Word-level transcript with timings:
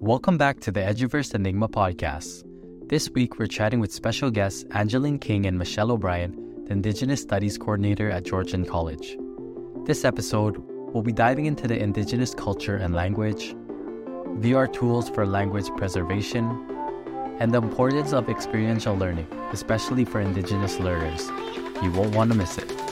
Welcome 0.00 0.38
back 0.38 0.60
to 0.60 0.72
the 0.72 0.80
Eduverse 0.80 1.34
Enigma 1.34 1.68
podcast. 1.68 2.44
This 2.88 3.10
week, 3.10 3.38
we're 3.38 3.46
chatting 3.46 3.80
with 3.80 3.92
special 3.92 4.30
guests 4.30 4.64
Angeline 4.70 5.18
King 5.18 5.44
and 5.44 5.58
Michele 5.58 5.92
O'Brien, 5.92 6.64
the 6.64 6.72
Indigenous 6.72 7.20
Studies 7.20 7.58
Coordinator 7.58 8.10
at 8.10 8.24
Georgian 8.24 8.64
College. 8.64 9.18
This 9.84 10.06
episode, 10.06 10.56
we'll 10.94 11.02
be 11.02 11.12
diving 11.12 11.44
into 11.44 11.68
the 11.68 11.78
Indigenous 11.78 12.34
culture 12.34 12.76
and 12.76 12.94
language, 12.94 13.54
VR 14.38 14.72
tools 14.72 15.10
for 15.10 15.26
language 15.26 15.68
preservation, 15.76 16.46
and 17.38 17.52
the 17.52 17.58
importance 17.58 18.14
of 18.14 18.30
experiential 18.30 18.96
learning, 18.96 19.26
especially 19.52 20.06
for 20.06 20.22
Indigenous 20.22 20.80
learners. 20.80 21.28
You 21.82 21.92
won't 21.92 22.14
want 22.14 22.32
to 22.32 22.38
miss 22.38 22.56
it. 22.56 22.89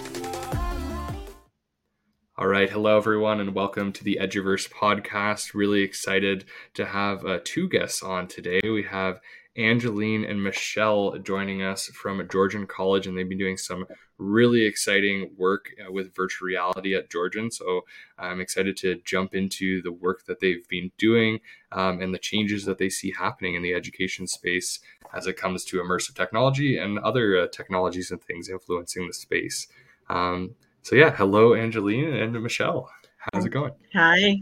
Right. 2.59 2.69
Hello, 2.69 2.97
everyone, 2.97 3.39
and 3.39 3.55
welcome 3.55 3.93
to 3.93 4.03
the 4.03 4.19
Eduverse 4.21 4.69
podcast. 4.69 5.55
Really 5.55 5.83
excited 5.83 6.45
to 6.75 6.87
have 6.87 7.25
uh, 7.25 7.39
two 7.45 7.69
guests 7.69 8.03
on 8.03 8.27
today. 8.27 8.59
We 8.65 8.83
have 8.83 9.21
Angeline 9.55 10.25
and 10.25 10.43
Michele 10.43 11.19
joining 11.19 11.63
us 11.63 11.87
from 11.87 12.29
Georgian 12.29 12.67
College, 12.67 13.07
and 13.07 13.17
they've 13.17 13.29
been 13.29 13.39
doing 13.39 13.59
some 13.59 13.87
really 14.19 14.63
exciting 14.63 15.31
work 15.37 15.71
uh, 15.81 15.93
with 15.93 16.17
virtual 16.17 16.47
reality 16.47 16.97
at 16.97 17.11
Georgian. 17.11 17.53
So 17.53 17.83
I'm 18.19 18.41
excited 18.41 18.77
to 18.79 18.97
jump 19.05 19.37
into 19.37 19.81
the 19.83 19.93
work 19.93 20.25
that 20.27 20.41
they've 20.41 20.67
been 20.67 20.91
doing 20.99 21.39
um, 21.71 22.03
and 22.03 22.13
the 22.13 22.19
changes 22.19 22.65
that 22.65 22.79
they 22.79 22.89
see 22.89 23.13
happening 23.17 23.55
in 23.55 23.63
the 23.63 23.73
education 23.73 24.27
space 24.27 24.81
as 25.15 25.29
it 25.29 25.37
comes 25.37 25.65
to 25.67 25.81
immersive 25.81 26.17
technology 26.17 26.77
and 26.77 26.99
other 26.99 27.39
uh, 27.39 27.47
technologies 27.47 28.11
and 28.11 28.21
things 28.21 28.49
influencing 28.49 29.07
the 29.07 29.15
space. 29.15 29.69
Um, 30.11 30.57
so 30.89 30.97
yeah, 30.97 31.15
hello, 31.15 31.53
Angeline 31.53 32.15
and 32.15 32.33
Michele. 32.43 32.89
How's 33.19 33.45
it 33.45 33.51
going? 33.51 33.73
Hi. 33.93 34.37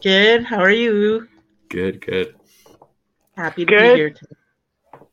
Good. 0.00 0.44
How 0.44 0.60
are 0.60 0.70
you? 0.70 1.26
Good, 1.68 2.00
good. 2.00 2.36
Happy 3.36 3.64
to 3.64 3.72
good. 3.72 3.94
be 3.94 3.98
here. 3.98 4.10
Today. 4.10 5.06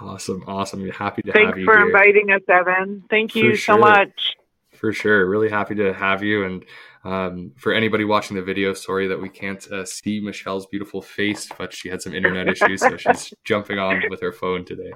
Awesome, 0.00 0.42
awesome. 0.46 0.88
Happy 0.88 1.20
to 1.20 1.32
Thanks 1.32 1.48
have 1.50 1.58
you. 1.58 1.66
Thanks 1.66 1.76
for 1.76 1.76
here. 1.76 1.86
inviting 1.86 2.30
us, 2.30 2.40
Evan. 2.48 3.04
Thank 3.10 3.34
you 3.34 3.56
so 3.56 3.76
much. 3.76 4.36
For 4.72 4.94
sure. 4.94 5.28
Really 5.28 5.50
happy 5.50 5.74
to 5.74 5.92
have 5.92 6.22
you. 6.22 6.46
And 6.46 6.64
um, 7.04 7.52
for 7.58 7.74
anybody 7.74 8.06
watching 8.06 8.36
the 8.36 8.42
video, 8.42 8.72
sorry 8.72 9.06
that 9.08 9.20
we 9.20 9.28
can't 9.28 9.70
uh, 9.70 9.84
see 9.84 10.18
Michele's 10.18 10.64
beautiful 10.64 11.02
face, 11.02 11.46
but 11.58 11.74
she 11.74 11.90
had 11.90 12.00
some 12.00 12.14
internet 12.14 12.48
issues, 12.48 12.80
so 12.80 12.96
she's 12.96 13.34
jumping 13.44 13.78
on 13.78 14.02
with 14.08 14.22
her 14.22 14.32
phone 14.32 14.64
today. 14.64 14.92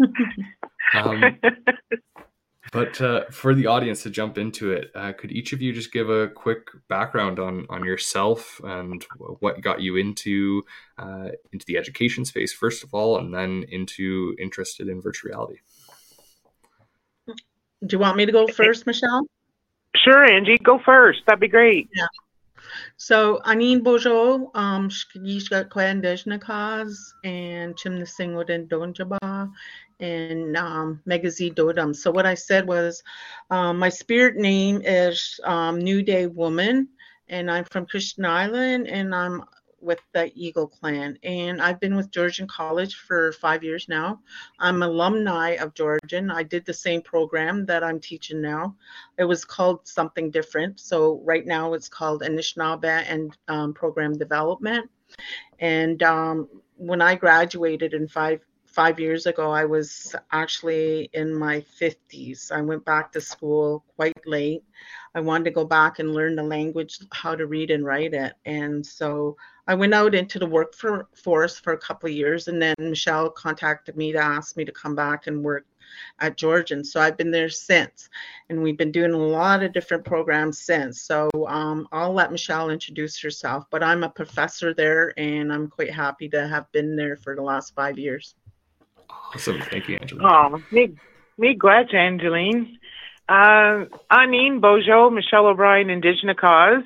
Um, 0.92 1.38
but 2.74 3.00
uh, 3.00 3.24
for 3.30 3.54
the 3.54 3.66
audience 3.66 4.02
to 4.02 4.10
jump 4.10 4.36
into 4.36 4.72
it, 4.72 4.90
uh, 4.96 5.12
could 5.12 5.30
each 5.30 5.52
of 5.52 5.62
you 5.62 5.72
just 5.72 5.92
give 5.92 6.10
a 6.10 6.28
quick 6.28 6.68
background 6.88 7.38
on 7.38 7.66
on 7.70 7.84
yourself 7.84 8.60
and 8.64 9.06
what 9.38 9.60
got 9.60 9.80
you 9.80 9.96
into 9.96 10.64
uh, 10.98 11.28
into 11.52 11.64
the 11.66 11.78
education 11.78 12.24
space 12.24 12.52
first 12.52 12.82
of 12.82 12.92
all, 12.92 13.18
and 13.18 13.32
then 13.32 13.64
into 13.68 14.34
interested 14.40 14.88
in 14.88 15.00
virtual 15.00 15.30
reality? 15.30 15.58
Do 17.26 17.88
you 17.90 17.98
want 17.98 18.16
me 18.16 18.26
to 18.26 18.32
go 18.32 18.48
first, 18.48 18.86
Michele? 18.86 19.26
Sure, 19.96 20.24
Angie, 20.24 20.58
go 20.58 20.80
first. 20.84 21.20
That'd 21.26 21.40
be 21.40 21.48
great. 21.48 21.88
Yeah. 21.94 22.06
So 22.96 23.40
Anin 23.44 23.82
Bojo, 23.82 24.50
um, 24.54 24.88
Shkishka 24.88 25.70
Kwan 25.70 26.02
Dejnakas, 26.02 26.94
and 27.24 27.74
Chimnasingwoden 27.76 28.68
Donjaba, 28.68 29.50
and 30.00 30.56
um, 30.56 31.00
Megazi 31.06 31.54
Dodam. 31.54 31.94
So 31.94 32.10
what 32.10 32.26
I 32.26 32.34
said 32.34 32.66
was, 32.66 33.02
um, 33.50 33.78
my 33.78 33.88
spirit 33.88 34.36
name 34.36 34.82
is 34.84 35.40
um, 35.44 35.78
New 35.78 36.02
Day 36.02 36.26
Woman, 36.26 36.88
and 37.28 37.50
I'm 37.50 37.64
from 37.64 37.86
Christian 37.86 38.24
Island, 38.24 38.88
and 38.88 39.14
I'm 39.14 39.44
with 39.84 40.00
the 40.12 40.32
Eagle 40.34 40.66
Clan. 40.66 41.18
And 41.22 41.60
I've 41.60 41.78
been 41.78 41.94
with 41.94 42.10
Georgian 42.10 42.48
College 42.48 42.94
for 42.94 43.32
five 43.32 43.62
years 43.62 43.88
now. 43.88 44.20
I'm 44.58 44.82
alumni 44.82 45.50
of 45.50 45.74
Georgian. 45.74 46.30
I 46.30 46.42
did 46.42 46.64
the 46.64 46.74
same 46.74 47.02
program 47.02 47.66
that 47.66 47.84
I'm 47.84 48.00
teaching 48.00 48.40
now. 48.40 48.76
It 49.18 49.24
was 49.24 49.44
called 49.44 49.86
something 49.86 50.30
different. 50.30 50.80
So 50.80 51.20
right 51.24 51.46
now 51.46 51.74
it's 51.74 51.88
called 51.88 52.22
Anishinaabe 52.22 53.04
and 53.06 53.36
um, 53.48 53.74
Program 53.74 54.16
Development. 54.16 54.90
And 55.58 56.02
um, 56.02 56.48
when 56.76 57.02
I 57.02 57.14
graduated 57.14 57.94
in 57.94 58.08
five 58.08 58.40
five 58.74 58.98
years 58.98 59.26
ago, 59.26 59.52
I 59.52 59.64
was 59.64 60.16
actually 60.32 61.08
in 61.12 61.32
my 61.32 61.64
50s. 61.80 62.50
I 62.50 62.60
went 62.60 62.84
back 62.84 63.12
to 63.12 63.20
school 63.20 63.84
quite 63.94 64.26
late. 64.26 64.64
I 65.14 65.20
wanted 65.20 65.44
to 65.44 65.50
go 65.52 65.64
back 65.64 66.00
and 66.00 66.12
learn 66.12 66.34
the 66.34 66.42
language, 66.42 66.98
how 67.12 67.36
to 67.36 67.46
read 67.46 67.70
and 67.70 67.84
write 67.84 68.14
it. 68.14 68.32
And 68.44 68.84
so 68.84 69.36
I 69.66 69.74
went 69.74 69.94
out 69.94 70.14
into 70.14 70.38
the 70.38 70.46
workforce 70.46 71.58
for 71.58 71.72
a 71.72 71.78
couple 71.78 72.08
of 72.08 72.14
years. 72.14 72.48
And 72.48 72.60
then 72.60 72.74
Michele 72.78 73.30
contacted 73.30 73.96
me 73.96 74.12
to 74.12 74.18
ask 74.18 74.56
me 74.56 74.64
to 74.64 74.72
come 74.72 74.94
back 74.94 75.26
and 75.26 75.42
work 75.42 75.66
at 76.20 76.36
Georgian. 76.36 76.84
So 76.84 77.00
I've 77.00 77.16
been 77.16 77.30
there 77.30 77.48
since. 77.48 78.08
And 78.50 78.62
we've 78.62 78.76
been 78.76 78.92
doing 78.92 79.12
a 79.12 79.18
lot 79.18 79.62
of 79.62 79.72
different 79.72 80.04
programs 80.04 80.60
since. 80.60 81.02
So 81.02 81.30
um, 81.48 81.88
I'll 81.92 82.12
let 82.12 82.30
Michele 82.30 82.70
introduce 82.70 83.18
herself. 83.20 83.64
But 83.70 83.82
I'm 83.82 84.04
a 84.04 84.10
professor 84.10 84.74
there 84.74 85.18
and 85.18 85.52
I'm 85.52 85.68
quite 85.68 85.92
happy 85.92 86.28
to 86.30 86.46
have 86.46 86.70
been 86.72 86.96
there 86.96 87.16
for 87.16 87.34
the 87.34 87.42
last 87.42 87.74
five 87.74 87.98
years. 87.98 88.34
Awesome. 89.34 89.60
Thank 89.62 89.88
you, 89.88 89.96
Angeline. 90.00 90.26
Oh, 90.26 90.62
me, 90.70 90.94
me 91.38 91.54
glad, 91.54 91.92
Angeline. 91.94 92.78
Uh, 93.28 93.86
Anine 94.10 94.60
Bojo, 94.60 95.08
Michele 95.08 95.46
O'Brien, 95.46 95.88
Indigenous 95.88 96.36
Cause. 96.38 96.82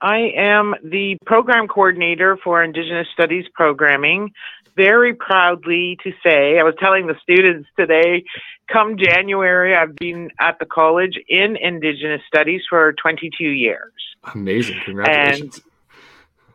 I 0.00 0.32
am 0.36 0.74
the 0.82 1.18
program 1.26 1.68
coordinator 1.68 2.38
for 2.42 2.62
Indigenous 2.62 3.06
Studies 3.12 3.44
programming. 3.52 4.32
Very 4.76 5.14
proudly 5.14 5.98
to 6.02 6.12
say, 6.22 6.58
I 6.58 6.62
was 6.62 6.74
telling 6.80 7.06
the 7.06 7.16
students 7.22 7.68
today, 7.78 8.24
come 8.66 8.96
January, 8.96 9.76
I've 9.76 9.94
been 9.94 10.30
at 10.40 10.58
the 10.58 10.64
college 10.64 11.18
in 11.28 11.56
Indigenous 11.56 12.22
Studies 12.26 12.62
for 12.68 12.94
22 12.94 13.44
years. 13.44 13.92
Amazing. 14.32 14.80
Congratulations. 14.84 15.58
And, 15.58 15.64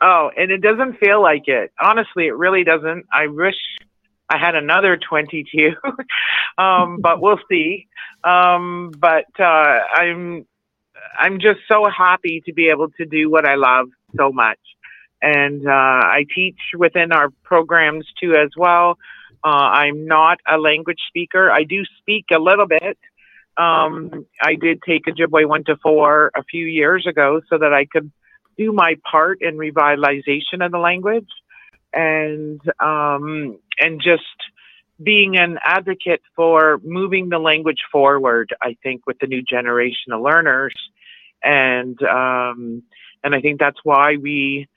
oh, 0.01 0.31
and 0.35 0.51
it 0.51 0.61
doesn't 0.61 0.97
feel 0.99 1.21
like 1.21 1.47
it. 1.47 1.71
Honestly, 1.79 2.25
it 2.25 2.35
really 2.35 2.63
doesn't. 2.63 3.05
I 3.13 3.27
wish 3.27 3.55
I 4.29 4.37
had 4.37 4.55
another 4.55 4.97
22, 4.97 5.71
um, 6.57 6.99
but 7.01 7.21
we'll 7.21 7.39
see. 7.49 7.87
Um, 8.23 8.91
but 8.97 9.25
uh, 9.39 9.79
I'm 9.93 10.45
I'm 11.17 11.39
just 11.39 11.59
so 11.67 11.85
happy 11.85 12.41
to 12.45 12.53
be 12.53 12.69
able 12.69 12.89
to 12.91 13.05
do 13.05 13.29
what 13.29 13.45
I 13.45 13.55
love 13.55 13.87
so 14.15 14.31
much, 14.31 14.59
and 15.21 15.65
uh, 15.65 15.71
I 15.71 16.25
teach 16.33 16.59
within 16.77 17.11
our 17.11 17.29
programs 17.43 18.05
too 18.21 18.35
as 18.35 18.49
well. 18.55 18.97
Uh, 19.43 19.47
I'm 19.47 20.05
not 20.05 20.39
a 20.47 20.57
language 20.57 20.99
speaker. 21.07 21.49
I 21.49 21.63
do 21.63 21.83
speak 21.99 22.25
a 22.31 22.39
little 22.39 22.67
bit. 22.67 22.97
Um, 23.57 24.25
I 24.41 24.55
did 24.55 24.81
take 24.83 25.05
Ojibwe 25.05 25.47
one 25.47 25.63
to 25.65 25.77
four 25.77 26.31
a 26.35 26.43
few 26.43 26.65
years 26.65 27.07
ago 27.07 27.41
so 27.49 27.57
that 27.57 27.73
I 27.73 27.85
could 27.85 28.11
do 28.57 28.73
my 28.73 28.95
part 29.09 29.41
in 29.41 29.57
revitalization 29.57 30.63
of 30.63 30.71
the 30.71 30.77
language 30.77 31.27
and 31.93 32.61
um, 32.79 33.59
and 33.79 34.01
just 34.01 34.23
being 35.01 35.37
an 35.37 35.57
advocate 35.63 36.21
for 36.35 36.79
moving 36.83 37.29
the 37.29 37.39
language 37.39 37.81
forward. 37.91 38.53
I 38.61 38.77
think 38.83 39.07
with 39.07 39.19
the 39.19 39.27
new 39.27 39.41
generation 39.41 40.11
of 40.11 40.21
learners, 40.21 40.75
and 41.43 42.01
um, 42.03 42.83
and 43.23 43.35
I 43.35 43.41
think 43.41 43.59
that's 43.59 43.79
why 43.83 44.17
we 44.21 44.67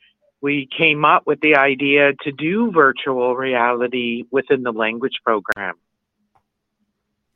we 0.41 0.69
came 0.77 1.05
up 1.05 1.27
with 1.27 1.41
the 1.41 1.57
idea 1.57 2.13
to 2.25 2.33
do 2.33 2.73
virtual 2.73 3.37
reality 3.37 4.25
within 4.31 4.63
the 4.63 4.73
language 4.73 5.21
program. 5.25 5.77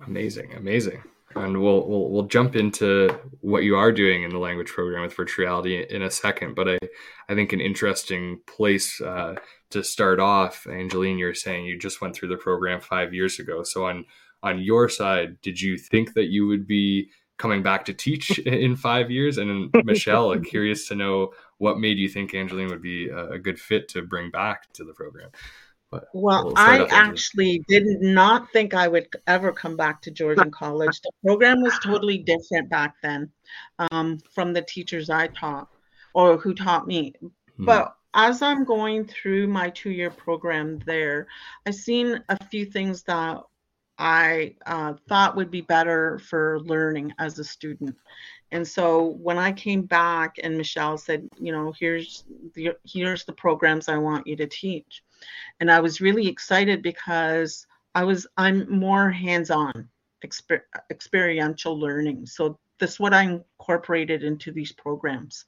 Amazing, 0.01 0.53
amazing 0.55 1.03
and 1.37 1.63
we'll, 1.63 1.87
we'll 1.87 2.11
we'll 2.11 2.27
jump 2.27 2.57
into 2.57 3.09
what 3.41 3.63
you 3.63 3.77
are 3.77 3.93
doing 3.93 4.23
in 4.23 4.31
the 4.31 4.39
language 4.39 4.69
program 4.69 5.03
with 5.03 5.17
virtuality 5.17 5.87
in 5.87 6.03
a 6.03 6.11
second. 6.11 6.55
But 6.55 6.69
I 6.69 6.79
I 7.29 7.35
think 7.35 7.53
an 7.53 7.61
interesting 7.61 8.41
place 8.47 9.01
uh, 9.01 9.37
to 9.71 9.85
start 9.85 10.19
off, 10.19 10.67
Angeline, 10.67 11.19
you're 11.19 11.35
saying 11.35 11.67
you 11.67 11.79
just 11.79 12.01
went 12.01 12.15
through 12.15 12.29
the 12.29 12.37
program 12.37 12.81
five 12.81 13.13
years 13.13 13.39
ago. 13.39 13.63
So 13.63 13.87
on 13.87 14.05
on 14.43 14.59
your 14.59 14.89
side, 14.89 15.41
did 15.43 15.61
you 15.61 15.77
think 15.77 16.15
that 16.15 16.27
you 16.27 16.47
would 16.47 16.67
be 16.67 17.11
coming 17.39 17.63
back 17.63 17.85
to 17.85 17.95
teach 17.95 18.39
in 18.39 18.77
five 18.77 19.11
years? 19.11 19.39
And 19.39 19.71
Michele, 19.85 20.33
I'm 20.33 20.45
curious 20.45 20.89
to 20.89 20.95
know 20.95 21.33
what 21.59 21.79
made 21.79 21.99
you 21.99 22.09
think 22.09 22.35
Angeline 22.35 22.69
would 22.69 22.83
be 22.83 23.09
a 23.09 23.39
good 23.39 23.59
fit 23.59 23.89
to 23.91 24.03
bring 24.03 24.31
back 24.31 24.73
to 24.75 24.85
the 24.85 24.93
program. 24.93 25.31
But 25.91 26.09
well, 26.13 26.53
I 26.57 26.85
actually 26.91 27.63
did 27.69 27.85
not 28.01 28.51
think 28.53 28.75
I 28.75 28.89
would 28.89 29.09
ever 29.27 29.53
come 29.53 29.77
back 29.77 30.03
to 30.03 30.11
Georgian 30.11 30.51
College. 30.51 31.01
The 31.01 31.13
program 31.25 31.63
was 31.63 31.79
totally 31.83 32.19
different 32.19 32.69
back 32.69 32.97
then 33.03 33.31
um, 33.79 34.19
from 34.35 34.53
the 34.53 34.63
teachers 34.63 35.11
I 35.11 35.29
taught 35.29 35.69
or 36.13 36.39
who 36.39 36.55
taught 36.55 36.89
me. 36.89 37.15
Hmm. 37.57 37.65
But 37.65 37.97
as 38.15 38.43
I'm 38.43 38.65
going 38.65 39.05
through 39.05 39.47
my 39.47 39.71
two 39.71 39.91
year 39.91 40.11
program 40.11 40.81
there, 40.87 41.29
I've 41.67 41.75
seen 41.75 42.23
a 42.29 42.45
few 42.47 42.65
things 42.65 43.03
that 43.05 43.43
I 43.99 44.57
uh, 44.67 44.95
thought 45.09 45.37
would 45.37 45.51
be 45.51 45.61
better 45.61 46.19
for 46.19 46.61
learning 46.61 47.13
as 47.19 47.39
a 47.39 47.45
student. 47.45 47.97
And 48.53 48.67
so 48.67 49.17
when 49.21 49.39
I 49.39 49.53
came 49.53 49.83
back 49.83 50.37
and 50.43 50.57
Michele 50.57 50.99
said, 50.99 51.29
you 51.39 51.53
know, 51.53 51.73
here's 51.79 52.25
the 52.55 52.73
here's 52.85 53.25
the 53.25 53.33
programs 53.33 53.89
I 53.89 53.99
want 53.99 54.27
you 54.27 54.37
to 54.37 54.47
teach. 54.47 55.03
And 55.61 55.71
I 55.71 55.81
was 55.81 56.01
really 56.01 56.27
excited 56.29 56.83
because 56.83 57.67
I 57.95 58.05
was 58.05 58.27
I'm 58.37 58.71
more 58.71 59.11
hands-on 59.11 59.89
exper- 60.25 60.63
experiential 60.91 61.79
learning. 61.79 62.27
So 62.27 62.59
that's 62.79 63.01
what 63.01 63.15
I 63.15 63.23
incorporated 63.23 64.23
into 64.23 64.53
these 64.53 64.73
programs. 64.73 65.47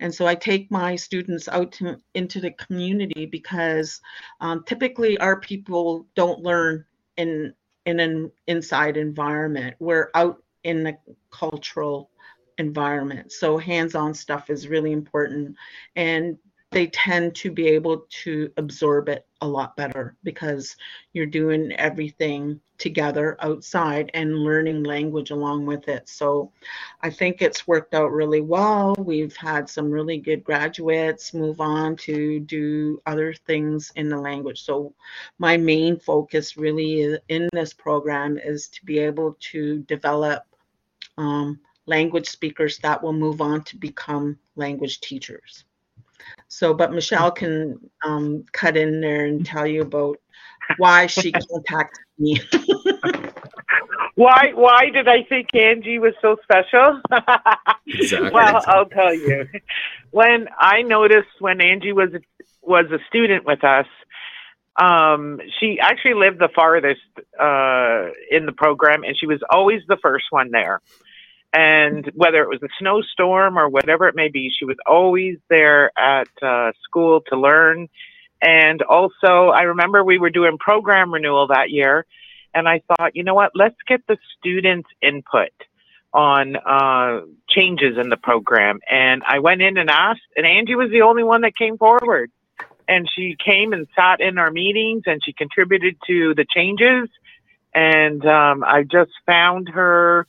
And 0.00 0.14
so 0.14 0.26
I 0.26 0.34
take 0.34 0.70
my 0.70 0.96
students 0.96 1.48
out 1.48 1.72
to, 1.72 1.98
into 2.14 2.40
the 2.40 2.52
community 2.52 3.26
because 3.26 4.00
um, 4.40 4.64
typically 4.66 5.18
our 5.18 5.38
people 5.38 6.06
don't 6.14 6.40
learn 6.40 6.84
in 7.16 7.54
in 7.84 7.98
an 7.98 8.30
inside 8.46 8.96
environment. 8.96 9.74
We're 9.80 10.10
out 10.14 10.42
in 10.62 10.84
the 10.84 10.96
cultural 11.32 12.10
environment. 12.58 13.32
So 13.32 13.58
hands-on 13.58 14.14
stuff 14.14 14.50
is 14.50 14.68
really 14.68 14.92
important. 14.92 15.56
And 15.96 16.38
they 16.72 16.86
tend 16.88 17.34
to 17.36 17.50
be 17.50 17.68
able 17.68 18.06
to 18.08 18.50
absorb 18.56 19.08
it 19.08 19.26
a 19.42 19.46
lot 19.46 19.76
better 19.76 20.16
because 20.24 20.76
you're 21.12 21.26
doing 21.26 21.72
everything 21.72 22.58
together 22.78 23.36
outside 23.40 24.10
and 24.14 24.38
learning 24.38 24.82
language 24.82 25.30
along 25.30 25.66
with 25.66 25.86
it. 25.88 26.08
So 26.08 26.50
I 27.02 27.10
think 27.10 27.40
it's 27.40 27.68
worked 27.68 27.94
out 27.94 28.10
really 28.10 28.40
well. 28.40 28.94
We've 28.98 29.36
had 29.36 29.68
some 29.68 29.90
really 29.90 30.18
good 30.18 30.42
graduates 30.42 31.34
move 31.34 31.60
on 31.60 31.96
to 31.96 32.40
do 32.40 33.00
other 33.06 33.34
things 33.34 33.92
in 33.94 34.08
the 34.08 34.18
language. 34.18 34.62
So 34.62 34.94
my 35.38 35.56
main 35.56 35.98
focus 35.98 36.56
really 36.56 37.18
in 37.28 37.48
this 37.52 37.72
program 37.72 38.38
is 38.38 38.68
to 38.68 38.84
be 38.84 38.98
able 38.98 39.36
to 39.52 39.78
develop 39.80 40.42
um, 41.18 41.60
language 41.86 42.28
speakers 42.28 42.78
that 42.78 43.02
will 43.02 43.12
move 43.12 43.40
on 43.40 43.62
to 43.64 43.76
become 43.76 44.38
language 44.56 45.00
teachers. 45.00 45.64
So, 46.52 46.74
but 46.74 46.92
Michele 46.92 47.30
can 47.30 47.80
um, 48.04 48.44
cut 48.52 48.76
in 48.76 49.00
there 49.00 49.24
and 49.24 49.44
tell 49.44 49.66
you 49.66 49.80
about 49.80 50.18
why 50.76 51.06
she 51.06 51.32
contacted 51.32 52.04
me. 52.18 52.42
why? 54.16 54.52
Why 54.54 54.90
did 54.92 55.08
I 55.08 55.22
think 55.30 55.48
Angie 55.54 55.98
was 55.98 56.12
so 56.20 56.36
special? 56.42 57.00
Exactly. 57.86 58.30
well, 58.32 58.62
I'll 58.66 58.86
tell 58.86 59.14
you. 59.14 59.48
When 60.10 60.48
I 60.58 60.82
noticed 60.82 61.40
when 61.40 61.62
Angie 61.62 61.92
was 61.92 62.10
was 62.60 62.84
a 62.92 62.98
student 63.08 63.46
with 63.46 63.64
us, 63.64 63.86
um, 64.80 65.40
she 65.58 65.78
actually 65.80 66.14
lived 66.14 66.38
the 66.38 66.50
farthest 66.54 67.00
uh, 67.40 68.12
in 68.30 68.44
the 68.44 68.52
program, 68.54 69.04
and 69.04 69.16
she 69.18 69.26
was 69.26 69.40
always 69.50 69.80
the 69.88 69.96
first 70.02 70.26
one 70.30 70.50
there. 70.50 70.80
And 71.52 72.10
whether 72.14 72.42
it 72.42 72.48
was 72.48 72.62
a 72.62 72.68
snowstorm 72.78 73.58
or 73.58 73.68
whatever 73.68 74.08
it 74.08 74.14
may 74.14 74.28
be, 74.28 74.50
she 74.50 74.64
was 74.64 74.78
always 74.86 75.36
there 75.50 75.90
at 75.98 76.28
uh, 76.40 76.72
school 76.82 77.20
to 77.28 77.36
learn. 77.36 77.88
And 78.40 78.82
also, 78.82 79.48
I 79.48 79.62
remember 79.62 80.02
we 80.02 80.18
were 80.18 80.30
doing 80.30 80.56
program 80.58 81.12
renewal 81.12 81.48
that 81.48 81.70
year, 81.70 82.06
and 82.54 82.68
I 82.68 82.82
thought, 82.88 83.14
you 83.14 83.22
know 83.22 83.34
what, 83.34 83.52
let's 83.54 83.76
get 83.86 84.06
the 84.06 84.18
students' 84.38 84.88
input 85.00 85.52
on 86.12 86.56
uh, 86.56 87.20
changes 87.48 87.96
in 87.98 88.08
the 88.08 88.16
program. 88.16 88.80
And 88.90 89.22
I 89.26 89.38
went 89.38 89.62
in 89.62 89.78
and 89.78 89.88
asked, 89.88 90.20
and 90.36 90.46
Angie 90.46 90.74
was 90.74 90.90
the 90.90 91.02
only 91.02 91.22
one 91.22 91.42
that 91.42 91.56
came 91.56 91.78
forward. 91.78 92.30
And 92.88 93.08
she 93.14 93.36
came 93.42 93.72
and 93.72 93.86
sat 93.96 94.20
in 94.20 94.38
our 94.38 94.50
meetings 94.50 95.04
and 95.06 95.22
she 95.24 95.32
contributed 95.32 95.96
to 96.08 96.34
the 96.34 96.44
changes. 96.44 97.08
And 97.72 98.26
um, 98.26 98.64
I 98.64 98.82
just 98.82 99.12
found 99.24 99.70
her 99.70 100.26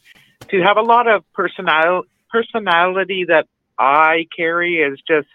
to 0.49 0.61
have 0.61 0.77
a 0.77 0.81
lot 0.81 1.07
of 1.07 1.23
personal 1.33 2.03
personality 2.31 3.25
that 3.27 3.47
I 3.77 4.27
carry 4.35 4.77
is 4.77 4.99
just 5.07 5.27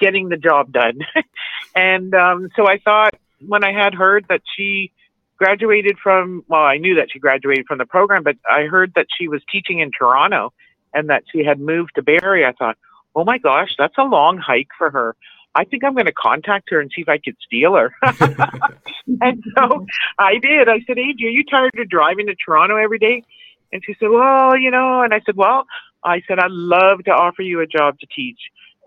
getting 0.00 0.28
the 0.28 0.36
job 0.36 0.72
done. 0.72 0.98
and 1.74 2.14
um, 2.14 2.48
so 2.56 2.66
I 2.66 2.78
thought 2.78 3.14
when 3.46 3.64
I 3.64 3.72
had 3.72 3.94
heard 3.94 4.26
that 4.28 4.42
she 4.56 4.92
graduated 5.36 5.98
from, 6.02 6.44
well, 6.48 6.62
I 6.62 6.78
knew 6.78 6.96
that 6.96 7.08
she 7.12 7.18
graduated 7.18 7.66
from 7.66 7.78
the 7.78 7.86
program, 7.86 8.22
but 8.22 8.36
I 8.48 8.62
heard 8.62 8.92
that 8.96 9.06
she 9.18 9.28
was 9.28 9.42
teaching 9.50 9.80
in 9.80 9.90
Toronto 9.96 10.52
and 10.94 11.10
that 11.10 11.24
she 11.30 11.44
had 11.44 11.60
moved 11.60 11.92
to 11.96 12.02
Barrie. 12.02 12.44
I 12.44 12.52
thought, 12.52 12.76
oh 13.14 13.24
my 13.24 13.38
gosh, 13.38 13.70
that's 13.78 13.96
a 13.98 14.04
long 14.04 14.38
hike 14.38 14.68
for 14.76 14.90
her. 14.90 15.14
I 15.54 15.64
think 15.64 15.84
I'm 15.84 15.94
going 15.94 16.06
to 16.06 16.12
contact 16.12 16.68
her 16.70 16.80
and 16.80 16.90
see 16.94 17.02
if 17.02 17.08
I 17.08 17.18
could 17.18 17.36
steal 17.44 17.74
her. 17.74 17.94
and 19.20 19.42
so 19.56 19.86
I 20.18 20.38
did. 20.38 20.68
I 20.68 20.80
said, 20.86 20.98
Angie, 20.98 21.26
are 21.26 21.30
you 21.30 21.44
tired 21.44 21.78
of 21.78 21.88
driving 21.88 22.26
to 22.26 22.34
Toronto 22.34 22.76
every 22.76 22.98
day? 22.98 23.22
And 23.72 23.82
she 23.84 23.94
said, 23.98 24.08
well, 24.10 24.56
you 24.56 24.70
know, 24.70 25.02
and 25.02 25.12
I 25.12 25.20
said, 25.26 25.36
well, 25.36 25.66
I 26.04 26.22
said, 26.28 26.38
I'd 26.38 26.50
love 26.50 27.04
to 27.04 27.10
offer 27.10 27.42
you 27.42 27.60
a 27.60 27.66
job 27.66 27.98
to 28.00 28.06
teach. 28.14 28.38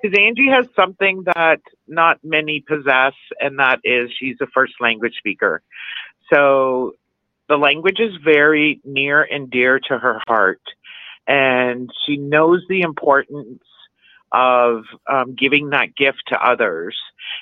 Because 0.01 0.17
Angie 0.17 0.49
has 0.49 0.65
something 0.75 1.23
that 1.35 1.59
not 1.87 2.19
many 2.23 2.63
possess, 2.65 3.13
and 3.39 3.59
that 3.59 3.79
is 3.83 4.09
she's 4.17 4.37
a 4.41 4.47
first 4.47 4.73
language 4.79 5.15
speaker. 5.17 5.61
So 6.31 6.93
the 7.49 7.57
language 7.57 7.99
is 7.99 8.13
very 8.23 8.79
near 8.85 9.21
and 9.21 9.49
dear 9.49 9.79
to 9.79 9.97
her 9.97 10.21
heart. 10.27 10.61
And 11.27 11.91
she 12.05 12.17
knows 12.17 12.63
the 12.69 12.81
importance 12.81 13.61
of 14.31 14.83
um, 15.09 15.35
giving 15.35 15.69
that 15.71 15.95
gift 15.95 16.23
to 16.27 16.39
others. 16.41 16.95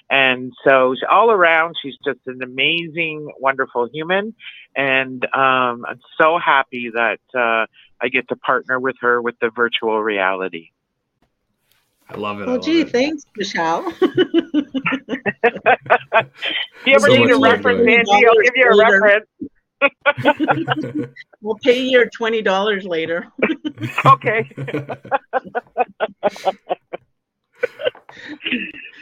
And 0.10 0.54
so 0.66 0.96
all 1.10 1.32
around, 1.32 1.76
she's 1.82 1.96
just 2.06 2.20
an 2.28 2.42
amazing, 2.42 3.32
wonderful 3.40 3.90
human. 3.92 4.36
And 4.76 5.24
um, 5.34 5.86
I'm 5.88 6.00
so 6.20 6.38
happy 6.44 6.92
that 6.94 7.20
uh, 7.36 7.66
I 8.02 8.10
get 8.10 8.30
to 8.30 8.36
partner 8.36 8.80
with 8.80 8.96
her 9.02 9.22
with 9.22 9.36
the 9.42 9.50
virtual 9.50 10.02
reality. 10.02 10.70
I 12.10 12.16
love 12.16 12.40
it. 12.40 12.48
Well, 12.48 12.56
love 12.56 12.66
gee, 12.66 12.82
it. 12.82 12.90
thanks, 12.90 13.24
Michele. 13.36 13.94
if 14.02 14.12
you 16.86 16.94
ever 16.94 17.08
So 17.08 17.14
need 17.14 17.32
a 17.32 17.38
reference, 17.38 17.80
love, 17.80 17.88
Angie, 17.88 18.26
I'll 18.26 18.42
give 18.42 18.54
you 18.56 18.70
a 18.72 18.76
Later. 18.76 19.02
reference. 19.02 19.26
we'll 21.42 21.58
pay 21.64 21.80
you 21.82 21.90
your 21.90 22.10
twenty 22.10 22.42
dollars 22.42 22.86
later. 22.86 23.28
Okay. 24.06 24.50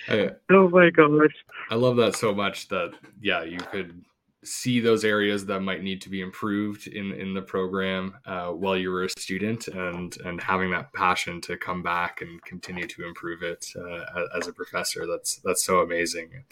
I, 0.07 0.31
Oh 0.49 0.69
my 0.69 0.89
gosh. 0.89 1.35
I 1.69 1.75
love 1.75 1.95
that 1.97 2.15
so 2.15 2.33
much 2.33 2.67
that 2.69 2.93
yeah, 3.21 3.43
you 3.43 3.57
could 3.57 4.03
see 4.43 4.79
those 4.79 5.03
areas 5.03 5.45
that 5.47 5.59
might 5.61 5.81
need 5.81 6.01
to 6.01 6.09
be 6.09 6.21
improved 6.21 6.87
in 6.87 7.11
in 7.11 7.33
the 7.33 7.41
program 7.41 8.15
uh, 8.25 8.49
while 8.49 8.77
you 8.77 8.91
were 8.91 9.03
a 9.03 9.09
student, 9.09 9.67
and 9.67 10.17
and 10.25 10.41
having 10.41 10.71
that 10.71 10.93
passion 10.93 11.41
to 11.41 11.57
come 11.57 11.81
back 11.81 12.21
and 12.21 12.41
continue 12.43 12.87
to 12.87 13.05
improve 13.05 13.41
it 13.43 13.65
uh, 13.75 14.25
as 14.37 14.47
a 14.47 14.53
professor. 14.53 15.05
That's 15.07 15.37
that's 15.37 15.65
so 15.65 15.79
amazing. 15.79 16.43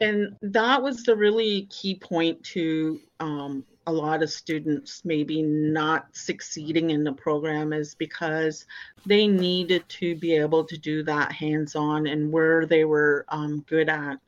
And 0.00 0.36
that 0.42 0.82
was 0.82 1.02
the 1.02 1.16
really 1.16 1.62
key 1.70 1.96
point 1.96 2.42
to 2.44 3.00
um, 3.18 3.64
a 3.88 3.92
lot 3.92 4.22
of 4.22 4.28
students 4.28 5.00
maybe 5.06 5.40
not 5.40 6.14
succeeding 6.14 6.90
in 6.90 7.04
the 7.04 7.12
program 7.12 7.72
is 7.72 7.94
because 7.94 8.66
they 9.06 9.26
needed 9.26 9.82
to 9.88 10.14
be 10.14 10.36
able 10.36 10.62
to 10.62 10.76
do 10.76 11.02
that 11.02 11.32
hands-on 11.32 12.06
and 12.06 12.30
where 12.30 12.66
they 12.66 12.84
were 12.84 13.24
um, 13.30 13.64
good 13.66 13.88
at. 13.88 14.18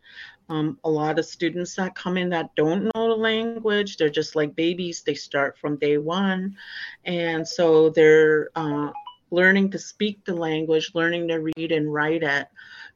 Um, 0.49 0.79
a 0.83 0.91
lot 0.91 1.19
of 1.19 1.27
students 1.27 1.77
that 1.77 1.95
come 1.95 2.17
in 2.17 2.31
that 2.31 2.57
don't 2.57 2.85
know 2.85 3.09
the 3.11 3.17
language, 3.17 3.99
they're 3.99 4.09
just 4.09 4.35
like 4.35 4.57
babies. 4.57 5.03
They 5.03 5.15
start 5.15 5.59
from 5.59 5.77
day 5.77 5.99
one, 5.99 6.57
and 7.05 7.47
so 7.47 7.91
they're 7.91 8.49
uh, 8.55 8.91
learning 9.31 9.73
to 9.73 9.79
speak 9.79 10.25
the 10.25 10.35
language, 10.35 10.93
learning 10.95 11.29
to 11.29 11.37
read 11.37 11.71
and 11.71 11.93
write 11.93 12.23
it. 12.23 12.49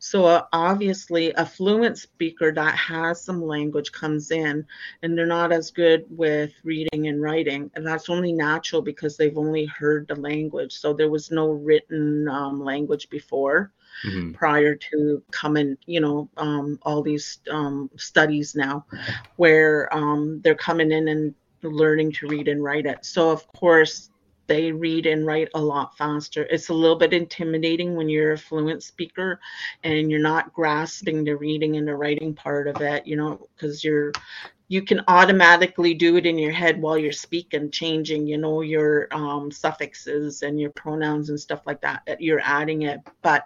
So 0.04 0.26
uh, 0.26 0.44
obviously, 0.52 1.32
a 1.32 1.46
fluent 1.46 1.98
speaker 1.98 2.52
that 2.52 2.74
has 2.74 3.24
some 3.24 3.42
language 3.42 3.90
comes 3.92 4.30
in, 4.30 4.66
and 5.02 5.16
they're 5.16 5.26
not 5.26 5.50
as 5.52 5.70
good 5.70 6.04
with 6.10 6.52
reading 6.62 7.08
and 7.08 7.22
writing, 7.22 7.70
and 7.74 7.86
that's 7.86 8.10
only 8.10 8.32
natural 8.32 8.82
because 8.82 9.16
they've 9.16 9.38
only 9.38 9.64
heard 9.64 10.06
the 10.08 10.16
language. 10.16 10.72
So 10.74 10.92
there 10.92 11.10
was 11.10 11.30
no 11.30 11.48
written 11.52 12.28
um, 12.28 12.62
language 12.62 13.08
before 13.08 13.72
Mhm. 14.04 14.34
prior 14.34 14.74
to 14.74 15.22
coming, 15.30 15.76
you 15.86 16.00
know, 16.00 16.28
um, 16.36 16.78
all 16.82 17.02
these 17.02 17.40
um, 17.50 17.88
studies 17.96 18.54
now 18.54 18.84
where 19.36 19.88
um, 19.94 20.40
they're 20.42 20.54
coming 20.54 20.92
in 20.92 21.08
and 21.08 21.34
learning 21.62 22.12
to 22.12 22.26
read 22.28 22.48
and 22.48 22.62
write 22.62 22.86
it. 22.86 23.04
So, 23.04 23.30
of 23.30 23.46
course, 23.54 24.10
they 24.46 24.72
read 24.72 25.06
and 25.06 25.26
write 25.26 25.48
a 25.54 25.60
lot 25.60 25.96
faster. 25.96 26.42
It's 26.50 26.68
a 26.68 26.74
little 26.74 26.96
bit 26.96 27.12
intimidating 27.12 27.96
when 27.96 28.08
you're 28.08 28.32
a 28.32 28.38
fluent 28.38 28.82
speaker 28.82 29.40
and 29.82 30.10
you're 30.10 30.20
not 30.20 30.52
grasping 30.52 31.24
the 31.24 31.36
reading 31.36 31.76
and 31.76 31.86
the 31.86 31.96
writing 31.96 32.34
part 32.34 32.68
of 32.68 32.80
it, 32.80 33.06
you 33.06 33.16
know, 33.16 33.48
because 33.54 33.84
you're 33.84 34.12
you 34.68 34.82
can 34.82 35.02
automatically 35.08 35.94
do 35.94 36.16
it 36.16 36.26
in 36.26 36.38
your 36.38 36.52
head 36.52 36.80
while 36.80 36.96
you're 36.96 37.12
speaking, 37.12 37.70
changing, 37.70 38.26
you 38.26 38.38
know, 38.38 38.62
your 38.62 39.08
um, 39.12 39.50
suffixes 39.50 40.42
and 40.42 40.58
your 40.58 40.70
pronouns 40.70 41.28
and 41.28 41.38
stuff 41.38 41.60
like 41.66 41.82
that. 41.82 42.02
that 42.06 42.20
You're 42.20 42.40
adding 42.40 42.82
it, 42.82 43.00
but 43.22 43.44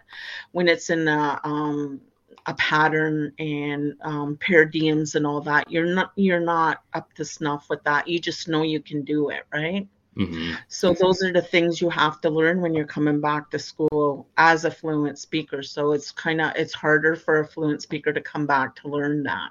when 0.52 0.68
it's 0.68 0.90
in 0.90 1.08
a 1.08 1.40
um, 1.44 2.00
a 2.46 2.54
pattern 2.54 3.32
and 3.38 3.94
um, 4.02 4.38
paradigms 4.40 5.16
and 5.16 5.26
all 5.26 5.40
that, 5.42 5.70
you're 5.70 5.86
not 5.86 6.12
you're 6.16 6.40
not 6.40 6.82
up 6.94 7.12
to 7.14 7.24
snuff 7.24 7.66
with 7.68 7.82
that. 7.84 8.08
You 8.08 8.18
just 8.20 8.48
know 8.48 8.62
you 8.62 8.80
can 8.80 9.02
do 9.02 9.30
it, 9.30 9.42
right? 9.52 9.86
Mm-hmm. 10.18 10.54
So 10.66 10.92
those 10.94 11.22
are 11.22 11.32
the 11.32 11.42
things 11.42 11.80
you 11.80 11.88
have 11.90 12.20
to 12.22 12.30
learn 12.30 12.60
when 12.60 12.74
you're 12.74 12.86
coming 12.86 13.20
back 13.20 13.50
to 13.50 13.58
school 13.58 14.26
as 14.36 14.64
a 14.64 14.70
fluent 14.70 15.18
speaker. 15.18 15.62
So 15.62 15.92
it's 15.92 16.10
kind 16.10 16.40
of 16.40 16.52
it's 16.56 16.74
harder 16.74 17.14
for 17.14 17.40
a 17.40 17.46
fluent 17.46 17.82
speaker 17.82 18.12
to 18.12 18.20
come 18.20 18.46
back 18.46 18.74
to 18.76 18.88
learn 18.88 19.22
that 19.24 19.50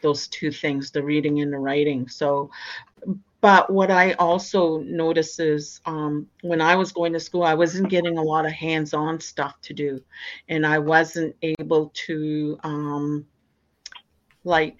those 0.00 0.26
two 0.28 0.50
things, 0.50 0.90
the 0.90 1.02
reading 1.02 1.40
and 1.40 1.52
the 1.52 1.58
writing. 1.58 2.08
So 2.08 2.50
but 3.40 3.70
what 3.70 3.90
I 3.90 4.12
also 4.14 4.78
notice 4.78 5.38
is 5.38 5.80
um, 5.86 6.26
when 6.42 6.60
I 6.60 6.74
was 6.74 6.90
going 6.90 7.12
to 7.12 7.20
school, 7.20 7.44
I 7.44 7.54
wasn't 7.54 7.88
getting 7.88 8.18
a 8.18 8.22
lot 8.22 8.46
of 8.46 8.52
hands-on 8.52 9.20
stuff 9.20 9.60
to 9.62 9.74
do, 9.74 10.02
and 10.48 10.66
I 10.66 10.80
wasn't 10.80 11.36
able 11.42 11.92
to 12.06 12.58
um, 12.64 13.26
like 14.42 14.76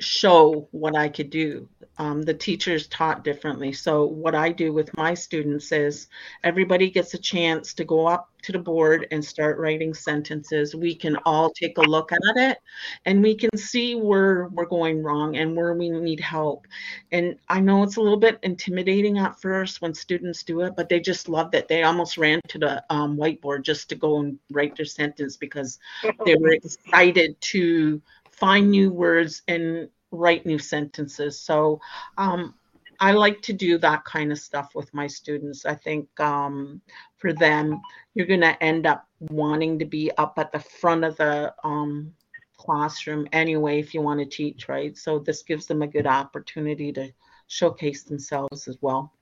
show 0.00 0.68
what 0.72 0.96
I 0.96 1.08
could 1.08 1.30
do. 1.30 1.68
Um, 1.98 2.22
the 2.22 2.34
teachers 2.34 2.88
taught 2.88 3.22
differently. 3.22 3.72
So, 3.72 4.04
what 4.04 4.34
I 4.34 4.50
do 4.50 4.72
with 4.72 4.96
my 4.96 5.14
students 5.14 5.70
is 5.70 6.08
everybody 6.42 6.90
gets 6.90 7.14
a 7.14 7.18
chance 7.18 7.72
to 7.74 7.84
go 7.84 8.08
up 8.08 8.30
to 8.42 8.52
the 8.52 8.58
board 8.58 9.06
and 9.12 9.24
start 9.24 9.58
writing 9.58 9.94
sentences. 9.94 10.74
We 10.74 10.96
can 10.96 11.16
all 11.24 11.50
take 11.50 11.78
a 11.78 11.82
look 11.82 12.10
at 12.10 12.18
it 12.36 12.58
and 13.06 13.22
we 13.22 13.36
can 13.36 13.56
see 13.56 13.94
where 13.94 14.48
we're 14.48 14.66
going 14.66 15.04
wrong 15.04 15.36
and 15.36 15.56
where 15.56 15.74
we 15.74 15.88
need 15.88 16.18
help. 16.18 16.66
And 17.12 17.38
I 17.48 17.60
know 17.60 17.84
it's 17.84 17.96
a 17.96 18.00
little 18.00 18.18
bit 18.18 18.40
intimidating 18.42 19.18
at 19.18 19.40
first 19.40 19.80
when 19.80 19.94
students 19.94 20.42
do 20.42 20.62
it, 20.62 20.74
but 20.76 20.88
they 20.88 20.98
just 20.98 21.28
loved 21.28 21.54
it. 21.54 21.68
They 21.68 21.84
almost 21.84 22.18
ran 22.18 22.40
to 22.48 22.58
the 22.58 22.84
um, 22.90 23.16
whiteboard 23.16 23.62
just 23.62 23.88
to 23.90 23.94
go 23.94 24.18
and 24.18 24.38
write 24.50 24.76
their 24.76 24.84
sentence 24.84 25.36
because 25.36 25.78
they 26.26 26.34
were 26.34 26.52
excited 26.52 27.40
to 27.40 28.02
find 28.38 28.70
new 28.70 28.90
words 28.90 29.42
and 29.48 29.88
write 30.10 30.46
new 30.46 30.58
sentences. 30.58 31.40
So 31.40 31.80
um, 32.18 32.54
I 33.00 33.12
like 33.12 33.42
to 33.42 33.52
do 33.52 33.78
that 33.78 34.04
kind 34.04 34.32
of 34.32 34.38
stuff 34.38 34.74
with 34.74 34.92
my 34.94 35.06
students. 35.06 35.66
I 35.66 35.74
think 35.74 36.08
um, 36.20 36.80
for 37.16 37.32
them, 37.32 37.80
you're 38.14 38.26
going 38.26 38.40
to 38.40 38.62
end 38.62 38.86
up 38.86 39.06
wanting 39.20 39.78
to 39.78 39.84
be 39.84 40.10
up 40.18 40.38
at 40.38 40.52
the 40.52 40.60
front 40.60 41.04
of 41.04 41.16
the 41.16 41.54
um, 41.64 42.12
classroom 42.56 43.26
anyway 43.32 43.80
if 43.80 43.94
you 43.94 44.00
want 44.00 44.20
to 44.20 44.26
teach, 44.26 44.68
right? 44.68 44.96
So 44.96 45.18
this 45.18 45.42
gives 45.42 45.66
them 45.66 45.82
a 45.82 45.86
good 45.86 46.06
opportunity 46.06 46.92
to 46.92 47.12
showcase 47.46 48.04
themselves 48.04 48.68
as 48.68 48.78
well 48.80 49.12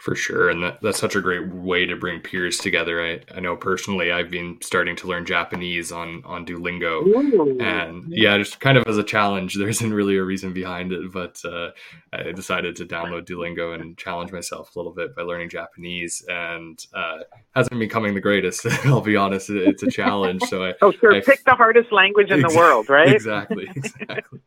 for 0.00 0.14
sure 0.14 0.48
and 0.48 0.62
that, 0.62 0.80
that's 0.80 0.98
such 0.98 1.14
a 1.14 1.20
great 1.20 1.46
way 1.48 1.84
to 1.84 1.94
bring 1.94 2.20
peers 2.20 2.56
together. 2.56 3.04
I, 3.04 3.20
I 3.36 3.40
know 3.40 3.54
personally 3.54 4.10
i've 4.10 4.30
been 4.30 4.56
starting 4.62 4.96
to 4.96 5.06
learn 5.06 5.26
japanese 5.26 5.92
on 5.92 6.22
on 6.24 6.46
duolingo. 6.46 7.06
Ooh. 7.06 7.60
and 7.60 8.04
yeah 8.08 8.38
just 8.38 8.60
kind 8.60 8.78
of 8.78 8.86
as 8.86 8.96
a 8.96 9.04
challenge 9.04 9.54
there 9.58 9.68
isn't 9.68 9.92
really 9.92 10.16
a 10.16 10.24
reason 10.24 10.54
behind 10.54 10.92
it 10.92 11.12
but 11.12 11.40
uh, 11.44 11.70
i 12.14 12.32
decided 12.32 12.76
to 12.76 12.86
download 12.86 13.26
duolingo 13.26 13.78
and 13.78 13.98
challenge 13.98 14.32
myself 14.32 14.74
a 14.74 14.78
little 14.78 14.92
bit 14.92 15.14
by 15.14 15.22
learning 15.22 15.50
japanese 15.50 16.24
and 16.28 16.86
uh, 16.94 17.18
hasn't 17.54 17.78
been 17.78 17.88
coming 17.88 18.14
the 18.14 18.20
greatest 18.20 18.66
i'll 18.86 19.02
be 19.02 19.16
honest 19.16 19.50
it's 19.50 19.82
a 19.82 19.90
challenge 19.90 20.42
so 20.44 20.64
i 20.64 20.72
oh 20.82 20.92
sure. 20.92 21.12
I, 21.14 21.20
pick 21.20 21.44
the 21.44 21.54
hardest 21.54 21.92
language 21.92 22.30
in 22.30 22.40
the 22.40 22.54
world 22.56 22.88
right? 22.88 23.14
Exactly 23.14 23.68
exactly. 23.76 24.40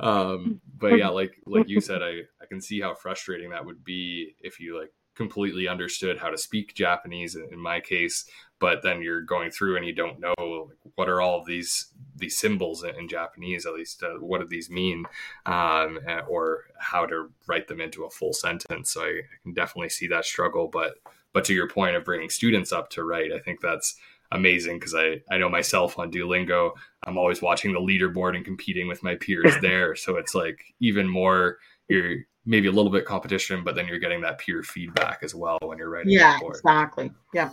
Um, 0.00 0.60
but 0.78 0.96
yeah 0.98 1.08
like 1.08 1.36
like 1.46 1.68
you 1.68 1.80
said 1.80 2.02
i 2.02 2.20
i 2.46 2.48
can 2.48 2.60
see 2.60 2.80
how 2.80 2.94
frustrating 2.94 3.50
that 3.50 3.64
would 3.64 3.84
be 3.84 4.34
if 4.40 4.60
you 4.60 4.78
like 4.78 4.92
completely 5.16 5.66
understood 5.66 6.18
how 6.18 6.28
to 6.28 6.38
speak 6.38 6.74
Japanese 6.74 7.34
in 7.34 7.58
my 7.58 7.80
case, 7.80 8.26
but 8.60 8.82
then 8.82 9.02
you're 9.02 9.22
going 9.22 9.50
through 9.50 9.76
and 9.76 9.86
you 9.86 9.94
don't 9.94 10.20
know 10.20 10.34
like, 10.38 10.92
what 10.94 11.08
are 11.08 11.20
all 11.20 11.42
these 11.42 11.86
these 12.14 12.36
symbols 12.36 12.84
in, 12.84 12.94
in 12.96 13.08
Japanese, 13.08 13.66
at 13.66 13.74
least 13.74 14.02
uh, 14.02 14.20
what 14.20 14.40
do 14.40 14.46
these 14.46 14.70
mean, 14.70 15.04
um, 15.46 15.98
or 16.28 16.64
how 16.78 17.06
to 17.06 17.30
write 17.46 17.66
them 17.66 17.80
into 17.80 18.04
a 18.04 18.10
full 18.10 18.32
sentence. 18.32 18.90
So 18.92 19.02
I, 19.02 19.08
I 19.08 19.36
can 19.42 19.54
definitely 19.54 19.88
see 19.88 20.06
that 20.08 20.24
struggle. 20.24 20.68
But 20.68 20.96
but 21.32 21.44
to 21.46 21.54
your 21.54 21.68
point 21.68 21.96
of 21.96 22.04
bringing 22.04 22.30
students 22.30 22.72
up 22.72 22.90
to 22.90 23.04
write, 23.04 23.32
I 23.32 23.38
think 23.38 23.60
that's 23.60 23.96
amazing 24.32 24.78
because 24.78 24.94
I, 24.94 25.22
I 25.30 25.38
know 25.38 25.48
myself 25.48 25.98
on 25.98 26.10
Duolingo, 26.10 26.72
I'm 27.04 27.16
always 27.16 27.40
watching 27.40 27.72
the 27.72 27.80
leaderboard 27.80 28.34
and 28.34 28.44
competing 28.44 28.88
with 28.88 29.02
my 29.02 29.14
peers 29.16 29.54
there. 29.62 29.94
So 29.94 30.16
it's 30.16 30.34
like 30.34 30.74
even 30.80 31.08
more 31.08 31.58
you're 31.88 32.18
maybe 32.46 32.68
a 32.68 32.72
little 32.72 32.90
bit 32.90 33.04
competition, 33.04 33.64
but 33.64 33.74
then 33.74 33.86
you're 33.86 33.98
getting 33.98 34.20
that 34.22 34.38
peer 34.38 34.62
feedback 34.62 35.18
as 35.22 35.34
well 35.34 35.58
when 35.62 35.76
you're 35.78 35.90
writing. 35.90 36.12
Yeah, 36.12 36.38
exactly. 36.42 37.10
Yeah. 37.34 37.50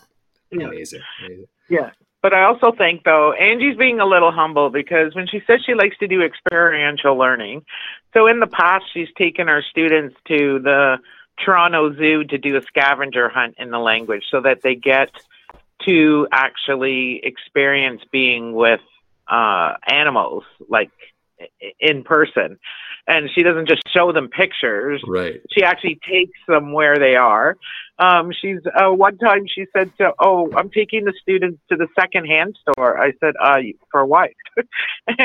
Amazing. 0.51 1.01
Amazing. 1.19 1.47
Yeah. 1.69 1.89
But 2.21 2.33
I 2.33 2.43
also 2.43 2.71
think 2.71 3.03
though 3.03 3.33
Angie's 3.33 3.75
being 3.75 3.99
a 3.99 4.05
little 4.05 4.31
humble 4.31 4.69
because 4.69 5.13
when 5.13 5.27
she 5.27 5.41
says 5.45 5.59
she 5.65 5.73
likes 5.73 5.97
to 5.97 6.07
do 6.07 6.21
experiential 6.21 7.17
learning, 7.17 7.65
so 8.13 8.27
in 8.27 8.39
the 8.39 8.47
past 8.47 8.85
she's 8.93 9.09
taken 9.17 9.49
our 9.49 9.61
students 9.61 10.15
to 10.29 10.59
the 10.59 10.99
Toronto 11.43 11.93
Zoo 11.95 12.23
to 12.23 12.37
do 12.37 12.55
a 12.55 12.61
scavenger 12.61 13.27
hunt 13.27 13.55
in 13.57 13.71
the 13.71 13.79
language 13.79 14.23
so 14.29 14.39
that 14.41 14.61
they 14.61 14.75
get 14.75 15.09
to 15.85 16.27
actually 16.31 17.19
experience 17.23 18.01
being 18.09 18.53
with 18.53 18.79
uh, 19.27 19.73
animals 19.85 20.43
like 20.69 20.91
in 21.79 22.03
person 22.03 22.57
and 23.07 23.29
she 23.33 23.43
doesn't 23.43 23.67
just 23.67 23.81
show 23.93 24.11
them 24.11 24.29
pictures. 24.29 25.01
Right. 25.07 25.41
She 25.51 25.63
actually 25.63 25.99
takes 26.09 26.39
them 26.47 26.71
where 26.71 26.97
they 26.97 27.15
are. 27.15 27.57
Um, 27.99 28.31
she's 28.31 28.59
uh, 28.65 28.91
one 28.91 29.17
time 29.17 29.45
she 29.47 29.65
said 29.75 29.91
to, 29.97 30.13
"Oh, 30.19 30.51
I'm 30.55 30.69
taking 30.69 31.05
the 31.05 31.13
students 31.21 31.61
to 31.69 31.75
the 31.75 31.87
secondhand 31.99 32.57
store." 32.61 32.99
I 32.99 33.11
said, 33.19 33.33
"Uh, 33.39 33.59
for 33.91 34.05
what?" 34.05 34.31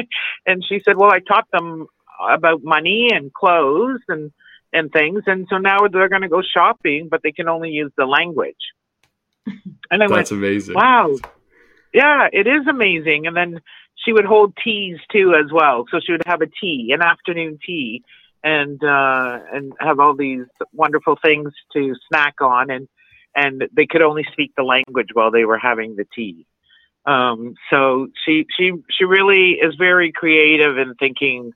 and 0.47 0.65
she 0.69 0.81
said, 0.85 0.97
"Well, 0.97 1.11
I 1.11 1.21
taught 1.21 1.47
them 1.53 1.87
about 2.29 2.63
money 2.63 3.09
and 3.13 3.33
clothes 3.33 4.01
and 4.09 4.33
and 4.73 4.93
things, 4.93 5.23
and 5.27 5.47
so 5.49 5.57
now 5.57 5.89
they're 5.91 6.11
going 6.11 6.23
to 6.23 6.29
go 6.29 6.43
shopping, 6.43 7.09
but 7.11 7.23
they 7.23 7.33
can 7.33 7.49
only 7.49 7.71
use 7.71 7.93
the 7.97 8.07
language." 8.07 8.57
And 9.91 10.03
I 10.03 10.09
That's 10.09 10.31
went, 10.31 10.33
amazing. 10.33 10.75
Wow. 10.75 11.17
Yeah, 11.95 12.29
it 12.33 12.47
is 12.47 12.67
amazing. 12.67 13.27
And 13.27 13.37
then 13.37 13.61
she 14.05 14.13
would 14.13 14.25
hold 14.25 14.57
teas 14.63 14.99
too 15.13 15.35
as 15.35 15.51
well. 15.53 15.85
So 15.91 16.01
she 16.05 16.13
would 16.13 16.23
have 16.27 16.41
a 16.41 16.47
tea, 16.47 16.93
an 16.93 17.03
afternoon 17.03 17.59
tea, 17.65 18.03
and 18.43 18.83
uh, 18.83 19.41
and 19.53 19.73
have 19.81 19.99
all 20.01 20.15
these 20.15 20.45
wonderful 20.73 21.19
things 21.23 21.53
to 21.73 21.95
snack 22.09 22.41
on, 22.41 22.71
and 22.71 22.89
and 23.35 23.65
they 23.73 23.87
could 23.87 24.03
only 24.03 24.27
speak 24.33 24.53
the 24.57 24.63
language 24.63 25.09
while 25.13 25.31
they 25.31 25.45
were 25.45 25.59
having 25.59 25.97
the 25.97 26.07
tea. 26.15 26.47
Um, 27.05 27.55
so 27.71 28.09
she 28.25 28.47
she 28.57 28.73
she 28.91 29.05
really 29.05 29.53
is 29.53 29.75
very 29.77 30.13
creative 30.13 30.79
in 30.79 30.95
thinking 30.95 31.53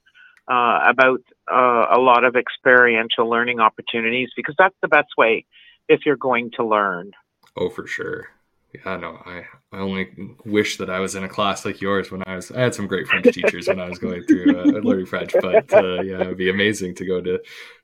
uh, 0.51 0.81
about 0.87 1.21
uh, 1.51 1.87
a 1.91 1.99
lot 1.99 2.25
of 2.25 2.37
experiential 2.37 3.29
learning 3.29 3.61
opportunities 3.61 4.31
because 4.35 4.55
that's 4.59 4.77
the 4.83 4.89
best 4.89 5.11
way 5.17 5.45
if 5.89 6.01
you're 6.05 6.17
going 6.17 6.51
to 6.57 6.65
learn. 6.65 7.13
Oh, 7.57 7.69
for 7.69 7.87
sure 7.87 8.29
yeah, 8.75 8.97
no, 8.97 9.21
I, 9.27 9.43
I 9.73 9.81
only 9.81 10.09
wish 10.47 10.79
that 10.79 10.89
I 10.89 10.99
was 11.01 11.15
in 11.15 11.25
a 11.25 11.29
class 11.29 11.65
like 11.65 11.81
yours 11.81 12.11
when 12.11 12.23
I 12.27 12.37
was. 12.37 12.51
I 12.51 12.61
had 12.61 12.75
some 12.75 12.87
great 12.87 13.07
French 13.07 13.35
teachers 13.35 13.69
when 13.69 13.79
I 13.79 13.89
was 13.89 13.99
going 13.99 14.23
through 14.25 14.59
uh, 14.59 14.65
learning 14.83 15.07
French, 15.07 15.35
but 15.41 15.73
uh, 15.73 16.01
yeah, 16.03 16.23
it'd 16.23 16.39
be 16.39 16.49
amazing 16.49 16.95
to 16.97 17.05
go 17.05 17.21
to 17.21 17.39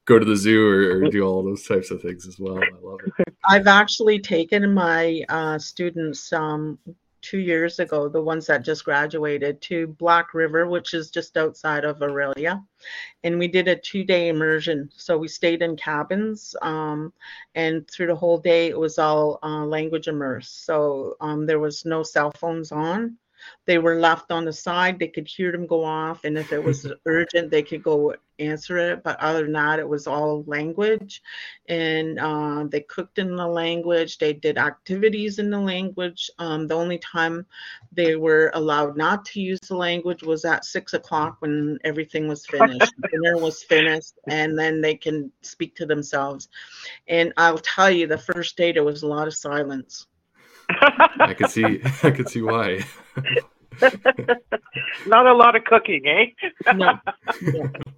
go 0.06 0.18
to 0.18 0.24
the 0.24 0.36
zoo 0.36 0.66
or, 0.66 1.04
or, 1.04 1.10
do 1.10 1.22
all 1.22 1.44
those 1.44 1.64
types 1.64 1.90
of 1.90 2.00
things 2.00 2.26
as 2.26 2.38
well. 2.38 2.56
I 2.56 2.68
love 2.82 3.00
it. 3.18 3.34
I've 3.46 3.66
actually 3.66 4.18
taken 4.18 4.72
my 4.72 5.22
uh, 5.28 5.58
students 5.58 6.32
um, 6.32 6.78
two 7.20 7.38
years 7.38 7.78
ago, 7.78 8.08
the 8.08 8.22
ones 8.22 8.46
that 8.46 8.64
just 8.64 8.84
graduated, 8.84 9.60
to 9.62 9.86
Black 9.86 10.34
River, 10.34 10.66
which 10.66 10.94
is 10.94 11.10
just 11.10 11.36
outside 11.36 11.84
of 11.84 11.98
Orillia. 11.98 12.64
And 13.24 13.38
we 13.38 13.48
did 13.48 13.68
a 13.68 13.76
two 13.76 14.04
day 14.04 14.28
immersion. 14.28 14.90
So 14.96 15.18
we 15.18 15.28
stayed 15.28 15.62
in 15.62 15.76
cabins, 15.76 16.54
um, 16.62 17.12
and 17.54 17.88
through 17.90 18.08
the 18.08 18.16
whole 18.16 18.38
day, 18.38 18.68
it 18.68 18.78
was 18.78 18.98
all 18.98 19.38
uh, 19.42 19.64
language 19.64 20.08
immersed. 20.08 20.64
So 20.64 21.16
um, 21.20 21.46
there 21.46 21.60
was 21.60 21.84
no 21.84 22.02
cell 22.02 22.30
phones 22.30 22.72
on. 22.72 23.16
They 23.66 23.78
were 23.78 23.96
left 23.96 24.30
on 24.30 24.44
the 24.44 24.52
side. 24.52 24.98
They 24.98 25.08
could 25.08 25.28
hear 25.28 25.52
them 25.52 25.66
go 25.66 25.84
off, 25.84 26.24
and 26.24 26.38
if 26.38 26.52
it 26.52 26.62
was 26.62 26.90
urgent, 27.06 27.50
they 27.50 27.62
could 27.62 27.82
go 27.82 28.14
answer 28.38 28.78
it. 28.78 29.02
But 29.02 29.20
other 29.20 29.42
than 29.42 29.52
that, 29.52 29.78
it 29.78 29.88
was 29.88 30.06
all 30.06 30.44
language, 30.46 31.22
and 31.68 32.18
uh, 32.18 32.64
they 32.68 32.80
cooked 32.80 33.18
in 33.18 33.36
the 33.36 33.46
language. 33.46 34.18
They 34.18 34.32
did 34.32 34.58
activities 34.58 35.38
in 35.38 35.50
the 35.50 35.60
language. 35.60 36.30
Um, 36.38 36.66
the 36.66 36.74
only 36.74 36.98
time 36.98 37.46
they 37.92 38.16
were 38.16 38.50
allowed 38.54 38.96
not 38.96 39.24
to 39.26 39.40
use 39.40 39.60
the 39.60 39.76
language 39.76 40.22
was 40.22 40.44
at 40.44 40.64
six 40.64 40.94
o'clock 40.94 41.36
when 41.40 41.78
everything 41.84 42.28
was 42.28 42.46
finished. 42.46 42.92
Dinner 43.10 43.38
was 43.38 43.62
finished, 43.62 44.14
and 44.28 44.58
then 44.58 44.80
they 44.80 44.94
can 44.94 45.32
speak 45.42 45.76
to 45.76 45.86
themselves. 45.86 46.48
And 47.06 47.32
I'll 47.36 47.58
tell 47.58 47.90
you, 47.90 48.06
the 48.06 48.18
first 48.18 48.56
day 48.56 48.72
there 48.72 48.84
was 48.84 49.02
a 49.02 49.06
lot 49.06 49.26
of 49.26 49.34
silence. 49.34 50.06
I 50.68 51.34
could 51.34 51.50
see 51.50 51.80
I 52.02 52.10
could 52.10 52.28
see 52.28 52.42
why. 52.42 52.84
Not 55.06 55.26
a 55.26 55.32
lot 55.34 55.56
of 55.56 55.64
cooking, 55.64 56.06
eh? 56.06 56.72
no. 56.74 56.98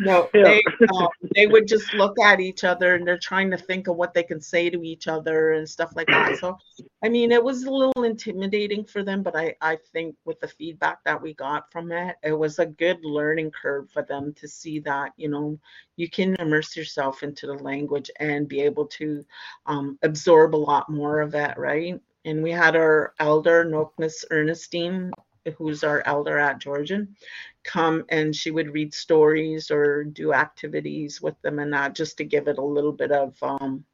no, 0.00 0.28
Yeah. 0.34 0.44
they 0.44 0.62
um, 0.94 1.08
they 1.34 1.46
would 1.46 1.66
just 1.66 1.92
look 1.94 2.18
at 2.20 2.40
each 2.40 2.64
other 2.64 2.94
and 2.94 3.06
they're 3.06 3.18
trying 3.18 3.50
to 3.50 3.56
think 3.56 3.88
of 3.88 3.96
what 3.96 4.14
they 4.14 4.22
can 4.22 4.40
say 4.40 4.70
to 4.70 4.82
each 4.82 5.08
other 5.08 5.52
and 5.52 5.68
stuff 5.68 5.92
like 5.96 6.06
that. 6.08 6.36
So, 6.36 6.58
I 7.02 7.08
mean, 7.08 7.32
it 7.32 7.42
was 7.42 7.64
a 7.64 7.70
little 7.70 8.04
intimidating 8.04 8.84
for 8.84 9.02
them, 9.02 9.22
but 9.22 9.36
I 9.36 9.54
I 9.60 9.78
think 9.92 10.16
with 10.24 10.40
the 10.40 10.48
feedback 10.48 11.02
that 11.04 11.20
we 11.20 11.34
got 11.34 11.70
from 11.72 11.92
it, 11.92 12.16
it 12.22 12.32
was 12.32 12.58
a 12.58 12.66
good 12.66 12.98
learning 13.02 13.50
curve 13.50 13.90
for 13.90 14.02
them 14.02 14.32
to 14.34 14.48
see 14.48 14.78
that 14.80 15.12
you 15.16 15.28
know 15.28 15.58
you 15.96 16.08
can 16.10 16.36
immerse 16.36 16.76
yourself 16.76 17.22
into 17.22 17.46
the 17.46 17.54
language 17.54 18.10
and 18.20 18.48
be 18.48 18.60
able 18.60 18.86
to 18.86 19.24
um, 19.66 19.98
absorb 20.02 20.54
a 20.54 20.56
lot 20.56 20.88
more 20.88 21.20
of 21.20 21.34
it, 21.34 21.56
right? 21.56 22.00
And 22.24 22.42
we 22.42 22.50
had 22.50 22.74
our 22.76 23.14
elder 23.20 23.64
Noknas 23.64 24.24
Ernestine, 24.30 25.12
who's 25.52 25.84
our 25.84 26.02
elder 26.06 26.38
at 26.38 26.58
Georgian 26.58 27.16
come 27.64 28.04
and 28.08 28.34
she 28.34 28.50
would 28.50 28.72
read 28.72 28.94
stories 28.94 29.70
or 29.70 30.04
do 30.04 30.32
activities 30.32 31.20
with 31.20 31.40
them 31.42 31.58
and 31.58 31.72
that 31.72 31.94
just 31.94 32.16
to 32.18 32.24
give 32.24 32.48
it 32.48 32.58
a 32.58 32.64
little 32.64 32.92
bit 32.92 33.12
of 33.12 33.36
um, 33.42 33.84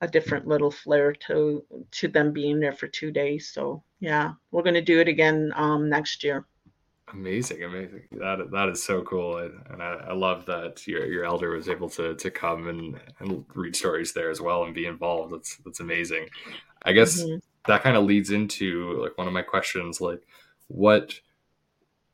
a 0.00 0.08
different 0.08 0.46
little 0.46 0.70
flair 0.70 1.12
to 1.12 1.64
to 1.90 2.08
them 2.08 2.32
being 2.32 2.60
there 2.60 2.72
for 2.72 2.88
two 2.88 3.10
days 3.10 3.50
so 3.52 3.82
yeah 4.00 4.32
we're 4.50 4.62
going 4.62 4.74
to 4.74 4.82
do 4.82 5.00
it 5.00 5.08
again 5.08 5.52
um, 5.56 5.88
next 5.88 6.24
year 6.24 6.46
Amazing, 7.12 7.62
amazing. 7.62 8.02
That 8.12 8.50
that 8.50 8.68
is 8.68 8.82
so 8.82 9.02
cool, 9.02 9.38
and 9.38 9.80
I, 9.80 10.06
I 10.08 10.12
love 10.12 10.44
that 10.46 10.84
your 10.88 11.06
your 11.06 11.24
elder 11.24 11.50
was 11.50 11.68
able 11.68 11.88
to 11.90 12.16
to 12.16 12.30
come 12.32 12.66
and, 12.66 13.00
and 13.20 13.44
read 13.54 13.76
stories 13.76 14.12
there 14.12 14.28
as 14.28 14.40
well 14.40 14.64
and 14.64 14.74
be 14.74 14.86
involved. 14.86 15.32
That's 15.32 15.56
that's 15.58 15.78
amazing. 15.78 16.26
I 16.82 16.92
guess 16.92 17.22
Mhm. 17.22 17.40
that 17.68 17.84
kind 17.84 17.96
of 17.96 18.04
leads 18.04 18.30
into 18.32 19.00
like 19.00 19.16
one 19.16 19.28
of 19.28 19.32
my 19.32 19.42
questions, 19.42 20.00
like 20.00 20.20
what 20.68 21.20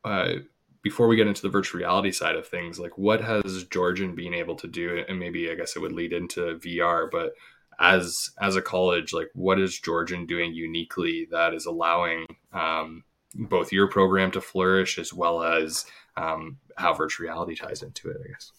uh, 0.03 0.33
before 0.81 1.07
we 1.07 1.15
get 1.15 1.27
into 1.27 1.41
the 1.41 1.49
virtual 1.49 1.79
reality 1.79 2.11
side 2.11 2.35
of 2.35 2.47
things, 2.47 2.79
like 2.79 2.97
what 2.97 3.21
has 3.21 3.63
Georgian 3.65 4.15
been 4.15 4.33
able 4.33 4.55
to 4.55 4.67
do, 4.67 5.03
and 5.07 5.19
maybe 5.19 5.49
I 5.49 5.55
guess 5.55 5.75
it 5.75 5.79
would 5.81 5.93
lead 5.93 6.13
into 6.13 6.59
VR, 6.59 7.09
but 7.09 7.33
as 7.79 8.31
as 8.41 8.55
a 8.55 8.61
college, 8.61 9.13
like 9.13 9.29
what 9.33 9.59
is 9.59 9.79
Georgian 9.79 10.25
doing 10.25 10.53
uniquely 10.53 11.27
that 11.31 11.53
is 11.53 11.65
allowing 11.65 12.27
um, 12.51 13.03
both 13.33 13.71
your 13.71 13.87
program 13.87 14.31
to 14.31 14.41
flourish 14.41 14.99
as 14.99 15.13
well 15.13 15.41
as 15.41 15.85
um, 16.17 16.57
how 16.77 16.93
virtual 16.93 17.25
reality 17.25 17.55
ties 17.55 17.81
into 17.81 18.09
it, 18.09 18.17
I 18.23 18.27
guess. 18.27 18.51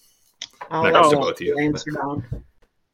I'll 0.71 0.83
That 0.83 0.95
goes 0.95 1.11
to 1.11 1.17
both 1.17 1.33
of 1.33 1.41
you. 1.41 1.59
answer 1.59 1.91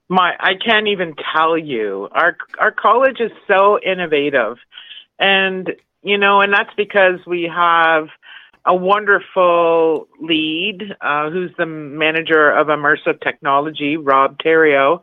my 0.09 0.35
I 0.41 0.55
can't 0.55 0.89
even 0.89 1.15
tell 1.33 1.57
you. 1.57 2.09
Our 2.13 2.37
our 2.59 2.73
college 2.73 3.21
is 3.21 3.31
so 3.47 3.79
innovative, 3.81 4.59
and 5.19 5.71
you 6.03 6.19
know, 6.19 6.41
and 6.41 6.53
that's 6.53 6.73
because 6.77 7.21
we 7.27 7.43
have 7.55 8.09
a 8.67 8.75
wonderful 8.75 10.07
lead 10.21 10.95
uh, 11.01 11.31
who's 11.31 11.51
the 11.57 11.67
manager 11.67 12.51
of 12.51 12.67
immersive 12.69 13.21
technology, 13.23 13.97
Rob 13.97 14.39
Terrio. 14.39 15.01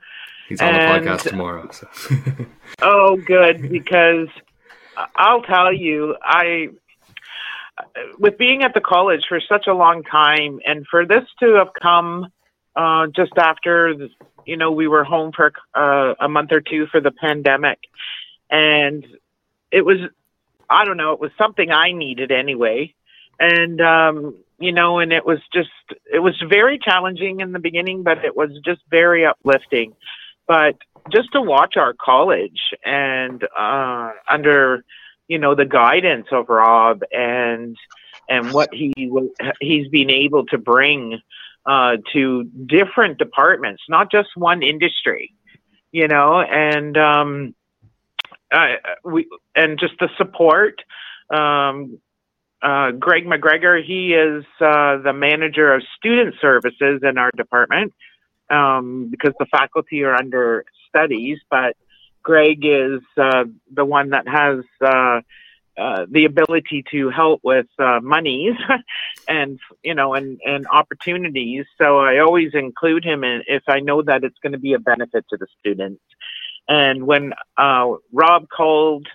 He's 0.48 0.62
on 0.62 0.74
And- 0.76 1.06
the 1.08 1.12
podcast 1.12 1.30
tomorrow. 1.30 1.70
So. 1.72 1.88
Oh, 2.82 3.16
good, 3.18 3.70
because 3.72 4.28
I'll 5.16 5.42
tell 5.42 5.74
you, 5.74 6.16
I, 6.22 6.68
with 8.20 8.38
being 8.38 8.62
at 8.64 8.74
the 8.74 8.82
college 8.82 9.22
for 9.28 9.40
such 9.40 9.66
a 9.68 9.74
long 9.74 10.04
time, 10.04 10.60
and 10.66 10.86
for 10.86 11.06
this 11.06 11.24
to 11.40 11.56
have 11.56 11.70
come 11.82 12.28
uh, 12.76 13.08
just 13.16 13.32
after, 13.38 13.96
the- 13.96 14.10
you 14.46 14.58
know, 14.58 14.72
we 14.72 14.88
were 14.88 15.04
home 15.04 15.32
for 15.36 15.54
uh, 15.74 16.14
a 16.20 16.28
month 16.30 16.52
or 16.52 16.62
two 16.62 16.86
for 16.92 17.02
the 17.02 17.12
pandemic, 17.12 17.80
and 18.50 19.06
it 19.72 19.84
was, 19.86 19.98
I 20.70 20.86
don't 20.86 20.98
know, 20.98 21.14
it 21.14 21.20
was 21.20 21.32
something 21.38 21.72
I 21.72 21.92
needed 21.92 22.32
anyway, 22.32 22.94
and 23.40 23.80
um, 23.82 24.36
you 24.60 24.72
know, 24.72 25.00
and 25.00 25.14
it 25.14 25.26
was 25.26 25.40
just, 25.54 25.70
it 26.12 26.20
was 26.20 26.36
very 26.50 26.80
challenging 26.80 27.40
in 27.40 27.52
the 27.52 27.60
beginning, 27.60 28.04
but 28.04 28.26
it 28.26 28.36
was 28.36 28.50
just 28.66 28.82
very 28.90 29.26
uplifting. 29.26 29.96
But 30.48 30.78
just 31.12 31.32
to 31.34 31.42
watch 31.42 31.76
our 31.78 31.94
college 31.94 32.60
and 32.84 33.46
uh, 33.58 34.12
under 34.30 34.84
you 35.28 35.38
know 35.38 35.56
the 35.56 35.66
guidance 35.66 36.28
of 36.32 36.50
Rob 36.50 37.02
and 37.12 37.76
and 38.30 38.52
what 38.54 38.70
he 38.74 38.94
was 38.98 39.30
he's 39.60 39.88
been 39.90 40.10
able 40.10 40.46
to 40.48 40.58
bring 40.58 41.20
uh, 41.66 41.98
to 42.14 42.46
different 42.66 43.18
departments, 43.18 43.84
not 43.90 44.10
just 44.10 44.30
one 44.36 44.64
industry, 44.64 45.34
you 45.92 46.08
know, 46.08 46.42
and 46.42 46.98
um, 46.98 47.56
we 49.04 49.28
and 49.56 49.80
just 49.80 49.94
the 50.00 50.10
support. 50.18 50.82
Um, 51.30 52.00
uh, 52.62 52.92
Greg 52.92 53.26
McGregor, 53.26 53.84
he 53.84 54.14
is 54.14 54.44
uh, 54.60 54.98
the 54.98 55.14
manager 55.14 55.74
of 55.74 55.84
student 55.98 56.36
services 56.42 57.02
in 57.04 57.18
our 57.20 57.30
department 57.38 57.94
um, 58.50 59.10
because 59.12 59.34
the 59.40 59.46
faculty 59.46 60.04
are 60.04 60.16
under 60.16 60.66
studies, 60.90 61.38
but 61.50 61.76
Greg 62.24 62.66
is 62.66 63.02
uh, 63.18 63.46
the 63.72 63.86
one 63.86 64.10
that 64.10 64.28
has 64.28 64.64
uh, 64.82 65.22
uh, 65.78 66.06
the 66.10 66.26
ability 66.26 66.84
to 66.92 67.10
help 67.10 67.40
with 67.44 67.68
uh, 67.78 68.00
monies 68.02 68.56
and 69.28 69.60
you 69.84 69.94
know 69.94 70.14
and 70.14 70.40
and 70.44 70.66
opportunities. 70.68 71.66
So 71.80 72.00
I 72.00 72.20
always 72.20 72.50
include 72.54 73.06
him 73.06 73.24
in 73.24 73.44
if 73.48 73.64
I 73.68 73.80
know 73.80 74.02
that 74.02 74.24
it's 74.24 74.40
going 74.42 74.54
to 74.54 74.60
be 74.60 74.74
a 74.74 74.80
benefit 74.80 75.26
to 75.30 75.38
the 75.38 75.48
students. 75.60 76.02
And 76.68 77.08
when 77.08 77.34
uh, 77.58 77.94
Rob 78.12 78.48
called 78.50 79.08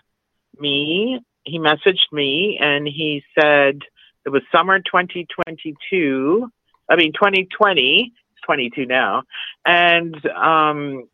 me, 0.59 1.21
he 1.45 1.59
messaged 1.59 2.13
me 2.13 2.59
and 2.61 2.87
he 2.87 3.23
said 3.39 3.81
it 4.25 4.31
was 4.31 4.43
summer 4.53 4.79
2022. 4.79 6.49
I 6.89 6.97
mean 6.97 7.13
2020. 7.13 8.13
It's 8.33 8.41
22 8.47 8.87
now, 8.87 9.23
and 9.65 10.15
um, 10.27 11.09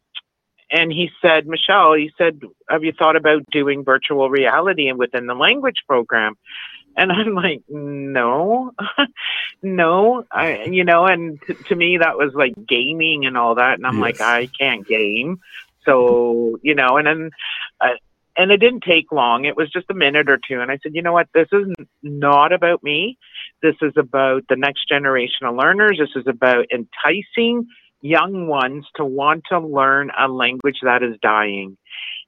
and 0.71 0.93
he 0.93 1.11
said, 1.23 1.47
Michele, 1.47 1.95
he 1.95 2.11
said, 2.19 2.41
have 2.69 2.85
you 2.85 2.93
thought 2.93 3.17
about 3.17 3.43
doing 3.51 3.85
virtual 3.85 4.29
reality 4.29 4.89
and 4.89 4.99
within 4.99 5.27
the 5.27 5.35
language 5.35 5.83
program? 5.87 6.35
And 6.97 7.13
I'm 7.13 7.35
like, 7.35 7.63
no, 7.69 8.73
no, 9.63 10.25
I, 10.31 10.65
you 10.65 10.85
know, 10.85 11.07
and 11.07 11.41
t- 11.47 11.55
to 11.55 11.77
me 11.77 11.99
that 11.99 12.19
was 12.19 12.35
like 12.35 12.55
gaming 12.67 13.25
and 13.25 13.39
all 13.39 13.55
that, 13.55 13.75
and 13.75 13.87
I'm 13.87 14.01
like, 14.01 14.21
I 14.21 14.47
can't 14.47 14.87
game, 14.87 15.41
so 15.89 16.59
you 16.63 16.75
know, 16.75 16.97
and 16.97 17.07
then, 17.07 17.31
uh, 17.81 17.95
and 18.37 18.51
it 18.51 18.59
didn't 18.59 18.83
take 18.83 19.11
long. 19.11 19.45
It 19.45 19.57
was 19.57 19.71
just 19.71 19.87
a 19.91 19.95
minute 19.95 20.31
or 20.31 20.39
two, 20.39 20.61
and 20.61 20.71
I 20.71 20.79
said, 20.83 20.95
you 20.95 21.03
know 21.03 21.13
what, 21.13 21.29
this 21.35 21.49
is 21.53 21.67
not 22.03 22.53
about 22.53 22.83
me. 22.83 23.19
This 23.63 23.77
is 23.83 23.93
about 23.97 24.45
the 24.49 24.57
next 24.57 24.89
generation 24.89 25.47
of 25.47 25.57
learners. 25.57 25.99
This 25.99 26.21
is 26.21 26.29
about 26.29 26.67
enticing 26.73 27.67
young 28.01 28.47
ones 28.47 28.87
to 28.97 29.05
want 29.05 29.43
to 29.51 29.59
learn 29.59 30.11
a 30.17 30.29
language 30.29 30.79
that 30.83 31.03
is 31.03 31.17
dying 31.21 31.77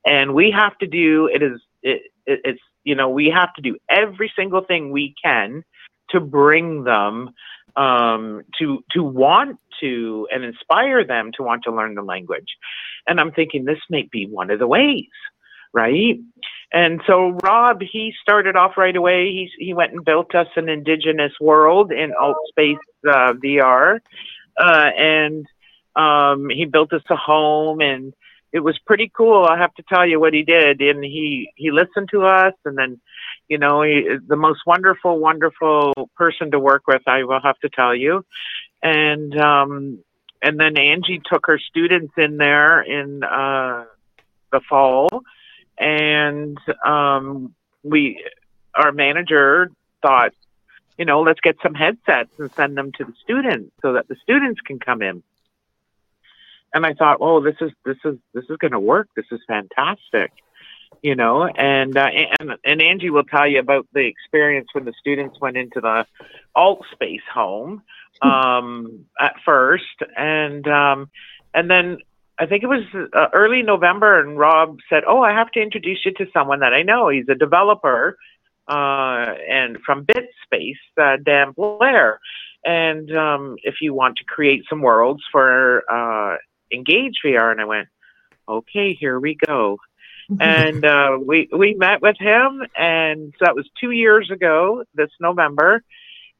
and 0.04 0.34
we 0.34 0.54
have 0.56 0.76
to 0.78 0.86
do 0.86 1.28
it 1.32 1.42
is 1.42 1.60
it, 1.82 2.02
it, 2.26 2.40
it's 2.44 2.60
you 2.84 2.94
know 2.94 3.08
we 3.08 3.32
have 3.34 3.52
to 3.54 3.62
do 3.62 3.76
every 3.88 4.32
single 4.36 4.62
thing 4.62 4.90
we 4.90 5.14
can 5.22 5.62
to 6.10 6.20
bring 6.20 6.84
them 6.84 7.30
um, 7.76 8.42
to 8.58 8.82
to 8.92 9.02
want 9.02 9.58
to 9.80 10.26
and 10.32 10.44
inspire 10.44 11.06
them 11.06 11.30
to 11.36 11.42
want 11.42 11.64
to 11.64 11.74
learn 11.74 11.94
the 11.94 12.02
language 12.02 12.56
and 13.06 13.20
i'm 13.20 13.32
thinking 13.32 13.64
this 13.64 13.78
may 13.88 14.08
be 14.10 14.26
one 14.26 14.50
of 14.50 14.58
the 14.58 14.66
ways 14.66 15.06
right 15.72 16.18
and 16.72 17.00
so 17.06 17.38
rob 17.42 17.80
he 17.80 18.12
started 18.20 18.56
off 18.56 18.76
right 18.76 18.96
away 18.96 19.26
he, 19.26 19.50
he 19.58 19.74
went 19.74 19.92
and 19.92 20.04
built 20.04 20.34
us 20.34 20.48
an 20.56 20.68
indigenous 20.68 21.32
world 21.40 21.92
in 21.92 22.12
alt 22.20 22.36
space 22.48 22.78
uh, 23.08 23.32
vr 23.34 23.98
uh, 24.60 24.90
and 24.96 25.46
um, 25.96 26.48
he 26.50 26.64
built 26.64 26.92
us 26.92 27.02
a 27.10 27.16
home 27.16 27.80
and 27.80 28.12
it 28.52 28.60
was 28.60 28.78
pretty 28.86 29.10
cool. 29.16 29.44
I 29.44 29.58
have 29.58 29.74
to 29.74 29.84
tell 29.88 30.06
you 30.06 30.18
what 30.18 30.34
he 30.34 30.42
did. 30.42 30.80
And 30.80 31.04
he, 31.04 31.50
he 31.54 31.70
listened 31.70 32.08
to 32.12 32.24
us 32.24 32.54
and 32.64 32.76
then, 32.76 33.00
you 33.48 33.58
know, 33.58 33.82
he, 33.82 34.04
the 34.26 34.36
most 34.36 34.60
wonderful, 34.66 35.18
wonderful 35.18 35.92
person 36.16 36.50
to 36.50 36.58
work 36.58 36.82
with, 36.86 37.02
I 37.06 37.24
will 37.24 37.40
have 37.42 37.58
to 37.60 37.68
tell 37.68 37.94
you. 37.94 38.24
And, 38.82 39.38
um, 39.38 40.02
and 40.42 40.58
then 40.58 40.76
Angie 40.76 41.20
took 41.24 41.46
her 41.46 41.58
students 41.58 42.14
in 42.16 42.36
there 42.36 42.80
in, 42.80 43.22
uh, 43.22 43.84
the 44.52 44.60
fall 44.68 45.22
and, 45.78 46.58
um, 46.84 47.54
we, 47.82 48.22
our 48.74 48.92
manager 48.92 49.70
thought, 50.02 50.32
you 50.98 51.04
know, 51.04 51.22
let's 51.22 51.40
get 51.40 51.56
some 51.62 51.74
headsets 51.74 52.30
and 52.38 52.52
send 52.52 52.76
them 52.76 52.92
to 52.92 53.04
the 53.04 53.14
students 53.22 53.72
so 53.80 53.94
that 53.94 54.06
the 54.08 54.16
students 54.22 54.60
can 54.60 54.78
come 54.78 55.00
in 55.00 55.22
and 56.72 56.86
I 56.86 56.94
thought, 56.94 57.18
oh, 57.20 57.40
this 57.40 57.56
is 57.60 57.72
this 57.84 57.96
is 58.04 58.16
this 58.32 58.44
is 58.48 58.56
going 58.58 58.72
to 58.72 58.80
work. 58.80 59.08
This 59.16 59.26
is 59.32 59.40
fantastic, 59.46 60.32
you 61.02 61.16
know. 61.16 61.46
And 61.46 61.96
uh, 61.96 62.08
and 62.38 62.52
and 62.64 62.82
Angie 62.82 63.10
will 63.10 63.24
tell 63.24 63.46
you 63.46 63.58
about 63.58 63.86
the 63.92 64.06
experience 64.06 64.68
when 64.72 64.84
the 64.84 64.94
students 64.98 65.40
went 65.40 65.56
into 65.56 65.80
the 65.80 66.06
Altspace 66.56 67.26
home 67.32 67.82
um, 68.22 69.06
at 69.18 69.34
first, 69.44 69.84
and 70.16 70.66
um, 70.68 71.10
and 71.54 71.70
then 71.70 71.98
I 72.38 72.46
think 72.46 72.62
it 72.62 72.68
was 72.68 72.84
uh, 73.12 73.28
early 73.32 73.62
November, 73.62 74.20
and 74.20 74.38
Rob 74.38 74.78
said, 74.88 75.04
"Oh, 75.06 75.22
I 75.22 75.32
have 75.32 75.50
to 75.52 75.60
introduce 75.60 76.04
you 76.04 76.12
to 76.14 76.26
someone 76.32 76.60
that 76.60 76.72
I 76.74 76.82
know. 76.82 77.08
He's 77.08 77.28
a 77.28 77.34
developer." 77.34 78.16
uh, 78.70 79.34
and 79.48 79.78
from 79.84 80.06
BitSpace, 80.06 80.78
uh, 80.96 81.16
Dan 81.22 81.52
Blair. 81.52 82.20
And 82.64 83.14
um, 83.16 83.56
if 83.64 83.76
you 83.80 83.92
want 83.92 84.18
to 84.18 84.24
create 84.24 84.62
some 84.68 84.80
worlds 84.80 85.22
for 85.32 85.82
uh, 85.90 86.36
Engage 86.72 87.16
VR, 87.24 87.50
and 87.50 87.60
I 87.60 87.64
went, 87.64 87.88
okay, 88.48 88.94
here 88.94 89.18
we 89.18 89.36
go. 89.46 89.78
and 90.40 90.84
uh, 90.84 91.18
we 91.20 91.48
we 91.50 91.74
met 91.74 92.00
with 92.00 92.16
him, 92.20 92.62
and 92.78 93.34
so 93.36 93.46
that 93.46 93.56
was 93.56 93.68
two 93.80 93.90
years 93.90 94.30
ago, 94.30 94.84
this 94.94 95.10
November, 95.18 95.82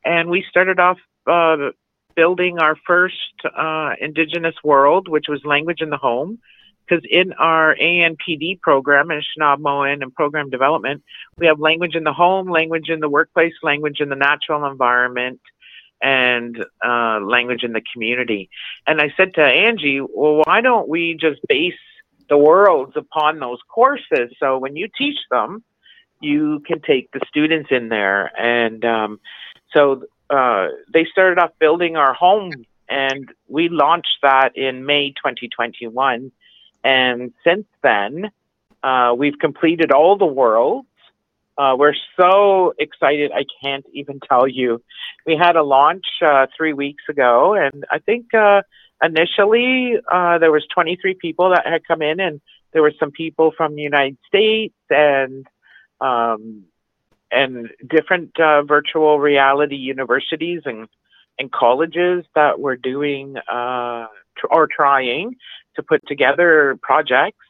and 0.05 0.31
we 0.31 0.45
started 0.49 0.79
off 0.79 0.99
uh, 1.27 1.71
building 2.15 2.59
our 2.59 2.77
first 2.87 3.15
uh, 3.57 3.91
Indigenous 4.01 4.55
world, 4.65 5.09
which 5.09 5.27
was 5.29 5.41
language 5.45 5.81
in 5.81 5.91
the 5.91 5.97
home. 5.97 6.39
Because 6.87 7.05
in 7.09 7.33
our 7.35 7.77
ANPD 7.77 8.61
program, 8.61 9.09
Anishinaabe 9.09 9.93
and 9.93 10.15
program 10.15 10.51
development, 10.51 11.05
we 11.39 11.47
have 11.47 11.61
language 11.61 11.95
in 11.95 12.03
the 12.03 12.13
home, 12.13 12.51
language 12.51 12.89
in 12.89 12.99
the 12.99 13.09
workplace, 13.09 13.53
language 13.63 14.01
in 14.01 14.09
the 14.09 14.17
natural 14.17 14.69
environment, 14.69 15.41
and 16.03 16.65
uh, 16.85 17.21
language 17.21 17.63
in 17.63 17.73
the 17.73 17.83
community. 17.93 18.51
And 18.89 19.01
I 19.01 19.13
said 19.17 19.35
to 19.35 19.43
Angie, 19.43 20.01
well, 20.01 20.43
why 20.45 20.63
don't 20.63 20.89
we 20.89 21.17
just 21.21 21.41
base 21.47 21.75
the 22.29 22.39
worlds 22.39 22.95
upon 22.97 23.39
those 23.39 23.59
courses? 23.73 24.35
So 24.41 24.59
when 24.59 24.75
you 24.75 24.89
teach 24.99 25.19
them, 25.31 25.63
you 26.21 26.61
can 26.67 26.81
take 26.81 27.11
the 27.13 27.21
students 27.29 27.69
in 27.71 27.89
there. 27.89 28.31
And 28.39 28.85
um, 28.85 29.21
so 29.73 30.03
uh, 30.31 30.69
they 30.93 31.05
started 31.11 31.39
off 31.39 31.51
building 31.59 31.97
our 31.97 32.15
home, 32.15 32.53
and 32.89 33.31
we 33.49 33.69
launched 33.69 34.19
that 34.23 34.57
in 34.57 34.87
May 34.87 35.11
2021. 35.11 36.31
And 36.85 37.33
since 37.45 37.67
then, 37.83 38.31
uh, 38.83 39.15
we've 39.17 39.39
completed 39.39 39.93
all 39.93 40.17
the 40.17 40.27
worlds. 40.27 40.87
Uh, 41.59 41.77
we're 41.79 41.95
so 42.19 42.73
excited, 42.79 43.33
I 43.35 43.45
can't 43.61 43.85
even 43.93 44.21
tell 44.21 44.49
you. 44.49 44.83
We 45.27 45.37
had 45.37 45.57
a 45.57 45.63
launch 45.63 46.07
uh, 46.25 46.47
three 46.57 46.73
weeks 46.73 47.03
ago, 47.09 47.55
and 47.55 47.85
I 47.91 47.99
think 47.99 48.33
uh, 48.33 48.63
initially 49.03 49.97
uh, 50.11 50.39
there 50.39 50.53
was 50.53 50.65
23 50.73 51.15
people 51.15 51.51
that 51.51 51.67
had 51.67 51.87
come 51.87 52.01
in, 52.01 52.19
and 52.21 52.41
there 52.73 52.83
were 52.83 52.95
some 52.99 53.11
people 53.11 53.53
from 53.55 53.75
the 53.75 53.83
United 53.83 54.17
States 54.27 54.75
and 54.89 55.47
um, 56.01 56.65
and 57.31 57.71
different 57.89 58.39
uh, 58.41 58.63
virtual 58.63 59.21
reality 59.21 59.77
universities 59.77 60.63
and 60.65 60.89
and 61.39 61.51
colleges 61.51 62.25
that 62.35 62.61
were 62.61 62.77
doing 62.77 63.37
uh, 63.51 64.07
or 64.51 64.69
trying 64.71 65.37
to 65.75 65.83
put 65.83 66.07
together 66.07 66.79
projects 66.83 67.47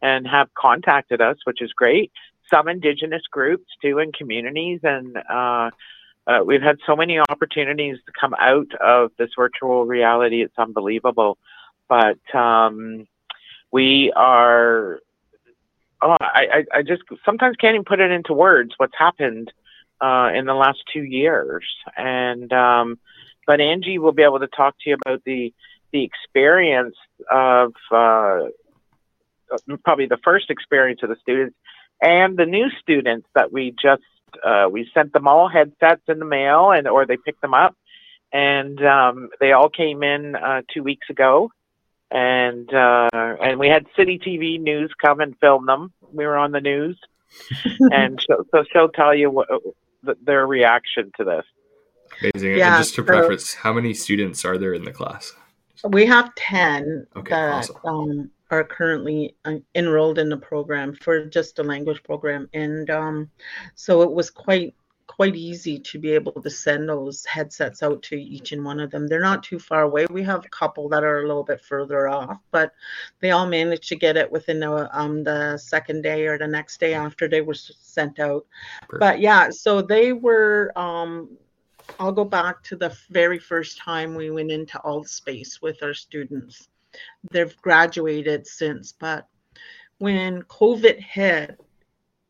and 0.00 0.26
have 0.26 0.48
contacted 0.54 1.20
us, 1.20 1.36
which 1.44 1.60
is 1.60 1.70
great. 1.72 2.10
Some 2.52 2.68
indigenous 2.68 3.22
groups 3.30 3.66
too, 3.82 3.98
and 3.98 4.14
communities, 4.14 4.80
and 4.82 5.16
uh, 5.30 5.70
uh, 6.26 6.40
we've 6.44 6.62
had 6.62 6.78
so 6.86 6.96
many 6.96 7.18
opportunities 7.18 7.98
to 8.06 8.12
come 8.18 8.34
out 8.38 8.72
of 8.80 9.10
this 9.18 9.30
virtual 9.36 9.84
reality. 9.84 10.42
It's 10.42 10.58
unbelievable, 10.58 11.36
but 11.88 12.18
um, 12.34 13.06
we 13.70 14.12
are 14.16 15.00
oh, 16.04 16.16
I, 16.20 16.46
I, 16.52 16.78
I 16.78 16.82
just 16.82 17.02
sometimes 17.24 17.56
can't 17.56 17.74
even 17.74 17.84
put 17.84 18.00
it 18.00 18.10
into 18.10 18.34
words 18.34 18.72
what's 18.76 18.94
happened 18.96 19.52
uh, 20.00 20.30
in 20.34 20.44
the 20.44 20.54
last 20.54 20.78
two 20.92 21.02
years. 21.02 21.64
And 21.96 22.52
um, 22.52 22.98
but 23.46 23.60
Angie 23.60 23.98
will 23.98 24.12
be 24.12 24.22
able 24.22 24.40
to 24.40 24.48
talk 24.48 24.76
to 24.82 24.90
you 24.90 24.96
about 25.04 25.24
the 25.24 25.52
the 25.92 26.04
experience 26.04 26.96
of 27.30 27.72
uh, 27.90 28.40
probably 29.84 30.06
the 30.06 30.18
first 30.22 30.50
experience 30.50 31.00
of 31.02 31.08
the 31.08 31.16
students 31.22 31.56
and 32.02 32.36
the 32.36 32.46
new 32.46 32.66
students 32.82 33.26
that 33.34 33.52
we 33.52 33.74
just 33.80 34.02
uh, 34.44 34.68
we 34.70 34.88
sent 34.92 35.12
them 35.12 35.28
all 35.28 35.48
headsets 35.48 36.02
in 36.08 36.18
the 36.18 36.24
mail 36.24 36.70
and 36.70 36.86
or 36.86 37.06
they 37.06 37.16
picked 37.16 37.40
them 37.40 37.54
up. 37.54 37.76
And 38.32 38.84
um, 38.84 39.28
they 39.38 39.52
all 39.52 39.68
came 39.68 40.02
in 40.02 40.34
uh, 40.34 40.62
two 40.72 40.82
weeks 40.82 41.08
ago 41.08 41.50
and 42.10 42.72
uh, 42.72 43.08
and 43.12 43.58
we 43.58 43.68
had 43.68 43.86
City 43.96 44.18
TV 44.18 44.60
News 44.60 44.92
come 45.00 45.20
and 45.20 45.36
film 45.38 45.66
them. 45.66 45.92
We 46.12 46.26
were 46.26 46.36
on 46.36 46.52
the 46.52 46.60
news, 46.60 46.98
and 47.92 48.22
so, 48.26 48.44
so 48.50 48.64
she'll 48.72 48.88
tell 48.88 49.14
you 49.14 49.30
what 49.30 49.48
their 50.22 50.46
reaction 50.46 51.10
to 51.16 51.24
this. 51.24 51.44
Amazing. 52.20 52.58
Yeah, 52.58 52.76
and 52.76 52.84
just 52.84 52.94
to 52.96 53.02
so 53.02 53.06
preface, 53.06 53.54
how 53.54 53.72
many 53.72 53.94
students 53.94 54.44
are 54.44 54.58
there 54.58 54.74
in 54.74 54.84
the 54.84 54.92
class? 54.92 55.32
We 55.84 56.06
have 56.06 56.34
ten 56.36 57.06
okay, 57.16 57.30
that 57.30 57.70
awesome. 57.70 57.76
um, 57.84 58.30
are 58.50 58.64
currently 58.64 59.34
uh, 59.44 59.56
enrolled 59.74 60.18
in 60.18 60.28
the 60.28 60.36
program 60.36 60.94
for 60.94 61.26
just 61.26 61.58
a 61.58 61.62
language 61.62 62.02
program, 62.04 62.48
and 62.54 62.88
um, 62.90 63.30
so 63.74 64.02
it 64.02 64.10
was 64.10 64.30
quite 64.30 64.74
quite 65.06 65.36
easy 65.36 65.78
to 65.78 65.98
be 65.98 66.12
able 66.12 66.32
to 66.32 66.50
send 66.50 66.88
those 66.88 67.24
headsets 67.26 67.82
out 67.82 68.02
to 68.02 68.16
each 68.16 68.52
and 68.52 68.64
one 68.64 68.80
of 68.80 68.90
them. 68.90 69.06
They're 69.06 69.20
not 69.20 69.42
too 69.42 69.58
far 69.58 69.82
away. 69.82 70.06
We 70.10 70.22
have 70.22 70.44
a 70.44 70.48
couple 70.48 70.88
that 70.88 71.04
are 71.04 71.22
a 71.22 71.26
little 71.26 71.44
bit 71.44 71.60
further 71.60 72.08
off, 72.08 72.38
but 72.50 72.72
they 73.20 73.30
all 73.30 73.46
managed 73.46 73.88
to 73.90 73.96
get 73.96 74.16
it 74.16 74.30
within 74.30 74.60
the, 74.60 74.98
um, 74.98 75.22
the 75.22 75.58
second 75.58 76.02
day 76.02 76.26
or 76.26 76.38
the 76.38 76.46
next 76.46 76.80
day 76.80 76.94
after 76.94 77.28
they 77.28 77.42
were 77.42 77.54
sent 77.54 78.18
out. 78.18 78.46
Perfect. 78.88 79.00
But 79.00 79.20
yeah, 79.20 79.50
so 79.50 79.82
they 79.82 80.12
were. 80.12 80.72
Um, 80.76 81.36
I'll 82.00 82.12
go 82.12 82.24
back 82.24 82.62
to 82.64 82.76
the 82.76 82.96
very 83.10 83.38
first 83.38 83.76
time 83.76 84.14
we 84.14 84.30
went 84.30 84.50
into 84.50 84.78
Altspace 84.78 85.60
with 85.60 85.82
our 85.82 85.92
students. 85.92 86.68
They've 87.30 87.54
graduated 87.60 88.46
since, 88.46 88.92
but 88.92 89.28
when 89.98 90.42
COVID 90.44 90.98
hit, 90.98 91.60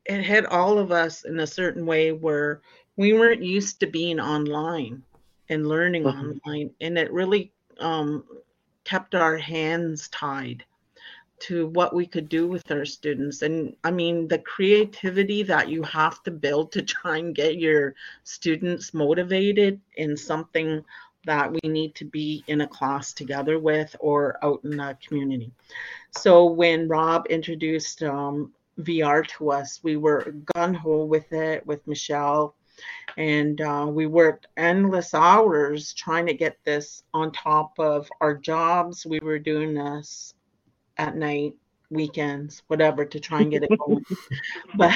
it 0.05 0.23
hit 0.23 0.47
all 0.47 0.79
of 0.79 0.93
us 0.93 1.25
in 1.25 1.41
a 1.41 1.47
certain 1.47 1.87
way 1.87 2.13
where 2.13 2.61
we 2.97 3.13
weren't 3.13 3.43
used 3.43 3.81
to 3.81 3.87
being 3.87 4.21
online 4.21 5.03
and 5.49 5.67
learning 5.67 6.05
mm-hmm. 6.05 6.19
online 6.19 6.71
and 6.81 6.99
it 6.99 7.13
really 7.13 7.53
um, 7.81 8.25
kept 8.85 9.15
our 9.15 9.37
hands 9.37 10.09
tied 10.09 10.65
to 11.41 11.67
what 11.69 11.95
we 11.95 12.07
could 12.07 12.29
do 12.29 12.47
with 12.47 12.71
our 12.71 12.85
students 12.85 13.43
and 13.43 13.75
i 13.83 13.91
mean 13.91 14.29
the 14.29 14.39
creativity 14.39 15.43
that 15.43 15.69
you 15.69 15.83
have 15.83 16.23
to 16.23 16.31
build 16.31 16.71
to 16.71 16.81
try 16.83 17.19
and 17.19 17.35
get 17.35 17.59
your 17.59 17.95
students 18.23 18.95
motivated 18.95 19.81
in 19.97 20.17
something 20.17 20.85
that 21.27 21.51
we 21.51 21.61
need 21.65 21.95
to 21.95 22.05
be 22.05 22.45
in 22.47 22.61
a 22.61 22.67
class 22.67 23.13
together 23.13 23.59
with 23.59 23.97
or 23.99 24.39
out 24.45 24.61
in 24.65 24.77
the 24.77 24.97
community 25.07 25.51
so 26.13 26.47
when 26.47 26.87
rob 26.87 27.27
introduced 27.29 28.03
um, 28.03 28.53
VR 28.81 29.27
to 29.39 29.51
us. 29.53 29.81
We 29.83 29.97
were 29.97 30.35
gun 30.55 30.75
ho 30.75 31.05
with 31.05 31.33
it 31.33 31.67
with 31.67 31.87
Michele, 31.87 32.55
and 33.17 33.61
uh, 33.61 33.87
we 33.89 34.07
worked 34.07 34.47
endless 34.57 35.15
hours 35.15 35.95
trying 35.95 36.27
to 36.27 36.35
get 36.35 36.59
this 36.65 37.03
on 37.13 37.33
top 37.33 37.79
of 37.79 38.09
our 38.21 38.35
jobs. 38.35 39.07
We 39.07 39.21
were 39.21 39.39
doing 39.39 39.75
this 39.75 40.35
at 40.97 41.17
night, 41.17 41.55
weekends, 41.91 42.63
whatever, 42.67 43.05
to 43.05 43.21
try 43.21 43.43
and 43.43 43.51
get 43.51 43.63
it 43.63 43.79
going. 43.79 44.05
but 44.75 44.93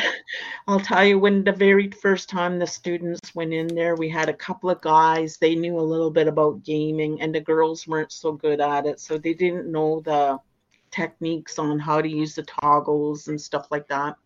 I'll 0.67 0.81
tell 0.81 1.05
you, 1.05 1.19
when 1.19 1.45
the 1.45 1.53
very 1.53 1.91
first 1.91 2.29
time 2.29 2.59
the 2.59 2.67
students 2.67 3.35
went 3.35 3.53
in 3.53 3.69
there, 3.69 3.95
we 3.95 4.09
had 4.09 4.29
a 4.29 4.35
couple 4.35 4.71
of 4.71 4.81
guys. 4.81 5.37
They 5.37 5.55
knew 5.55 5.79
a 5.79 5.81
little 5.81 6.11
bit 6.11 6.29
about 6.29 6.65
gaming, 6.65 7.21
and 7.21 7.35
the 7.35 7.41
girls 7.41 7.87
weren't 7.87 8.13
so 8.13 8.33
good 8.33 8.61
at 8.61 8.87
it, 8.87 9.01
so 9.01 9.19
they 9.19 9.35
didn't 9.35 9.71
know 9.71 10.01
the 10.01 10.41
techniques 10.91 11.59
on 11.59 11.79
how 11.79 12.01
to 12.01 12.09
use 12.09 12.35
the 12.35 12.43
toggles 12.43 13.29
and 13.29 13.41
stuff 13.41 13.69
like 13.71 13.89
that. 13.89 14.17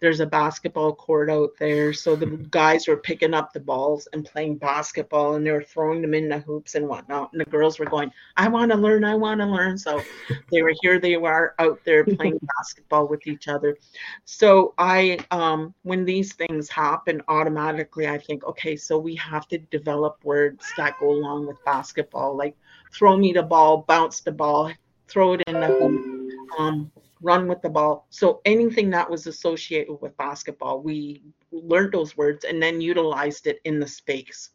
There's 0.00 0.20
a 0.20 0.26
basketball 0.26 0.94
court 0.94 1.30
out 1.30 1.50
there. 1.58 1.92
So 1.92 2.16
the 2.16 2.26
guys 2.50 2.88
were 2.88 2.96
picking 2.96 3.34
up 3.34 3.52
the 3.52 3.60
balls 3.60 4.08
and 4.12 4.24
playing 4.24 4.58
basketball 4.58 5.34
and 5.34 5.46
they 5.46 5.52
were 5.52 5.62
throwing 5.62 6.02
them 6.02 6.14
in 6.14 6.28
the 6.28 6.38
hoops 6.38 6.74
and 6.74 6.88
whatnot. 6.88 7.32
And 7.32 7.40
the 7.40 7.46
girls 7.46 7.78
were 7.78 7.86
going, 7.86 8.10
I 8.36 8.48
want 8.48 8.72
to 8.72 8.78
learn, 8.78 9.04
I 9.04 9.14
want 9.14 9.40
to 9.40 9.46
learn. 9.46 9.78
So 9.78 10.02
they 10.50 10.62
were 10.62 10.74
here, 10.82 10.98
they 10.98 11.16
were 11.16 11.54
out 11.58 11.80
there 11.84 12.04
playing 12.04 12.40
basketball 12.58 13.08
with 13.08 13.26
each 13.26 13.48
other. 13.48 13.76
So 14.24 14.74
I, 14.78 15.18
um, 15.30 15.74
when 15.82 16.04
these 16.04 16.34
things 16.34 16.68
happen, 16.68 17.22
automatically 17.28 18.08
I 18.08 18.18
think, 18.18 18.44
okay, 18.44 18.76
so 18.76 18.98
we 18.98 19.14
have 19.16 19.48
to 19.48 19.58
develop 19.58 20.18
words 20.24 20.64
that 20.76 20.98
go 20.98 21.10
along 21.10 21.46
with 21.46 21.64
basketball, 21.64 22.36
like 22.36 22.56
throw 22.92 23.16
me 23.16 23.32
the 23.32 23.42
ball, 23.42 23.84
bounce 23.88 24.20
the 24.20 24.32
ball, 24.32 24.72
throw 25.08 25.34
it 25.34 25.42
in 25.46 25.60
the 25.60 25.66
hoop, 25.66 26.32
um, 26.58 26.90
run 27.20 27.46
with 27.48 27.62
the 27.62 27.70
ball. 27.70 28.06
So 28.10 28.40
anything 28.44 28.90
that 28.90 29.08
was 29.08 29.26
associated 29.26 29.96
with 30.00 30.16
basketball, 30.16 30.80
we 30.80 31.22
learned 31.52 31.92
those 31.92 32.16
words 32.16 32.44
and 32.44 32.62
then 32.62 32.80
utilized 32.80 33.46
it 33.46 33.60
in 33.64 33.80
the 33.80 33.86
space. 33.86 34.50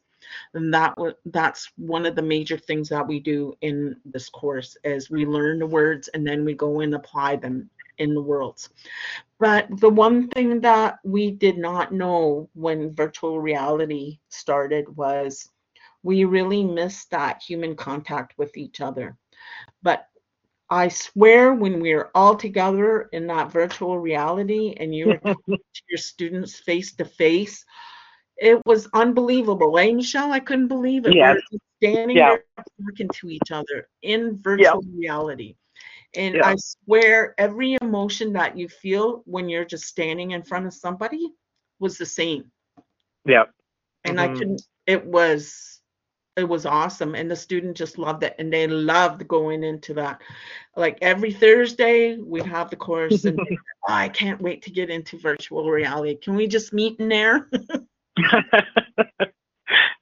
And 0.54 0.74
that 0.74 0.96
that's 1.26 1.72
one 1.78 2.06
of 2.06 2.16
the 2.16 2.22
major 2.22 2.58
things 2.58 2.90
that 2.90 3.08
we 3.08 3.20
do 3.20 3.54
in 3.62 3.96
this 4.06 4.30
course 4.30 4.78
is 4.84 5.10
we 5.10 5.26
learn 5.26 5.60
the 5.60 5.66
words 5.66 6.08
and 6.10 6.26
then 6.26 6.46
we 6.46 6.54
go 6.54 6.82
and 6.82 6.94
apply 6.94 7.38
them 7.38 7.70
in 7.98 8.14
the 8.14 8.22
worlds. 8.22 8.70
But 9.40 9.68
the 9.80 9.90
one 9.90 10.28
thing 10.30 10.62
that 10.62 11.00
we 11.04 11.32
did 11.32 11.58
not 11.58 11.94
know 11.94 12.50
when 12.54 12.94
virtual 12.94 13.40
reality 13.40 14.20
started 14.30 14.96
was 14.96 15.50
we 16.04 16.24
really 16.26 16.64
missed 16.64 17.12
that 17.12 17.42
human 17.42 17.76
contact 17.76 18.38
with 18.38 18.56
each 18.56 18.82
other. 18.82 19.18
But 19.82 20.08
I 20.70 20.88
swear, 20.90 21.54
when 21.54 21.80
we 21.80 21.96
were 21.96 22.12
all 22.14 22.36
together 22.36 23.10
in 23.12 23.28
that 23.28 23.52
virtual 23.52 23.98
reality 24.00 24.76
and 24.80 24.94
you 24.94 25.08
were 25.08 25.18
talking 25.26 25.58
to 25.58 25.82
your 25.90 25.98
students 25.98 26.60
face 26.60 26.96
to 26.96 27.06
face, 27.06 27.66
it 28.38 28.62
was 28.66 28.88
unbelievable. 28.94 29.72
Right, 29.72 29.94
Michele? 29.96 30.32
I 30.32 30.40
couldn't 30.40 30.68
believe 30.68 31.06
it. 31.06 31.16
Yes. 31.16 31.38
We 31.52 31.58
were 31.58 31.92
standing 31.92 32.18
Yeah. 32.18 32.30
there 32.30 32.44
talking 32.86 33.10
to 33.10 33.30
each 33.30 33.52
other 33.52 33.88
in 34.02 34.38
virtual 34.38 34.84
reality. 34.96 35.56
And 36.16 36.36
Yeah. 36.36 36.48
I 36.48 36.56
swear, 36.56 37.36
every 37.38 37.78
emotion 37.82 38.34
that 38.34 38.58
you 38.58 38.68
feel 38.70 39.24
when 39.26 39.50
you're 39.50 39.66
just 39.66 39.86
standing 39.86 40.32
in 40.32 40.44
front 40.44 40.66
of 40.66 40.74
somebody 40.74 41.34
was 41.80 41.98
the 41.98 42.06
same. 42.06 42.52
Yeah. 43.26 43.46
And 44.06 44.20
I 44.20 44.30
Mhm. 44.30 44.38
couldn't, 44.38 44.62
it 44.86 45.06
was 45.06 45.79
it 46.40 46.50
was 46.50 46.66
awesome 46.66 47.16
and 47.16 47.30
the 47.30 47.36
student 47.36 47.78
just 47.78 47.98
loved 47.98 48.24
it 48.24 48.36
and 48.40 48.52
they 48.52 48.68
loved 48.68 49.28
going 49.28 49.64
into 49.64 49.94
that 49.94 50.22
like 50.76 50.98
every 51.02 51.32
thursday 51.32 52.18
we'd 52.18 52.46
have 52.46 52.70
the 52.70 52.76
course 52.76 53.26
and 53.26 53.40
oh, 53.42 53.56
i 53.88 54.10
can't 54.10 54.42
wait 54.42 54.62
to 54.62 54.72
get 54.72 54.90
into 54.90 55.18
virtual 55.18 55.70
reality 55.70 56.16
can 56.16 56.36
we 56.36 56.48
just 56.48 56.74
meet 56.74 57.00
in 57.00 57.10
there 57.10 57.50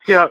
yeah. 0.08 0.28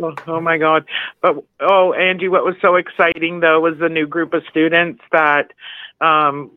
Oh, 0.00 0.14
oh 0.26 0.40
my 0.40 0.58
God. 0.58 0.84
But 1.22 1.42
oh, 1.60 1.92
Angie, 1.92 2.28
what 2.28 2.44
was 2.44 2.56
so 2.60 2.76
exciting 2.76 3.40
though 3.40 3.60
was 3.60 3.78
the 3.78 3.88
new 3.88 4.06
group 4.06 4.34
of 4.34 4.42
students 4.50 5.02
that 5.12 5.52
um, 6.00 6.50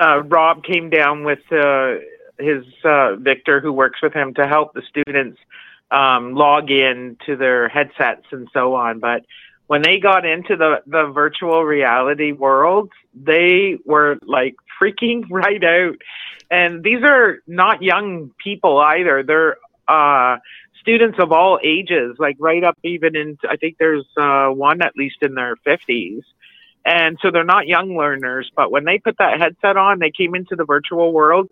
uh, 0.00 0.22
Rob 0.24 0.64
came 0.64 0.90
down 0.90 1.24
with 1.24 1.40
uh, 1.50 1.94
his 2.38 2.64
uh, 2.84 3.16
Victor, 3.16 3.60
who 3.60 3.72
works 3.72 4.02
with 4.02 4.12
him, 4.12 4.34
to 4.34 4.46
help 4.46 4.74
the 4.74 4.82
students 4.88 5.38
um, 5.90 6.34
log 6.34 6.70
in 6.70 7.16
to 7.26 7.36
their 7.36 7.68
headsets 7.68 8.26
and 8.30 8.48
so 8.52 8.74
on. 8.74 9.00
But 9.00 9.24
when 9.66 9.82
they 9.82 9.98
got 9.98 10.24
into 10.24 10.56
the 10.56 10.82
the 10.86 11.10
virtual 11.12 11.64
reality 11.64 12.32
world, 12.32 12.90
they 13.14 13.78
were 13.84 14.18
like 14.22 14.56
freaking 14.80 15.24
right 15.30 15.62
out. 15.62 15.96
And 16.50 16.82
these 16.82 17.02
are 17.04 17.38
not 17.46 17.82
young 17.82 18.32
people 18.42 18.78
either. 18.78 19.22
They're 19.22 19.56
uh, 19.86 20.38
students 20.80 21.18
of 21.20 21.32
all 21.32 21.58
ages, 21.62 22.16
like 22.18 22.36
right 22.38 22.64
up 22.64 22.78
even 22.82 23.14
in, 23.16 23.38
I 23.48 23.56
think 23.56 23.76
there's 23.78 24.06
uh, 24.16 24.48
one 24.48 24.82
at 24.82 24.96
least 24.96 25.16
in 25.22 25.34
their 25.34 25.56
50s. 25.66 26.22
And 26.84 27.18
so 27.20 27.30
they're 27.30 27.44
not 27.44 27.66
young 27.66 27.96
learners, 27.96 28.50
but 28.56 28.70
when 28.70 28.84
they 28.84 28.98
put 28.98 29.18
that 29.18 29.38
headset 29.38 29.76
on, 29.76 29.98
they 29.98 30.10
came 30.10 30.34
into 30.34 30.56
the 30.56 30.64
virtual 30.64 31.12
world. 31.12 31.50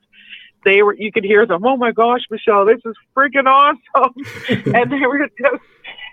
They 0.65 0.83
were, 0.83 0.95
you 0.95 1.13
could 1.13 1.25
hear 1.25 1.47
them, 1.47 1.65
oh 1.65 1.77
my 1.77 1.93
gosh, 1.93 2.23
Michele, 2.31 2.67
this 2.67 2.81
is 2.85 2.95
freaking 3.17 3.47
awesome. 3.47 4.15
and 4.75 4.93
they 4.93 5.07
were 5.07 5.27
just, 5.27 5.63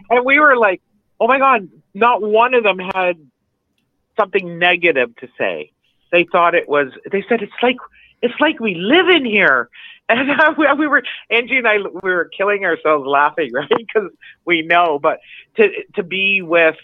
and 0.10 0.25
we 0.25 0.39
were 0.39 0.55
like, 0.55 0.81
oh 1.19 1.27
my 1.27 1.39
God, 1.39 1.67
not 1.93 2.21
one 2.21 2.53
of 2.53 2.63
them 2.63 2.79
had 2.79 3.17
something 4.17 4.60
negative 4.60 5.15
to 5.17 5.27
say. 5.38 5.71
They 6.12 6.25
thought 6.31 6.55
it 6.55 6.69
was, 6.69 6.89
they 7.12 7.23
said, 7.27 7.41
it's 7.41 7.53
like, 7.62 7.77
it's 8.21 8.39
like 8.39 8.60
we 8.60 8.75
live 8.75 9.10
in 9.10 9.25
here. 9.25 9.69
And 10.08 10.29
uh, 10.29 10.53
we, 10.55 10.71
we 10.77 10.86
were 10.86 11.01
Angie 11.31 11.58
and 11.58 11.67
I 11.67 11.77
we 11.77 12.12
were 12.12 12.29
killing 12.38 12.63
ourselves 12.63 13.08
laughing, 13.08 13.51
right? 13.53 13.67
Because 13.75 14.12
we 14.45 14.62
know, 14.62 14.99
but 14.99 15.17
to 15.55 15.67
to 15.95 16.03
be 16.03 16.43
with 16.43 16.75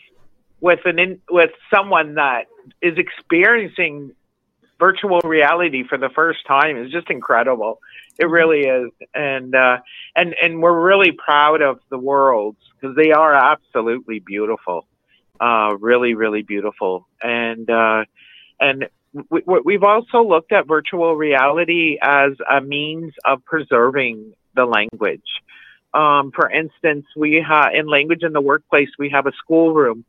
with 0.60 0.80
an 0.86 0.98
in, 0.98 1.22
with 1.30 1.52
someone 1.72 2.16
that 2.16 2.48
is 2.82 2.98
experiencing 2.98 4.16
virtual 4.82 5.22
reality 5.24 5.84
for 5.88 5.98
the 6.00 6.10
first 6.10 6.40
time 6.48 6.76
is 6.76 6.92
just 6.92 7.10
incredible. 7.12 7.80
It 8.18 8.26
really 8.26 8.62
is, 8.62 8.90
and 9.14 9.56
uh, 9.56 9.78
and 10.16 10.36
and 10.42 10.62
we're 10.62 10.80
really 10.92 11.12
proud 11.12 11.62
of 11.62 11.80
the 11.90 12.00
worlds 12.00 12.58
because 12.74 12.96
they 12.96 13.12
are 13.12 13.34
absolutely 13.34 14.20
beautiful, 14.20 14.88
uh, 15.40 15.76
really 15.80 16.16
really 16.16 16.42
beautiful, 16.42 17.08
and 17.22 17.70
uh, 17.70 18.04
and 18.60 18.90
we, 19.30 19.42
we've 19.64 19.84
also 19.84 20.24
looked 20.24 20.52
at 20.52 20.68
virtual 20.68 21.16
reality 21.16 21.98
as 22.02 22.32
a 22.50 22.60
means 22.60 23.14
of 23.24 23.46
preserving 23.46 24.34
the 24.56 24.66
language. 24.66 25.30
Um, 25.94 26.32
for 26.34 26.50
instance, 26.50 27.06
we 27.16 27.46
have 27.48 27.74
in 27.74 27.86
language 27.88 28.24
in 28.24 28.34
the 28.34 28.42
workplace, 28.42 28.90
we 28.98 29.10
have 29.10 29.28
a 29.28 29.34
schoolroom, 29.44 30.06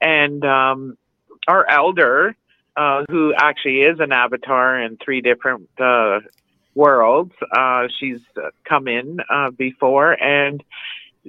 and 0.00 0.44
um, 0.44 0.98
our 1.46 1.68
elder, 1.68 2.34
uh, 2.78 3.04
who 3.10 3.34
actually 3.36 3.80
is 3.80 3.98
an 3.98 4.12
avatar 4.12 4.80
in 4.80 4.96
three 5.04 5.20
different 5.20 5.68
uh, 5.80 6.20
worlds, 6.76 7.32
uh, 7.50 7.88
she's 7.98 8.20
come 8.64 8.86
in 8.86 9.18
uh, 9.28 9.50
before, 9.50 10.12
and 10.22 10.62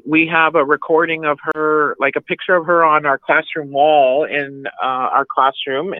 we 0.05 0.27
have 0.27 0.53
a 0.53 0.63
recording 0.63 1.25
of 1.25 1.39
her, 1.55 1.95
like 1.99 2.15
a 2.15 2.21
picture 2.21 2.55
of 2.55 2.67
her 2.67 2.85
on 2.85 3.07
our 3.07 3.17
classroom 3.17 3.71
wall 3.71 4.25
in 4.25 4.67
uh, 4.67 4.85
our 4.85 5.25
classroom 5.25 5.95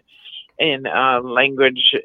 in 0.60 0.84
language 1.24 1.96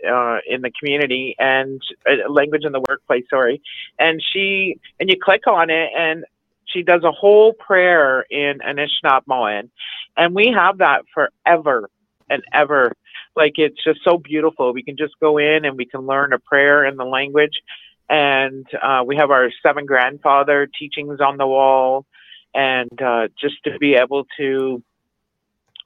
in 0.48 0.62
the 0.62 0.70
community 0.78 1.34
and 1.38 1.82
language 2.28 2.64
in 2.64 2.72
the 2.72 2.82
workplace. 2.88 3.24
Sorry, 3.28 3.60
and 3.98 4.22
she 4.32 4.78
and 4.98 5.10
you 5.10 5.16
click 5.22 5.46
on 5.46 5.68
it 5.68 5.90
and 5.94 6.24
she 6.64 6.82
does 6.82 7.04
a 7.04 7.12
whole 7.12 7.52
prayer 7.52 8.22
in 8.22 8.60
Anishinaabemowin, 8.60 9.68
and 10.16 10.34
we 10.34 10.54
have 10.56 10.78
that 10.78 11.02
forever 11.12 11.90
and 12.30 12.42
ever. 12.52 12.92
Like 13.36 13.54
it's 13.56 13.82
just 13.82 14.00
so 14.04 14.18
beautiful. 14.18 14.72
We 14.72 14.82
can 14.82 14.96
just 14.96 15.14
go 15.20 15.38
in 15.38 15.64
and 15.64 15.76
we 15.76 15.86
can 15.86 16.02
learn 16.02 16.32
a 16.32 16.38
prayer 16.38 16.84
in 16.84 16.96
the 16.96 17.04
language, 17.04 17.60
and 18.08 18.66
uh, 18.80 19.02
we 19.06 19.16
have 19.16 19.30
our 19.30 19.50
seven 19.62 19.86
grandfather 19.86 20.68
teachings 20.78 21.20
on 21.20 21.36
the 21.36 21.46
wall, 21.46 22.06
and 22.54 23.02
uh, 23.02 23.28
just 23.40 23.56
to 23.64 23.78
be 23.78 23.94
able 23.94 24.24
to, 24.38 24.82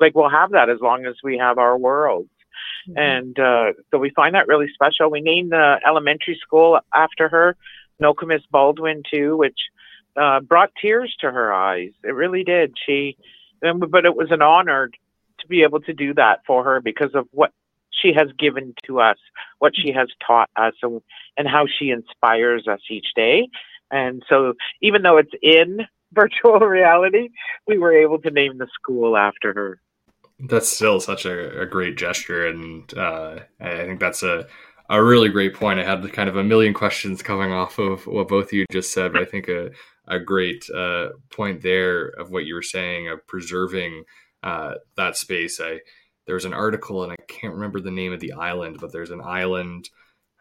like, 0.01 0.15
we'll 0.15 0.29
have 0.29 0.51
that 0.51 0.69
as 0.69 0.79
long 0.81 1.07
as 1.07 1.15
we 1.25 1.39
have 1.39 1.59
our 1.59 1.79
world 1.79 2.29
and 2.97 3.39
uh, 3.39 3.73
so 3.91 3.99
we 3.99 4.11
find 4.11 4.35
that 4.35 4.49
really 4.49 4.69
special. 4.73 5.11
We 5.11 5.21
named 5.21 5.53
the 5.53 5.81
elementary 5.87 6.39
school 6.41 6.79
after 6.95 7.29
her, 7.29 7.57
Nokomis 8.01 8.43
Baldwin 8.51 9.03
too, 9.13 9.37
which 9.37 9.59
uh, 10.17 10.41
brought 10.41 10.71
tears 10.81 11.15
to 11.21 11.31
her 11.31 11.53
eyes. 11.53 11.91
It 12.03 12.15
really 12.15 12.45
did. 12.45 12.75
She, 12.87 13.17
but 13.61 14.05
it 14.05 14.17
was 14.17 14.31
an 14.31 14.43
honor 14.43 14.91
to 15.41 15.47
be 15.49 15.63
able 15.63 15.81
to 15.81 15.93
do 15.93 16.15
that 16.15 16.41
for 16.47 16.65
her 16.65 16.81
because 16.81 17.11
of 17.15 17.27
what 17.33 17.53
she 17.91 18.13
has 18.15 18.29
given 18.39 18.75
to 18.87 19.01
us, 19.01 19.17
what 19.59 19.73
she 19.77 19.93
has 19.93 20.09
taught 20.25 20.51
us, 20.57 20.75
and, 20.83 21.01
and 21.37 21.49
how 21.49 21.67
she 21.67 21.91
inspires 21.91 22.67
us 22.69 22.81
each 22.91 23.09
day. 23.17 23.49
And 23.91 24.23
so, 24.29 24.55
even 24.83 25.03
though 25.03 25.17
it's 25.17 25.33
in 25.43 25.81
virtual 26.13 26.59
reality, 26.61 27.29
we 27.67 27.79
were 27.79 27.93
able 27.93 28.19
to 28.21 28.31
name 28.31 28.59
the 28.59 28.69
school 28.75 29.17
after 29.17 29.53
her. 29.53 29.81
That's 30.49 30.69
still 30.69 31.01
such 31.01 31.25
a, 31.25 31.63
a 31.63 31.67
great 31.67 31.97
gesture, 31.97 32.47
and 32.47 32.97
uh, 32.97 33.41
I 33.61 33.77
think 33.85 34.01
that's 34.01 34.23
a 34.23 34.47
a 34.91 35.03
really 35.03 35.29
great 35.29 35.55
point. 35.55 35.79
I 35.79 35.85
had 35.85 36.11
kind 36.13 36.31
of 36.31 36.37
a 36.37 36.45
million 36.45 36.73
questions 36.73 37.23
coming 37.23 37.53
off 37.53 37.79
of 37.79 38.07
what 38.07 38.29
both 38.29 38.47
of 38.47 38.53
you 38.55 38.65
just 38.71 38.93
said, 38.93 39.13
but 39.13 39.21
I 39.21 39.25
think 39.25 39.49
a 39.49 39.71
a 40.09 40.19
great 40.19 40.69
uh, 40.71 41.11
point 41.31 41.63
there 41.63 42.07
of 42.07 42.31
what 42.31 42.47
you 42.47 42.55
were 42.55 42.63
saying 42.63 43.09
of 43.09 43.27
preserving 43.27 44.05
uh, 44.43 44.75
that 44.97 45.17
space. 45.17 45.61
I 45.61 45.81
there's 46.27 46.45
an 46.45 46.55
article, 46.55 47.03
and 47.03 47.13
I 47.13 47.17
can't 47.27 47.55
remember 47.55 47.81
the 47.81 47.91
name 47.91 48.13
of 48.13 48.21
the 48.21 48.33
island, 48.33 48.79
but 48.81 48.93
there's 48.93 49.11
an 49.11 49.23
island, 49.23 49.89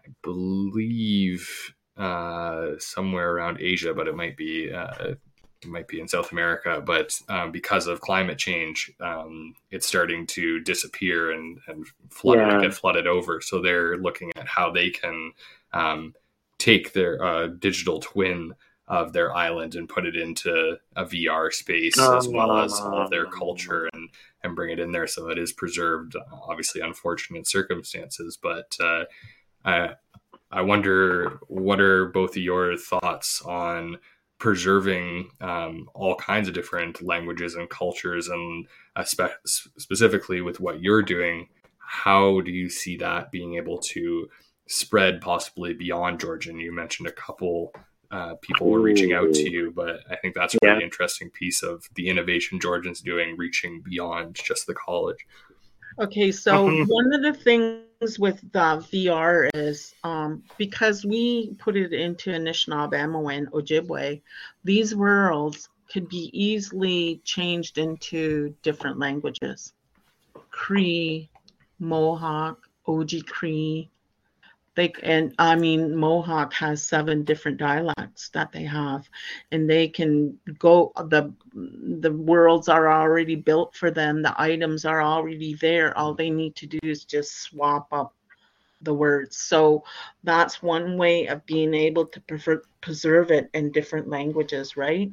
I 0.06 0.10
believe, 0.22 1.74
uh, 1.96 2.72
somewhere 2.78 3.32
around 3.32 3.62
Asia, 3.62 3.94
but 3.94 4.08
it 4.08 4.16
might 4.16 4.36
be 4.36 4.72
uh, 4.72 5.16
it 5.62 5.70
might 5.70 5.88
be 5.88 6.00
in 6.00 6.08
South 6.08 6.32
America, 6.32 6.82
but 6.86 7.20
um, 7.30 7.52
because 7.52 7.88
of 7.88 8.02
climate 8.02 8.38
change, 8.38 8.92
um, 9.00 9.56
it's 9.72 9.88
starting 9.88 10.28
to 10.28 10.60
disappear 10.60 11.32
and, 11.32 11.60
and 11.68 11.88
flood, 12.10 12.38
Yeah. 12.38 12.62
get 12.62 12.74
flooded 12.74 13.08
over. 13.08 13.42
So 13.42 13.62
they're 13.62 13.98
looking 13.98 14.32
at 14.36 14.48
how 14.48 14.72
they 14.72 14.92
can 14.92 15.32
um, 15.74 16.14
take 16.60 16.94
their 16.94 17.24
uh, 17.24 17.48
digital 17.48 18.00
twin 18.00 18.54
of 18.88 19.12
their 19.12 19.36
island 19.36 19.76
and 19.76 19.90
put 19.90 20.06
it 20.06 20.16
into 20.16 20.78
a 20.96 21.06
VR 21.06 21.52
space 21.52 22.00
as 22.00 22.28
well 22.28 22.58
as 22.58 22.74
all 22.74 23.02
of 23.02 23.10
their 23.10 23.26
culture 23.26 23.90
and, 23.94 24.10
and 24.44 24.56
bring 24.56 24.72
it 24.72 24.80
in 24.80 24.92
there 24.92 25.08
so 25.08 25.30
it 25.30 25.38
is 25.38 25.52
preserved. 25.52 26.16
Obviously, 26.32 26.82
unfortunate 26.82 27.48
circumstances, 27.48 28.38
but 28.42 28.76
uh, 28.80 29.04
I, 29.66 29.90
I 30.52 30.62
wonder 30.62 31.40
what 31.48 31.82
are 31.82 32.06
both 32.06 32.32
of 32.32 32.44
your 32.44 32.78
thoughts 32.78 33.42
on 33.42 33.98
preserving 34.40 35.32
um, 35.42 35.90
all 35.94 36.16
kinds 36.16 36.48
of 36.48 36.54
different 36.54 37.02
languages 37.02 37.56
and 37.56 37.70
cultures 37.70 38.28
and 38.28 38.68
uh, 38.96 39.04
spe- 39.04 39.46
specifically 39.46 40.42
with 40.42 40.60
what 40.60 40.82
you're 40.82 41.02
doing 41.02 41.48
how 41.80 42.42
do 42.42 42.52
you 42.52 42.70
see 42.70 42.98
that 42.98 43.32
being 43.32 43.56
able 43.56 43.80
to 43.80 44.30
spread 44.68 45.22
possibly 45.22 45.74
beyond 45.74 46.20
georgian 46.20 46.60
you 46.60 46.72
mentioned 46.72 47.08
a 47.08 47.12
couple 47.12 47.74
uh, 48.12 48.36
people 48.42 48.70
were 48.70 48.80
reaching 48.80 49.14
out 49.14 49.34
to 49.34 49.50
you 49.50 49.72
but 49.76 50.00
i 50.10 50.16
think 50.16 50.34
that's 50.34 50.54
a 50.56 50.58
really 50.64 50.78
Yeah. 50.80 50.84
interesting 50.84 51.30
piece 51.32 51.62
of 51.64 51.84
the 51.96 52.08
innovation 52.08 52.60
georgian's 52.60 53.02
doing 53.02 53.36
reaching 53.38 53.82
beyond 53.82 54.36
just 54.36 54.66
the 54.68 54.74
college 54.74 55.26
Okay, 56.00 56.32
so 56.32 56.70
Mhm. 56.70 56.86
one 56.88 57.12
of 57.12 57.24
the 57.24 57.34
things 57.34 58.20
with 58.20 58.40
the 58.52 58.86
VR 58.92 59.50
is 59.56 59.96
um, 60.04 60.44
because 60.60 61.04
we 61.04 61.56
put 61.56 61.76
it 61.76 61.92
into 61.92 62.30
Anishinaabe 62.30 62.94
and 62.94 63.48
Ojibwe, 63.52 64.22
these 64.64 64.96
worlds 64.96 65.70
could 65.92 66.08
be 66.08 66.30
easily 66.34 67.20
changed 67.24 67.80
into 67.80 68.54
different 68.62 69.00
languages. 69.00 69.74
Cree, 70.52 71.32
Mohawk, 71.80 72.60
Oji-Cree. 72.88 73.90
They 74.78 74.94
and 75.02 75.34
I 75.40 75.56
mean 75.56 75.96
Mohawk 75.96 76.54
has 76.54 76.84
seven 76.84 77.24
different 77.24 77.58
dialects 77.58 78.30
that 78.30 78.52
they 78.52 78.64
have, 78.64 79.10
and 79.52 79.68
they 79.68 79.88
can 79.88 80.40
go. 80.60 80.94
the 80.96 81.34
The 81.54 82.14
worlds 82.14 82.70
are 82.70 82.88
already 82.88 83.36
built 83.36 83.76
for 83.76 83.90
them. 83.92 84.22
The 84.22 84.40
items 84.40 84.86
are 84.86 85.02
already 85.02 85.56
there. 85.56 85.98
All 85.98 86.14
they 86.14 86.30
need 86.30 86.56
to 86.58 86.68
do 86.68 86.80
is 86.84 87.06
just 87.06 87.42
swap 87.42 87.88
up 87.92 88.14
the 88.82 88.94
words. 88.94 89.38
So 89.38 89.84
that's 90.24 90.62
one 90.62 90.98
way 90.98 91.26
of 91.28 91.46
being 91.48 91.74
able 91.74 92.06
to 92.06 92.22
prefer, 92.22 92.62
preserve 92.82 93.32
it 93.32 93.50
in 93.56 93.72
different 93.72 94.10
languages, 94.10 94.78
right? 94.78 95.12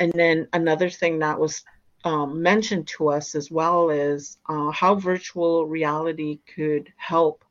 And 0.00 0.12
then 0.14 0.48
another 0.52 0.90
thing 0.90 1.20
that 1.20 1.38
was 1.38 1.64
um, 2.04 2.42
mentioned 2.42 2.88
to 2.88 3.10
us 3.10 3.36
as 3.36 3.52
well 3.52 3.90
is 3.90 4.38
uh, 4.48 4.72
how 4.72 4.96
virtual 4.96 5.66
reality 5.66 6.40
could 6.54 6.92
help 6.96 7.45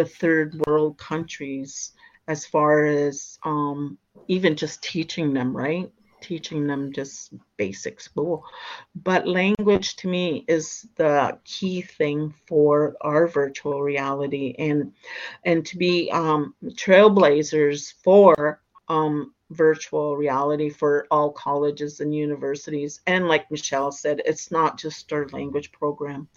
the 0.00 0.06
third 0.06 0.54
world 0.66 0.96
countries 0.96 1.92
as 2.26 2.46
far 2.46 2.86
as 2.86 3.38
um, 3.44 3.98
even 4.28 4.56
just 4.56 4.82
teaching 4.82 5.34
them, 5.34 5.54
right? 5.54 5.90
teaching 6.20 6.66
them 6.66 6.92
just 6.92 7.32
basic 7.56 7.98
school. 7.98 8.44
But 8.94 9.26
language 9.26 9.96
to 9.96 10.08
me 10.08 10.44
is 10.48 10.86
the 10.96 11.38
key 11.44 11.80
thing 11.80 12.34
for 12.46 12.94
our 13.00 13.26
virtual 13.26 13.80
reality 13.80 14.54
and 14.58 14.92
and 15.46 15.64
to 15.66 15.78
be 15.78 16.10
um, 16.12 16.54
trailblazers 16.66 17.94
for 18.04 18.60
um, 18.90 19.32
virtual 19.50 20.16
reality 20.16 20.68
for 20.68 21.06
all 21.12 21.30
colleges 21.30 22.00
and 22.00 22.14
universities. 22.14 23.00
And 23.06 23.28
like 23.28 23.50
Michele 23.50 23.92
said, 23.92 24.20
it's 24.24 24.50
not 24.50 24.78
just 24.78 25.12
our 25.12 25.28
language 25.28 25.70
program. 25.70 26.28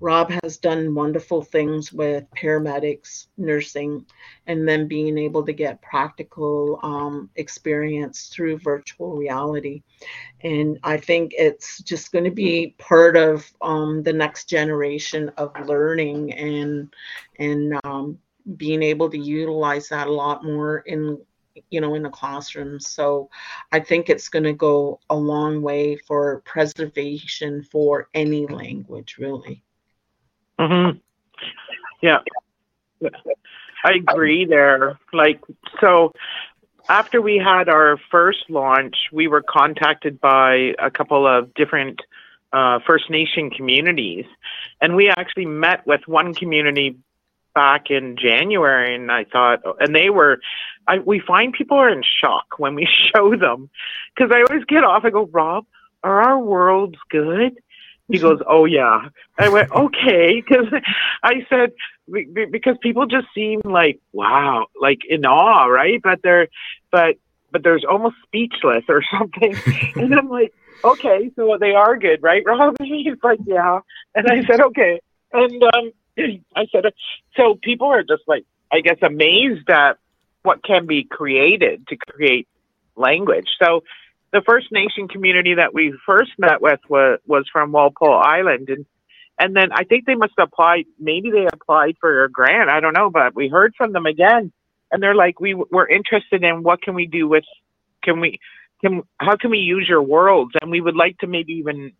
Rob 0.00 0.30
has 0.42 0.58
done 0.58 0.94
wonderful 0.94 1.42
things 1.42 1.92
with 1.92 2.24
paramedics, 2.36 3.26
nursing, 3.38 4.04
and 4.46 4.68
then 4.68 4.86
being 4.86 5.16
able 5.16 5.44
to 5.46 5.52
get 5.52 5.80
practical 5.80 6.78
um, 6.82 7.30
experience 7.36 8.28
through 8.28 8.58
virtual 8.58 9.16
reality. 9.16 9.82
And 10.42 10.78
I 10.84 10.98
think 10.98 11.32
it's 11.36 11.82
just 11.82 12.12
going 12.12 12.24
to 12.26 12.30
be 12.30 12.74
part 12.78 13.16
of 13.16 13.50
um, 13.62 14.02
the 14.02 14.12
next 14.12 14.48
generation 14.48 15.30
of 15.38 15.52
learning 15.66 16.34
and 16.34 16.94
and 17.38 17.80
um, 17.84 18.18
being 18.58 18.82
able 18.82 19.08
to 19.08 19.18
utilize 19.18 19.88
that 19.88 20.06
a 20.06 20.12
lot 20.12 20.44
more 20.44 20.78
in 20.80 21.18
you 21.70 21.80
know 21.80 21.94
in 21.94 22.02
the 22.02 22.10
classroom. 22.10 22.80
So 22.80 23.28
i 23.72 23.80
think 23.80 24.08
it's 24.08 24.28
going 24.28 24.44
to 24.44 24.52
go 24.52 25.00
a 25.10 25.16
long 25.16 25.62
way 25.62 25.96
for 25.96 26.40
preservation 26.44 27.62
for 27.62 28.08
any 28.14 28.46
language 28.46 29.16
really. 29.18 29.62
Mm-hmm. 30.58 30.98
yeah. 32.00 32.18
I 33.84 33.92
agree 33.92 34.46
there. 34.46 34.98
Like 35.12 35.40
so 35.80 36.12
after 36.88 37.20
we 37.20 37.36
had 37.36 37.68
our 37.68 37.98
first 38.10 38.48
launch 38.48 38.96
we 39.12 39.28
were 39.28 39.42
contacted 39.42 40.20
by 40.20 40.74
a 40.78 40.90
couple 40.90 41.26
of 41.26 41.52
different 41.54 42.00
uh, 42.54 42.78
first 42.86 43.10
nation 43.10 43.50
communities. 43.50 44.24
And 44.80 44.94
we 44.94 45.08
actually 45.08 45.46
met 45.46 45.84
with 45.86 46.02
one 46.06 46.32
community 46.34 46.96
back 47.54 47.90
in 47.90 48.16
January, 48.16 48.94
and 48.94 49.10
I 49.10 49.24
thought, 49.24 49.60
and 49.80 49.94
they 49.94 50.10
were, 50.10 50.40
I, 50.86 50.98
we 50.98 51.20
find 51.20 51.52
people 51.52 51.78
are 51.78 51.88
in 51.88 52.02
shock 52.02 52.58
when 52.58 52.74
we 52.74 52.88
show 53.14 53.36
them, 53.36 53.70
because 54.14 54.32
I 54.34 54.42
always 54.48 54.64
get 54.66 54.84
off. 54.84 55.04
I 55.04 55.10
go, 55.10 55.26
Rob, 55.26 55.66
are 56.02 56.20
our 56.20 56.38
worlds 56.38 56.98
good? 57.10 57.58
He 58.08 58.18
goes, 58.18 58.40
oh 58.46 58.66
yeah. 58.66 59.08
I 59.38 59.48
went, 59.48 59.70
okay, 59.76 60.42
because 60.46 60.66
I 61.22 61.46
said 61.48 61.72
because 62.50 62.76
people 62.82 63.06
just 63.06 63.26
seem 63.34 63.62
like 63.64 63.98
wow, 64.12 64.66
like 64.80 65.00
in 65.08 65.24
awe, 65.24 65.64
right? 65.66 66.00
But 66.02 66.20
they're, 66.22 66.48
but 66.90 67.16
but 67.50 67.62
there's 67.62 67.84
almost 67.88 68.16
speechless 68.26 68.84
or 68.88 69.02
something, 69.18 69.56
and 69.96 70.14
I'm 70.14 70.28
like, 70.28 70.52
okay, 70.82 71.30
so 71.36 71.56
they 71.58 71.72
are 71.72 71.96
good, 71.96 72.22
right, 72.22 72.42
Rob? 72.44 72.76
He's 72.82 73.16
like, 73.22 73.38
yeah, 73.46 73.80
and 74.14 74.28
I 74.28 74.44
said, 74.44 74.60
okay, 74.60 75.00
and 75.32 75.62
um 75.62 75.92
I 76.56 76.66
said, 76.72 76.84
so 77.36 77.58
people 77.62 77.88
are 77.88 78.02
just 78.02 78.22
like, 78.26 78.44
I 78.72 78.80
guess, 78.80 78.98
amazed 79.02 79.68
at 79.70 79.98
what 80.42 80.62
can 80.62 80.86
be 80.86 81.04
created 81.04 81.86
to 81.88 81.96
create 81.96 82.48
language. 82.96 83.48
So 83.62 83.82
the 84.32 84.42
First 84.42 84.70
Nation 84.72 85.08
community 85.08 85.54
that 85.54 85.72
we 85.72 85.94
first 86.04 86.32
met 86.38 86.60
with 86.60 86.80
was, 86.88 87.18
was 87.26 87.48
from 87.52 87.72
Walpole 87.72 88.18
Island. 88.18 88.68
And, 88.68 88.86
and 89.38 89.56
then 89.56 89.70
I 89.72 89.84
think 89.84 90.06
they 90.06 90.14
must 90.14 90.34
apply, 90.38 90.84
maybe 90.98 91.30
they 91.30 91.46
applied 91.46 91.96
for 92.00 92.24
a 92.24 92.30
grant. 92.30 92.68
I 92.68 92.80
don't 92.80 92.94
know, 92.94 93.10
but 93.10 93.34
we 93.34 93.48
heard 93.48 93.74
from 93.76 93.92
them 93.92 94.06
again. 94.06 94.52
And 94.92 95.02
they're 95.02 95.14
like, 95.14 95.40
we 95.40 95.54
were 95.54 95.88
interested 95.88 96.44
in 96.44 96.62
what 96.62 96.82
can 96.82 96.94
we 96.94 97.06
do 97.06 97.26
with, 97.26 97.44
can 98.02 98.20
we, 98.20 98.38
can, 98.80 99.02
how 99.18 99.36
can 99.36 99.50
we 99.50 99.58
use 99.58 99.86
your 99.88 100.02
worlds? 100.02 100.52
And 100.60 100.70
we 100.70 100.80
would 100.80 100.96
like 100.96 101.18
to 101.18 101.26
maybe 101.26 101.54
even 101.54 101.92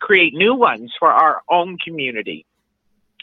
create 0.00 0.34
new 0.34 0.54
ones 0.54 0.92
for 0.98 1.10
our 1.10 1.42
own 1.48 1.78
community. 1.82 2.44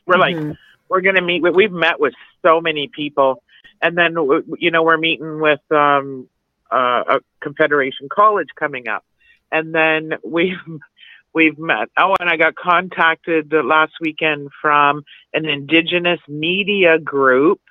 We're 0.05 0.15
mm-hmm. 0.15 0.49
like, 0.49 0.57
we're 0.89 1.01
going 1.01 1.15
to 1.15 1.21
meet 1.21 1.41
with, 1.41 1.55
we've 1.55 1.71
met 1.71 1.99
with 1.99 2.13
so 2.45 2.61
many 2.61 2.87
people. 2.87 3.41
And 3.81 3.97
then, 3.97 4.15
you 4.59 4.71
know, 4.71 4.83
we're 4.83 4.97
meeting 4.97 5.39
with 5.39 5.59
um, 5.71 6.29
uh, 6.71 7.03
a 7.07 7.19
Confederation 7.41 8.07
College 8.09 8.49
coming 8.57 8.87
up. 8.87 9.05
And 9.51 9.73
then 9.73 10.13
we've, 10.23 10.57
we've 11.33 11.57
met. 11.57 11.89
Oh, 11.97 12.15
and 12.19 12.29
I 12.29 12.37
got 12.37 12.55
contacted 12.55 13.51
last 13.51 13.93
weekend 13.99 14.49
from 14.61 15.03
an 15.33 15.45
Indigenous 15.45 16.19
media 16.27 16.97
group 16.97 17.61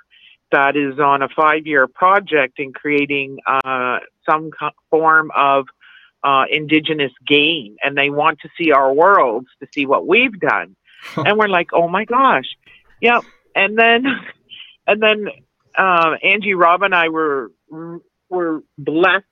that 0.52 0.76
is 0.76 1.00
on 1.00 1.22
a 1.22 1.28
five 1.28 1.66
year 1.66 1.88
project 1.88 2.60
in 2.60 2.72
creating 2.72 3.38
uh, 3.46 3.98
some 4.28 4.50
form 4.90 5.30
of 5.34 5.66
uh, 6.22 6.44
Indigenous 6.50 7.12
game. 7.26 7.76
And 7.82 7.96
they 7.96 8.10
want 8.10 8.40
to 8.40 8.48
see 8.56 8.70
our 8.70 8.92
worlds 8.92 9.48
to 9.60 9.68
see 9.74 9.86
what 9.86 10.06
we've 10.06 10.38
done. 10.38 10.76
and 11.16 11.38
we're 11.38 11.48
like, 11.48 11.70
oh 11.72 11.88
my 11.88 12.04
gosh, 12.04 12.46
yep. 13.00 13.22
And 13.54 13.78
then, 13.78 14.04
and 14.86 15.02
then 15.02 15.28
uh, 15.76 16.16
Angie, 16.22 16.54
Rob, 16.54 16.82
and 16.82 16.94
I 16.94 17.08
were 17.08 17.50
were 18.28 18.62
blessed, 18.78 19.24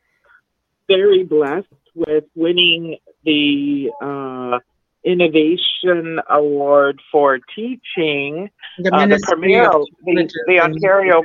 very 0.88 1.24
blessed 1.24 1.66
with 1.94 2.24
winning 2.34 2.98
the 3.24 3.90
uh, 4.00 4.58
innovation 5.04 6.20
award 6.30 7.00
for 7.10 7.38
teaching. 7.54 8.50
The, 8.78 8.94
uh, 8.94 9.06
the 9.06 9.20
premier, 9.22 9.70
the, 10.04 10.30
the 10.46 10.60
Ontario. 10.60 11.24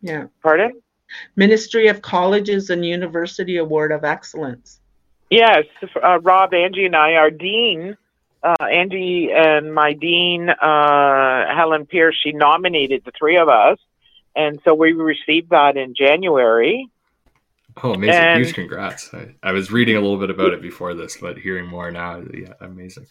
Yeah. 0.00 0.26
Pardon. 0.42 0.80
Ministry 1.36 1.88
of 1.88 2.02
Colleges 2.02 2.70
and 2.70 2.84
University 2.84 3.58
Award 3.58 3.92
of 3.92 4.04
Excellence. 4.04 4.80
Yes, 5.30 5.64
uh, 6.02 6.20
Rob, 6.20 6.52
Angie, 6.52 6.86
and 6.86 6.96
I, 6.96 7.14
our 7.14 7.30
dean 7.30 7.96
uh, 8.42 8.64
Angie 8.64 9.30
and 9.32 9.72
my 9.74 9.92
dean, 9.92 10.48
uh, 10.48 11.54
Helen 11.54 11.86
Pierce, 11.86 12.16
she 12.22 12.32
nominated 12.32 13.02
the 13.04 13.12
three 13.16 13.36
of 13.36 13.48
us. 13.48 13.78
And 14.34 14.60
so 14.64 14.74
we 14.74 14.92
received 14.92 15.50
that 15.50 15.76
in 15.76 15.94
January. 15.94 16.88
Oh, 17.82 17.94
amazing. 17.94 18.14
And, 18.14 18.44
Huge 18.44 18.54
congrats. 18.54 19.12
I, 19.14 19.34
I, 19.42 19.52
was 19.52 19.70
reading 19.70 19.96
a 19.96 20.00
little 20.00 20.18
bit 20.18 20.30
about 20.30 20.52
it 20.52 20.60
before 20.60 20.94
this, 20.94 21.16
but 21.18 21.38
hearing 21.38 21.66
more 21.66 21.90
now, 21.90 22.22
yeah, 22.32 22.52
amazing. 22.60 23.06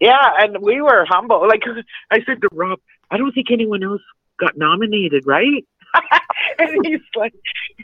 Yeah, 0.00 0.32
and 0.38 0.58
we 0.60 0.82
were 0.82 1.06
humble. 1.08 1.46
Like 1.48 1.62
I 2.10 2.22
said 2.24 2.40
to 2.42 2.48
Rob, 2.52 2.80
I 3.10 3.16
don't 3.16 3.32
think 3.32 3.50
anyone 3.50 3.82
else 3.82 4.02
got 4.38 4.56
nominated, 4.56 5.26
right? 5.26 5.64
and 6.58 6.86
he's 6.86 7.00
like, 7.14 7.34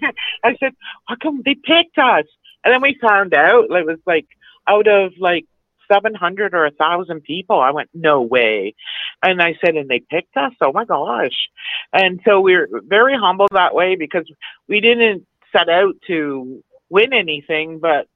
I 0.44 0.56
said, 0.58 0.74
how 1.06 1.16
come 1.16 1.42
they 1.44 1.54
picked 1.54 1.98
us? 1.98 2.24
And 2.64 2.74
then 2.74 2.82
we 2.82 2.98
found 3.00 3.34
out 3.34 3.70
like, 3.70 3.82
it 3.82 3.86
was 3.86 3.98
like 4.06 4.26
out 4.66 4.88
of 4.88 5.12
like 5.18 5.46
700 5.92 6.54
or 6.54 6.66
a 6.66 6.70
thousand 6.70 7.22
people. 7.22 7.60
I 7.60 7.70
went, 7.70 7.90
no 7.94 8.22
way. 8.22 8.74
And 9.22 9.42
I 9.42 9.54
said, 9.64 9.74
and 9.74 9.88
they 9.88 10.00
picked 10.00 10.36
us. 10.36 10.52
Oh 10.60 10.72
my 10.72 10.84
gosh. 10.84 11.48
And 11.92 12.20
so 12.26 12.40
we 12.40 12.54
are 12.54 12.68
very 12.86 13.16
humble 13.16 13.46
that 13.52 13.74
way 13.74 13.96
because 13.96 14.30
we 14.68 14.80
didn't 14.80 15.26
set 15.52 15.68
out 15.68 15.94
to 16.06 16.62
win 16.90 17.12
anything, 17.12 17.80
but, 17.80 18.06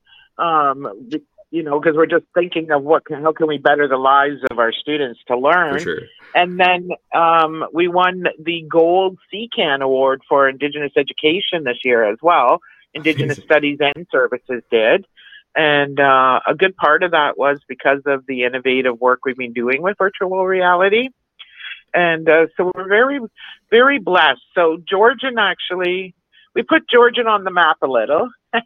um, 0.42 1.08
you 1.50 1.62
know, 1.62 1.78
because 1.78 1.96
we're 1.96 2.06
just 2.06 2.24
thinking 2.34 2.70
of 2.70 2.82
what 2.82 3.04
can, 3.04 3.22
how 3.22 3.32
can 3.32 3.46
we 3.46 3.58
better 3.58 3.86
the 3.86 3.96
lives 3.96 4.40
of 4.50 4.58
our 4.58 4.72
students 4.72 5.20
to 5.28 5.36
learn. 5.36 5.80
Sure. 5.80 6.00
And 6.34 6.58
then 6.58 6.90
um, 7.14 7.64
we 7.72 7.88
won 7.88 8.24
the 8.38 8.64
Gold 8.68 9.18
CICan 9.32 9.82
Award 9.82 10.22
for 10.28 10.48
Indigenous 10.48 10.92
Education 10.96 11.64
this 11.64 11.78
year 11.84 12.10
as 12.10 12.18
well. 12.22 12.60
Indigenous 12.94 13.38
Studies 13.38 13.78
and 13.80 14.06
Services 14.10 14.62
did. 14.70 15.06
And 15.54 16.00
uh, 16.00 16.40
a 16.46 16.54
good 16.54 16.76
part 16.76 17.02
of 17.02 17.10
that 17.10 17.36
was 17.36 17.58
because 17.68 18.00
of 18.06 18.24
the 18.26 18.44
innovative 18.44 19.00
work 19.00 19.20
we've 19.24 19.36
been 19.36 19.52
doing 19.52 19.82
with 19.82 19.98
virtual 19.98 20.46
reality. 20.46 21.08
And 21.94 22.28
uh, 22.28 22.46
so 22.56 22.72
we're 22.74 22.88
very, 22.88 23.20
very 23.70 23.98
blessed. 23.98 24.40
So 24.54 24.78
Georgian 24.88 25.38
actually, 25.38 26.14
we 26.54 26.62
put 26.62 26.88
Georgian 26.88 27.26
on 27.26 27.44
the 27.44 27.50
map 27.50 27.76
a 27.82 27.86
little, 27.86 28.30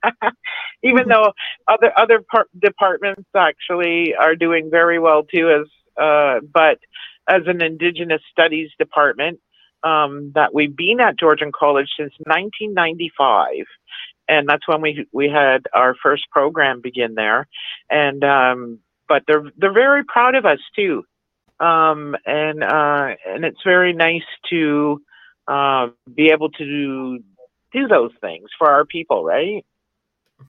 even 0.82 1.04
mm-hmm. 1.04 1.10
though 1.10 1.32
other 1.66 1.92
other 1.96 2.20
par- 2.30 2.46
departments 2.60 3.28
actually 3.34 4.14
are 4.14 4.36
doing 4.36 4.70
very 4.70 4.98
well 5.00 5.24
too. 5.24 5.50
As 5.50 5.66
uh, 6.00 6.40
but 6.52 6.78
as 7.28 7.42
an 7.46 7.60
Indigenous 7.62 8.22
Studies 8.30 8.70
department 8.78 9.40
um, 9.82 10.32
that 10.34 10.54
we've 10.54 10.76
been 10.76 11.00
at 11.00 11.18
Georgian 11.18 11.52
College 11.52 11.88
since 11.96 12.12
1995, 12.26 13.64
and 14.28 14.48
that's 14.48 14.66
when 14.66 14.80
we 14.80 15.06
we 15.12 15.28
had 15.28 15.66
our 15.72 15.94
first 16.02 16.24
program 16.30 16.80
begin 16.80 17.14
there. 17.14 17.46
And 17.90 18.24
um, 18.24 18.78
but 19.08 19.22
they're 19.26 19.50
they're 19.56 19.72
very 19.72 20.04
proud 20.04 20.34
of 20.34 20.44
us 20.44 20.58
too, 20.74 21.04
um, 21.60 22.16
and 22.26 22.62
uh, 22.62 23.14
and 23.26 23.44
it's 23.44 23.62
very 23.64 23.92
nice 23.92 24.22
to 24.50 25.00
uh, 25.48 25.88
be 26.14 26.30
able 26.30 26.50
to 26.50 26.64
do, 26.64 27.24
do 27.72 27.88
those 27.88 28.12
things 28.20 28.48
for 28.58 28.70
our 28.70 28.84
people, 28.84 29.24
right? 29.24 29.64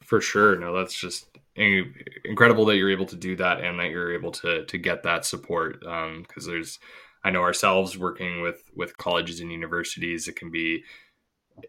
For 0.04 0.22
sure. 0.22 0.58
No, 0.58 0.76
that's 0.76 1.00
just 1.00 1.30
incredible 1.56 2.66
that 2.66 2.78
you're 2.78 2.92
able 2.92 3.06
to 3.08 3.16
do 3.16 3.36
that 3.36 3.62
and 3.62 3.80
that 3.80 3.90
you're 3.90 4.14
able 4.14 4.32
to 4.32 4.66
to 4.66 4.78
get 4.78 5.04
that 5.04 5.26
support 5.26 5.80
because 5.80 6.48
um, 6.48 6.52
there's 6.52 6.80
I 7.24 7.32
know 7.32 7.42
ourselves 7.42 7.98
working 7.98 8.42
with 8.42 8.64
with 8.76 8.98
colleges 8.98 9.40
and 9.40 9.52
universities 9.52 10.28
it 10.28 10.36
can 10.36 10.52
be 10.52 10.84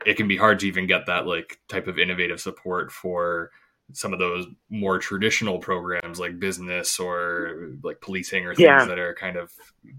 it 0.04 0.14
can 0.14 0.28
be 0.28 0.36
hard 0.36 0.60
to 0.60 0.66
even 0.66 0.86
get 0.86 1.06
that 1.06 1.26
like 1.26 1.58
type 1.68 1.86
of 1.86 1.98
innovative 1.98 2.40
support 2.40 2.92
for 2.92 3.50
some 3.92 4.12
of 4.12 4.18
those 4.18 4.46
more 4.68 4.98
traditional 4.98 5.58
programs 5.58 6.20
like 6.20 6.38
business 6.38 7.00
or 7.00 7.70
like 7.82 8.00
policing 8.00 8.44
or 8.44 8.54
things 8.54 8.66
yeah. 8.66 8.84
that 8.84 8.98
are 8.98 9.14
kind 9.14 9.36
of 9.36 9.52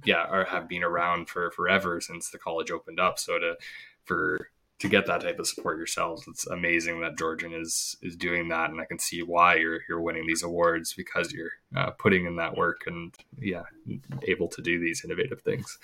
yeah 0.05 0.25
are 0.29 0.45
have 0.45 0.67
been 0.67 0.83
around 0.83 1.27
for 1.27 1.49
forever 1.51 1.99
since 1.99 2.29
the 2.29 2.37
college 2.37 2.71
opened 2.71 2.99
up. 2.99 3.17
So 3.17 3.39
to 3.39 3.55
for 4.05 4.49
to 4.79 4.87
get 4.87 5.07
that 5.07 5.21
type 5.21 5.37
of 5.39 5.47
support 5.47 5.77
yourselves 5.77 6.23
it's 6.25 6.47
amazing 6.47 7.01
that 7.01 7.17
georgian 7.17 7.53
is 7.53 7.97
is 8.01 8.15
doing 8.15 8.47
that. 8.49 8.69
And 8.69 8.79
i 8.79 8.85
can 8.85 8.99
see 8.99 9.23
why 9.23 9.55
you're 9.55 9.79
you're 9.89 10.01
winning 10.01 10.27
these 10.27 10.43
awards 10.43 10.93
because 10.93 11.33
you're 11.33 11.51
uh, 11.75 11.89
putting 11.91 12.25
in 12.25 12.35
that 12.35 12.55
work 12.55 12.81
and 12.85 13.13
yeah 13.39 13.63
able 14.27 14.47
to 14.49 14.61
do 14.61 14.79
these 14.79 15.03
innovative 15.03 15.41
things 15.41 15.79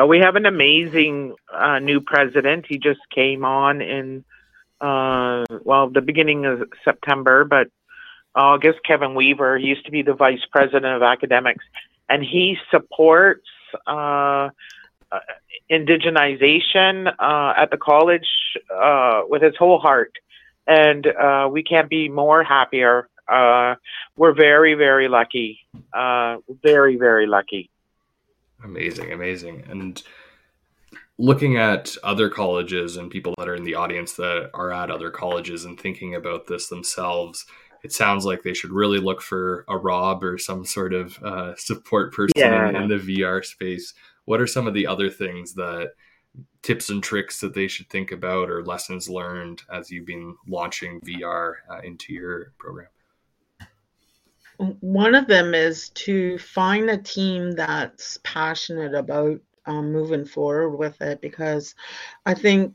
uh, 0.00 0.06
we 0.06 0.18
have 0.18 0.36
an 0.36 0.46
amazing 0.46 1.34
uh, 1.52 1.78
new 1.78 2.00
president 2.00 2.66
he 2.68 2.78
just 2.78 3.00
came 3.14 3.44
on 3.44 3.82
in 3.82 4.24
uh, 4.80 5.44
well, 5.62 5.88
the 5.90 6.00
beginning 6.00 6.44
of 6.44 6.68
September, 6.84 7.44
but 7.44 7.68
August, 8.34 8.80
Kevin 8.84 9.14
Weaver, 9.14 9.58
he 9.58 9.66
used 9.66 9.84
to 9.84 9.92
be 9.92 10.02
the 10.02 10.14
vice 10.14 10.44
president 10.50 10.86
of 10.86 11.02
academics, 11.02 11.64
and 12.08 12.24
he 12.24 12.56
supports 12.70 13.46
uh, 13.86 14.48
uh, 15.12 15.18
indigenization 15.70 17.12
uh, 17.18 17.54
at 17.56 17.70
the 17.70 17.76
college 17.76 18.26
with 19.28 19.42
his 19.42 19.54
whole 19.56 19.78
heart. 19.78 20.12
And 20.66 21.06
we 21.52 21.62
can't 21.62 21.88
be 21.88 22.08
more 22.08 22.42
happier. 22.42 23.08
We're 23.28 24.34
very, 24.34 24.74
very 24.74 25.08
lucky. 25.08 25.60
very, 25.94 26.96
very 26.96 27.26
lucky. 27.26 27.70
Amazing, 28.64 29.12
amazing. 29.12 29.64
And 29.68 30.02
looking 31.18 31.56
at 31.56 31.96
other 32.02 32.28
colleges 32.28 32.96
and 32.96 33.10
people 33.10 33.34
that 33.38 33.48
are 33.48 33.54
in 33.54 33.64
the 33.64 33.74
audience 33.74 34.14
that 34.14 34.50
are 34.54 34.72
at 34.72 34.90
other 34.90 35.10
colleges 35.10 35.64
and 35.64 35.78
thinking 35.78 36.14
about 36.14 36.46
this 36.46 36.68
themselves, 36.68 37.46
it 37.82 37.92
sounds 37.92 38.24
like 38.24 38.42
they 38.42 38.54
should 38.54 38.70
really 38.70 38.98
look 38.98 39.20
for 39.20 39.64
a 39.68 39.76
Rob 39.76 40.22
or 40.22 40.38
some 40.38 40.64
sort 40.64 40.94
of 40.94 41.18
uh, 41.22 41.54
support 41.56 42.12
person 42.12 42.32
yeah. 42.36 42.68
in, 42.68 42.76
in, 42.76 42.88
the 42.88 42.96
VR 42.96 43.44
space. 43.44 43.94
What 44.24 44.40
are 44.40 44.46
some 44.46 44.66
of 44.66 44.74
the 44.74 44.86
other 44.86 45.10
things 45.10 45.54
that 45.54 45.92
tips 46.62 46.90
and 46.90 47.02
tricks 47.02 47.40
that 47.40 47.54
they 47.54 47.66
should 47.66 47.90
think 47.90 48.12
about 48.12 48.48
or 48.48 48.64
lessons 48.64 49.08
learned 49.08 49.62
as 49.70 49.90
you've 49.90 50.06
been 50.06 50.36
launching 50.46 51.00
VR 51.00 51.54
uh, 51.70 51.80
into 51.82 52.12
your 52.12 52.52
program? 52.58 52.88
One 54.58 55.14
of 55.14 55.26
them 55.26 55.54
is 55.54 55.88
to 55.90 56.38
find 56.38 56.90
a 56.90 56.98
team 56.98 57.52
that's 57.52 58.18
passionate 58.22 58.94
about 58.94 59.40
um, 59.66 59.92
moving 59.92 60.24
forward 60.24 60.76
with 60.76 61.00
it 61.00 61.20
because 61.20 61.74
I 62.26 62.34
think 62.34 62.74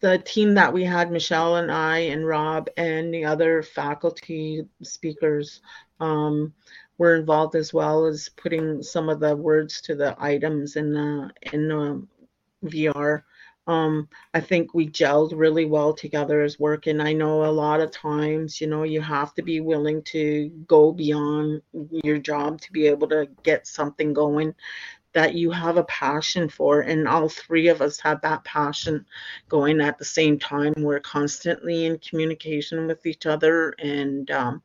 the 0.00 0.18
team 0.18 0.54
that 0.54 0.72
we 0.72 0.84
had, 0.84 1.10
Michele 1.10 1.56
and 1.56 1.70
I 1.70 1.98
and 1.98 2.26
Rob 2.26 2.68
and 2.76 3.12
the 3.12 3.24
other 3.24 3.62
faculty 3.62 4.66
speakers, 4.82 5.60
um, 6.00 6.52
were 6.98 7.16
involved 7.16 7.54
as 7.54 7.72
well 7.72 8.06
as 8.06 8.28
putting 8.36 8.82
some 8.82 9.08
of 9.08 9.20
the 9.20 9.34
words 9.34 9.80
to 9.82 9.94
the 9.94 10.14
items 10.18 10.76
in 10.76 10.92
the 10.92 11.30
in 11.52 11.68
the 11.68 12.06
VR. 12.64 13.22
Um, 13.66 14.08
I 14.34 14.40
think 14.40 14.74
we 14.74 14.88
gelled 14.88 15.32
really 15.34 15.64
well 15.64 15.94
together 15.94 16.42
as 16.42 16.58
work, 16.58 16.86
and 16.86 17.00
I 17.00 17.14
know 17.14 17.44
a 17.44 17.50
lot 17.50 17.80
of 17.80 17.90
times, 17.90 18.60
you 18.60 18.66
know, 18.66 18.82
you 18.82 19.00
have 19.00 19.32
to 19.34 19.42
be 19.42 19.60
willing 19.60 20.02
to 20.04 20.50
go 20.66 20.92
beyond 20.92 21.62
your 21.72 22.18
job 22.18 22.60
to 22.60 22.72
be 22.72 22.86
able 22.86 23.08
to 23.08 23.28
get 23.42 23.66
something 23.66 24.12
going 24.12 24.54
that 25.14 25.34
you 25.34 25.50
have 25.52 25.76
a 25.76 25.84
passion 25.84 26.48
for 26.48 26.80
and 26.80 27.08
all 27.08 27.28
three 27.28 27.68
of 27.68 27.80
us 27.80 28.00
have 28.00 28.20
that 28.20 28.44
passion 28.44 29.06
going 29.48 29.80
at 29.80 29.96
the 29.96 30.04
same 30.04 30.38
time. 30.38 30.74
We're 30.76 31.00
constantly 31.00 31.86
in 31.86 31.98
communication 31.98 32.88
with 32.88 33.06
each 33.06 33.24
other 33.24 33.74
and 33.78 34.28
um, 34.32 34.62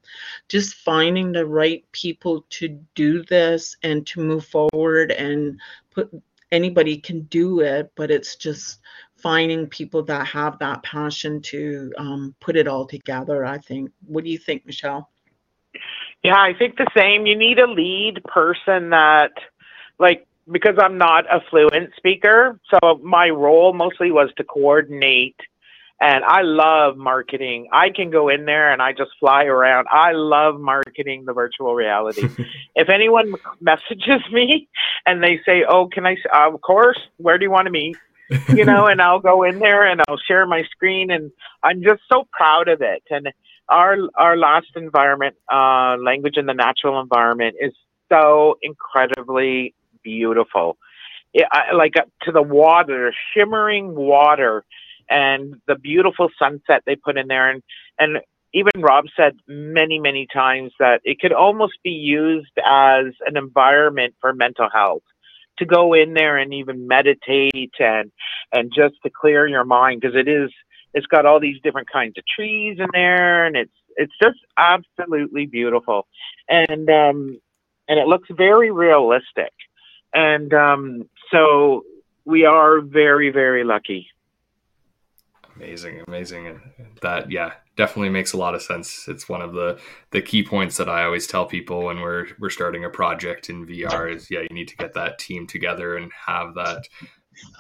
just 0.50 0.74
finding 0.74 1.32
the 1.32 1.46
right 1.46 1.86
people 1.92 2.46
to 2.50 2.80
do 2.96 3.24
this 3.26 3.78
and 3.84 4.06
to 4.08 4.22
move 4.22 4.46
forward 4.46 5.12
and 5.12 5.60
put 5.92 6.10
anybody 6.52 6.98
can 6.98 7.22
do 7.24 7.60
it 7.60 7.92
but 7.96 8.12
it's 8.12 8.36
just 8.36 8.80
finding 9.18 9.68
people 9.68 10.02
that 10.04 10.26
have 10.26 10.58
that 10.60 10.82
passion 10.84 11.42
to 11.42 11.92
um, 11.98 12.34
put 12.40 12.56
it 12.56 12.68
all 12.68 12.86
together 12.86 13.46
i 13.46 13.58
think 13.58 13.92
what 14.06 14.24
do 14.24 14.30
you 14.30 14.38
think 14.38 14.66
michele 14.66 15.10
yeah 16.24 16.40
i 16.40 16.54
think 16.54 16.78
the 16.78 16.88
same 16.96 17.26
you 17.26 17.38
need 17.38 17.60
a 17.60 17.68
lead 17.68 18.24
person 18.26 18.90
that 18.90 19.32
like 20.00 20.26
because 20.52 20.76
I'm 20.82 20.98
not 20.98 21.26
a 21.26 21.42
fluent 21.50 21.92
speaker, 21.98 22.60
so 22.70 23.00
my 23.04 23.30
role 23.30 23.74
mostly 23.74 24.12
was 24.12 24.30
to 24.38 24.44
coordinate. 24.44 25.36
And 26.02 26.24
I 26.24 26.44
love 26.44 26.96
marketing. 26.96 27.68
I 27.74 27.90
can 27.90 28.10
go 28.10 28.30
in 28.30 28.46
there 28.46 28.72
and 28.72 28.82
I 28.82 28.94
just 28.94 29.12
fly 29.20 29.44
around. 29.44 29.88
I 29.92 30.14
love 30.14 30.58
marketing 30.60 31.26
the 31.26 31.34
virtual 31.34 31.76
reality. 31.76 32.30
if 32.76 32.88
anyone 32.88 33.34
messages 33.60 34.22
me 34.32 34.70
and 35.06 35.22
they 35.22 35.42
say, 35.46 35.66
"Oh, 35.68 35.88
can 35.88 36.06
I?" 36.06 36.16
Of 36.34 36.62
course. 36.62 37.00
Where 37.18 37.38
do 37.38 37.44
you 37.44 37.52
want 37.52 37.66
to 37.66 37.72
meet? 37.72 37.98
you 38.50 38.64
know, 38.64 38.86
and 38.86 39.02
I'll 39.02 39.20
go 39.20 39.44
in 39.44 39.60
there 39.60 39.86
and 39.86 40.02
I'll 40.08 40.20
share 40.26 40.46
my 40.46 40.64
screen, 40.72 41.12
and 41.12 41.32
I'm 41.64 41.82
just 41.82 42.02
so 42.12 42.28
proud 42.32 42.68
of 42.68 42.82
it. 42.82 43.04
And 43.10 43.30
our 43.68 43.98
our 44.16 44.38
last 44.38 44.68
environment, 44.76 45.36
uh, 45.52 45.98
language 45.98 46.38
in 46.38 46.46
the 46.46 46.54
natural 46.54 47.02
environment, 47.02 47.56
is 47.60 47.74
so 48.10 48.58
incredibly 48.62 49.74
beautiful. 50.04 50.78
It, 51.34 51.46
I, 51.52 51.74
like 51.74 51.98
uh, 51.98 52.04
to 52.24 52.32
the 52.32 52.42
water, 52.42 53.14
shimmering 53.34 53.96
water, 53.96 54.64
and 55.10 55.56
the 55.68 55.76
beautiful 55.76 56.30
sunset 56.38 56.84
they 56.86 56.96
put 56.96 57.18
in 57.18 57.28
there, 57.28 57.50
and 57.50 57.64
and 57.98 58.20
even 58.54 58.72
Rob 58.78 59.06
said 59.16 59.38
many 59.48 60.00
many 60.00 60.28
times 60.32 60.72
that 60.80 61.02
it 61.04 61.20
could 61.20 61.34
almost 61.34 61.78
be 61.84 61.92
used 61.92 62.52
as 62.66 63.06
an 63.26 63.38
environment 63.38 64.16
for 64.22 64.34
mental 64.34 64.70
health 64.74 65.04
to 65.60 65.66
go 65.66 65.94
in 65.94 66.14
there 66.14 66.38
and 66.38 66.54
even 66.54 66.88
meditate 66.88 67.74
and 67.80 68.12
and 68.54 68.72
just 68.76 68.96
to 69.04 69.10
clear 69.10 69.48
your 69.48 69.66
mind 69.66 70.02
because 70.02 70.16
it 70.16 70.28
is 70.28 70.50
it's 70.94 71.06
got 71.08 71.26
all 71.26 71.40
these 71.40 71.62
different 71.62 71.90
kinds 71.92 72.18
of 72.18 72.24
trees 72.36 72.78
in 72.80 72.88
there 72.94 73.46
and 73.46 73.56
it's 73.56 73.72
it's 73.98 74.14
just 74.22 74.40
absolutely 74.58 75.46
beautiful. 75.46 76.08
And 76.48 76.90
um 76.90 77.40
and 77.90 78.00
it 78.00 78.08
looks 78.08 78.30
very 78.32 78.72
realistic. 78.72 79.52
And 80.14 80.54
um, 80.54 81.10
so 81.32 81.84
we 82.24 82.46
are 82.46 82.80
very, 82.80 83.32
very 83.32 83.64
lucky. 83.64 84.08
Amazing, 85.60 86.04
amazing. 86.08 86.48
and 86.48 86.62
That 87.02 87.30
yeah, 87.30 87.54
definitely 87.76 88.10
makes 88.10 88.34
a 88.34 88.38
lot 88.38 88.56
of 88.56 88.62
sense. 88.62 89.08
It's 89.08 89.28
one 89.28 89.42
of 89.42 89.54
the 89.54 89.80
the 90.12 90.22
key 90.22 90.44
points 90.44 90.78
that 90.78 90.88
I 90.88 91.04
always 91.04 91.28
tell 91.28 91.46
people 91.46 91.86
when 91.86 92.00
we're 92.00 92.28
we're 92.40 92.50
starting 92.50 92.86
a 92.86 92.90
project 92.90 93.50
in 93.50 93.68
VR 93.68 94.14
is 94.14 94.32
yeah, 94.32 94.42
you 94.42 94.56
need 94.56 94.70
to 94.70 94.78
get 94.78 94.94
that 94.94 95.20
team 95.20 95.48
together 95.48 95.98
and 95.98 96.12
have 96.26 96.56
that 96.56 96.88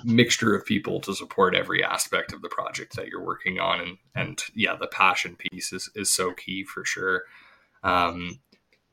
mixture 0.03 0.55
of 0.55 0.65
people 0.65 0.99
to 1.01 1.13
support 1.13 1.55
every 1.55 1.83
aspect 1.83 2.33
of 2.33 2.41
the 2.41 2.49
project 2.49 2.95
that 2.95 3.07
you're 3.07 3.23
working 3.23 3.59
on 3.59 3.81
and 3.81 3.97
and 4.15 4.43
yeah, 4.55 4.75
the 4.75 4.87
passion 4.87 5.35
piece 5.35 5.73
is 5.73 5.89
is 5.95 6.09
so 6.09 6.31
key 6.33 6.63
for 6.63 6.85
sure. 6.85 7.23
Um, 7.83 8.39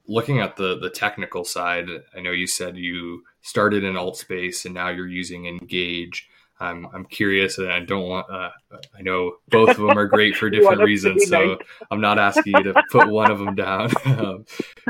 looking 0.09 0.41
at 0.41 0.57
the 0.57 0.79
the 0.79 0.91
technical 0.91 1.45
side, 1.45 1.89
I 2.17 2.21
know 2.21 2.33
you 2.33 2.47
said 2.47 2.77
you 2.77 3.23
started 3.43 3.85
in 3.85 3.95
Altspace 3.95 4.65
and 4.65 4.75
now 4.75 4.89
you're 4.89 5.07
using 5.07 5.47
Engage. 5.47 6.29
I'm 6.59 6.87
I'm 6.95 7.05
curious, 7.05 7.59
and 7.59 7.71
I 7.71 7.81
don't 7.81 8.09
want. 8.09 8.31
Uh, 8.31 8.49
I 8.97 9.03
know 9.03 9.33
both 9.49 9.71
of 9.71 9.77
them 9.77 9.99
are 9.99 10.07
great 10.07 10.37
for 10.37 10.49
different 10.51 10.83
reasons, 10.83 11.29
so 11.29 11.59
I'm 11.91 12.01
not 12.01 12.19
asking 12.19 12.55
you 12.57 12.63
to 12.65 12.83
put 12.91 13.09
one 13.09 13.31
of 13.31 13.39
them 13.39 13.55
down. 13.55 13.91
um, 14.07 14.47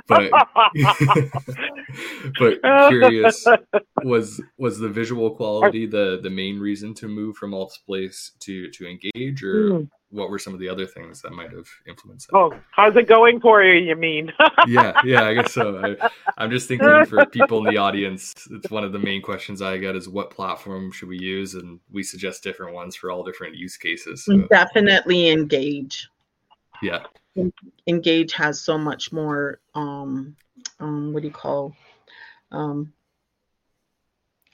but 0.07 0.31
but 2.39 2.63
curious 2.89 3.45
was 4.05 4.41
was 4.59 4.79
the 4.79 4.89
visual 4.89 5.35
quality 5.35 5.87
the 5.87 6.21
the 6.23 6.31
main 6.31 6.61
reason 6.61 6.95
to 6.95 7.09
move 7.09 7.37
from 7.37 7.51
Altspace 7.51 8.31
to 8.41 8.71
to 8.71 8.87
Engage, 8.87 9.43
or? 9.43 9.71
Mm. 9.71 9.89
What 10.11 10.31
were 10.31 10.39
some 10.39 10.55
of 10.55 10.61
the 10.61 10.69
other 10.69 10.87
things 10.87 11.21
that 11.23 11.33
might 11.33 11.51
have 11.51 11.69
influenced 11.87 12.29
that? 12.29 12.37
Oh, 12.37 12.53
how's 12.71 12.97
it 12.97 13.09
going 13.09 13.41
for 13.41 13.63
you? 13.63 13.75
You 13.75 13.97
mean? 13.97 14.33
yeah, 14.67 15.01
yeah, 15.05 15.25
I 15.25 15.35
guess 15.35 15.53
so. 15.53 15.97
I, 16.39 16.45
am 16.45 16.51
just 16.51 16.69
thinking 16.69 17.05
for 17.07 17.27
people 17.27 17.59
in 17.67 17.75
the 17.75 17.79
audience, 17.79 18.35
it's 18.51 18.71
one 18.71 18.85
of 18.85 18.93
the 18.93 18.99
main 18.99 19.21
questions 19.21 19.61
I 19.61 19.79
get 19.79 19.97
is 19.97 20.09
what 20.09 20.31
platform 20.31 20.93
should 20.93 21.09
we 21.09 21.19
use, 21.19 21.55
and 21.55 21.81
we 21.91 22.03
suggest 22.03 22.43
different 22.43 22.75
ones 22.75 22.95
for 22.95 23.11
all 23.11 23.25
different 23.25 23.57
use 23.57 23.77
cases. 23.77 24.25
So. 24.25 24.39
Definitely 24.49 25.29
engage. 25.29 26.09
Yeah, 26.83 27.05
engage 27.87 28.33
has 28.35 28.61
so 28.61 28.79
much 28.79 29.13
more. 29.13 29.61
Um, 29.75 30.37
um, 30.79 31.13
what 31.13 31.23
do 31.23 31.29
you 31.29 31.35
call? 31.35 31.75
Um, 32.53 32.93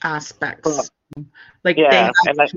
aspects. 0.02 0.90
Like 1.64 1.76
yeah, 1.76 2.10
they 2.24 2.42
have 2.42 2.48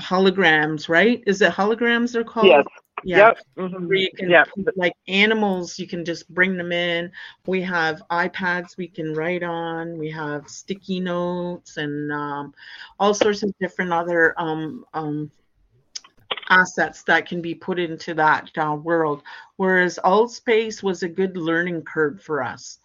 holograms, 0.00 0.88
right? 0.88 1.22
Is 1.26 1.42
it 1.42 1.52
holograms 1.52 2.12
they're 2.12 2.24
called? 2.24 2.46
Yes. 2.46 2.64
Yeah. 3.04 3.18
Yep. 3.18 3.38
Mm-hmm. 3.58 3.86
Where 3.86 3.96
you 3.96 4.10
can 4.16 4.30
yep. 4.30 4.48
like 4.76 4.94
animals, 5.06 5.78
you 5.78 5.86
can 5.86 6.04
just 6.04 6.28
bring 6.34 6.56
them 6.56 6.72
in. 6.72 7.10
We 7.46 7.62
have 7.62 8.02
iPads 8.10 8.76
we 8.76 8.88
can 8.88 9.14
write 9.14 9.42
on. 9.42 9.96
We 9.98 10.10
have 10.10 10.48
sticky 10.48 11.00
notes 11.00 11.76
and 11.76 12.12
um, 12.12 12.54
all 12.98 13.14
sorts 13.14 13.42
of 13.42 13.54
different 13.60 13.92
other 13.92 14.34
um, 14.36 14.84
um, 14.94 15.30
assets 16.48 17.02
that 17.04 17.26
can 17.26 17.40
be 17.40 17.54
put 17.54 17.78
into 17.78 18.14
that 18.14 18.50
uh, 18.58 18.74
world. 18.74 19.22
Whereas 19.56 19.98
Altspace 20.04 20.82
was 20.82 21.02
a 21.02 21.08
good 21.08 21.36
learning 21.36 21.82
curve 21.82 22.20
for 22.22 22.42
us. 22.42 22.78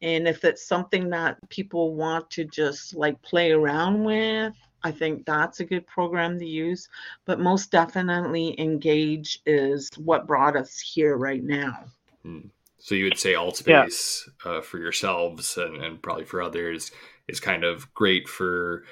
And 0.00 0.28
if 0.28 0.44
it's 0.44 0.66
something 0.66 1.10
that 1.10 1.36
people 1.48 1.94
want 1.94 2.30
to 2.30 2.44
just 2.44 2.94
like 2.94 3.20
play 3.22 3.50
around 3.50 4.04
with, 4.04 4.54
I 4.82 4.92
think 4.92 5.26
that's 5.26 5.60
a 5.60 5.64
good 5.64 5.86
program 5.86 6.38
to 6.38 6.46
use. 6.46 6.88
But 7.24 7.40
most 7.40 7.70
definitely, 7.70 8.58
Engage 8.60 9.40
is 9.46 9.90
what 9.96 10.26
brought 10.26 10.56
us 10.56 10.78
here 10.78 11.16
right 11.16 11.42
now. 11.42 11.84
Hmm. 12.22 12.48
So 12.78 12.94
you 12.94 13.04
would 13.04 13.18
say 13.18 13.34
Altspace 13.34 14.28
yeah. 14.44 14.52
uh, 14.52 14.60
for 14.60 14.78
yourselves 14.78 15.56
and, 15.56 15.82
and 15.82 16.00
probably 16.00 16.24
for 16.24 16.40
others 16.40 16.92
is 17.26 17.40
kind 17.40 17.64
of 17.64 17.92
great 17.92 18.28
for 18.28 18.84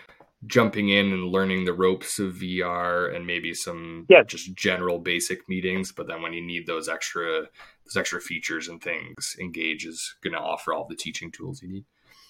jumping 0.47 0.91
in 0.91 1.13
and 1.13 1.29
learning 1.29 1.65
the 1.65 1.73
ropes 1.73 2.19
of 2.19 2.35
VR 2.35 3.15
and 3.15 3.27
maybe 3.27 3.55
some 3.55 4.07
yeah. 4.09 4.23
just 4.23 4.55
general 4.55 4.99
basic 4.99 5.49
meetings. 5.49 5.93
But 5.93 6.09
then 6.09 6.21
when 6.21 6.33
you 6.33 6.45
need 6.45 6.67
those 6.67 6.89
extra 6.89 7.47
those 7.85 7.97
extra 7.97 8.21
features 8.21 8.69
and 8.69 8.83
things, 8.83 9.37
Engage 9.41 9.87
is 9.87 10.17
going 10.23 10.35
to 10.35 10.41
offer 10.41 10.75
all 10.75 10.87
the 10.87 10.97
teaching 10.97 11.31
tools 11.31 11.63
you 11.63 11.69
need. 11.69 11.85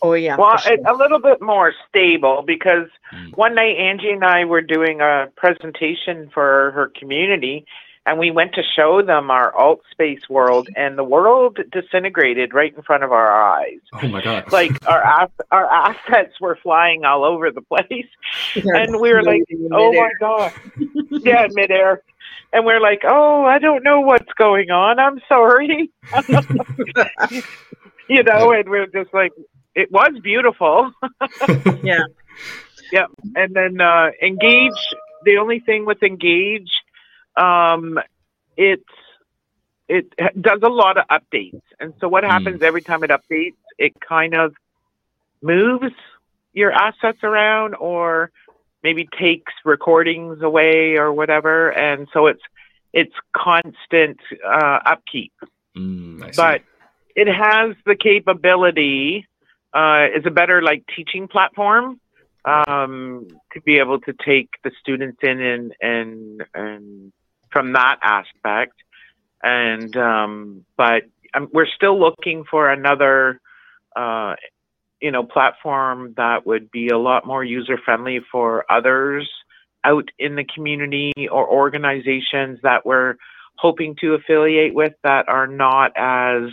Oh 0.06 0.12
yeah. 0.14 0.36
Well, 0.36 0.56
sure. 0.58 0.76
a 0.86 0.96
little 0.96 1.18
bit 1.18 1.42
more 1.42 1.72
stable 1.88 2.44
because 2.46 2.88
mm. 3.12 3.36
one 3.36 3.54
night 3.54 3.76
Angie 3.76 4.10
and 4.10 4.24
I 4.24 4.44
were 4.44 4.60
doing 4.60 5.00
a 5.00 5.26
presentation 5.36 6.30
for 6.32 6.70
her 6.72 6.92
community, 6.98 7.66
and 8.06 8.18
we 8.18 8.30
went 8.30 8.54
to 8.54 8.62
show 8.76 9.02
them 9.02 9.30
our 9.30 9.54
alt 9.56 9.80
space 9.90 10.28
world, 10.30 10.68
and 10.76 10.96
the 10.96 11.04
world 11.04 11.58
disintegrated 11.72 12.54
right 12.54 12.74
in 12.76 12.82
front 12.82 13.02
of 13.02 13.10
our 13.10 13.32
eyes. 13.32 13.80
Oh 13.94 14.06
my 14.08 14.22
god! 14.22 14.52
Like 14.52 14.86
our 14.86 15.28
our 15.50 15.72
assets 15.72 16.40
were 16.40 16.58
flying 16.62 17.04
all 17.04 17.24
over 17.24 17.50
the 17.50 17.62
place, 17.62 18.08
and 18.54 19.00
we 19.00 19.12
were 19.12 19.24
like, 19.24 19.42
"Oh 19.72 19.92
my 19.92 20.10
god!" 20.20 20.52
yeah, 21.10 21.48
midair 21.50 22.02
and 22.52 22.64
we're 22.64 22.80
like, 22.80 23.02
"Oh, 23.04 23.44
I 23.44 23.58
don't 23.58 23.82
know 23.82 24.00
what's 24.00 24.32
going 24.38 24.70
on. 24.70 24.98
I'm 24.98 25.20
sorry." 25.28 25.90
you 28.08 28.22
know, 28.22 28.52
and 28.52 28.68
we're 28.68 28.86
just 28.86 29.12
like, 29.12 29.32
it 29.76 29.92
was 29.92 30.18
beautiful. 30.22 30.90
yeah. 31.84 32.04
Yeah, 32.92 33.06
and 33.34 33.54
then 33.54 33.80
uh, 33.80 34.10
engage. 34.22 34.72
The 35.24 35.38
only 35.38 35.60
thing 35.60 35.86
with 35.86 36.02
engage, 36.02 36.70
um, 37.36 37.98
it's 38.56 38.84
it 39.88 40.12
does 40.40 40.60
a 40.62 40.68
lot 40.68 40.96
of 40.96 41.06
updates, 41.08 41.62
and 41.80 41.94
so 42.00 42.08
what 42.08 42.24
happens 42.24 42.60
mm. 42.60 42.62
every 42.62 42.82
time 42.82 43.02
it 43.02 43.10
updates, 43.10 43.56
it 43.78 43.92
kind 44.00 44.34
of 44.34 44.54
moves 45.42 45.94
your 46.52 46.72
assets 46.72 47.18
around, 47.22 47.74
or 47.74 48.30
maybe 48.82 49.08
takes 49.18 49.52
recordings 49.64 50.42
away 50.42 50.96
or 50.96 51.12
whatever, 51.12 51.70
and 51.70 52.06
so 52.12 52.26
it's 52.26 52.42
it's 52.92 53.14
constant 53.36 54.18
uh, 54.46 54.78
upkeep. 54.86 55.32
Mm, 55.76 56.36
but 56.36 56.62
it 57.16 57.26
has 57.26 57.74
the 57.84 57.96
capability. 57.96 59.26
Uh, 59.76 60.08
it's 60.14 60.26
a 60.26 60.30
better 60.30 60.62
like 60.62 60.84
teaching 60.96 61.28
platform 61.28 62.00
um, 62.46 63.26
to 63.52 63.60
be 63.60 63.78
able 63.78 64.00
to 64.00 64.14
take 64.24 64.48
the 64.64 64.70
students 64.80 65.18
in 65.22 65.40
and 65.40 65.74
and 65.82 66.44
and 66.54 67.12
from 67.50 67.74
that 67.74 67.98
aspect. 68.02 68.72
And 69.42 69.94
um, 69.96 70.64
but 70.78 71.02
um, 71.34 71.48
we're 71.52 71.66
still 71.66 72.00
looking 72.00 72.44
for 72.50 72.70
another 72.70 73.38
uh, 73.94 74.36
you 75.00 75.10
know, 75.10 75.24
platform 75.24 76.14
that 76.16 76.46
would 76.46 76.70
be 76.70 76.88
a 76.88 76.98
lot 76.98 77.26
more 77.26 77.44
user 77.44 77.78
friendly 77.84 78.20
for 78.32 78.64
others 78.70 79.28
out 79.84 80.08
in 80.18 80.36
the 80.36 80.44
community 80.44 81.12
or 81.30 81.46
organizations 81.46 82.58
that 82.62 82.86
we're 82.86 83.16
hoping 83.56 83.94
to 84.00 84.14
affiliate 84.14 84.74
with 84.74 84.94
that 85.02 85.28
are 85.28 85.46
not 85.46 85.92
as 85.96 86.50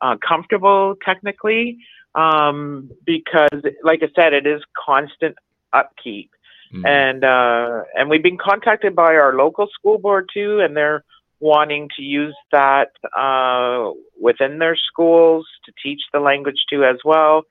uh, 0.00 0.16
comfortable 0.26 0.94
technically 1.04 1.78
um, 2.14 2.90
because 3.04 3.62
like 3.82 4.00
i 4.02 4.08
said 4.14 4.32
it 4.32 4.46
is 4.46 4.62
constant 4.86 5.36
upkeep. 5.72 6.30
Mm-hmm. 6.72 6.86
and 6.86 7.24
uh, 7.24 7.82
and 7.96 8.08
we've 8.08 8.22
been 8.22 8.38
contacted 8.38 8.94
by 8.94 9.14
our 9.16 9.34
local 9.34 9.66
school 9.72 9.98
board 9.98 10.30
too 10.32 10.60
and 10.60 10.76
they're 10.76 11.02
wanting 11.40 11.88
to 11.96 12.02
use 12.02 12.36
that 12.52 12.90
uh, 13.18 13.90
within 14.20 14.58
their 14.58 14.76
schools 14.76 15.46
to 15.64 15.72
teach 15.82 16.00
the 16.12 16.20
language 16.20 16.62
too 16.70 16.84
as 16.84 16.98
well. 17.04 17.42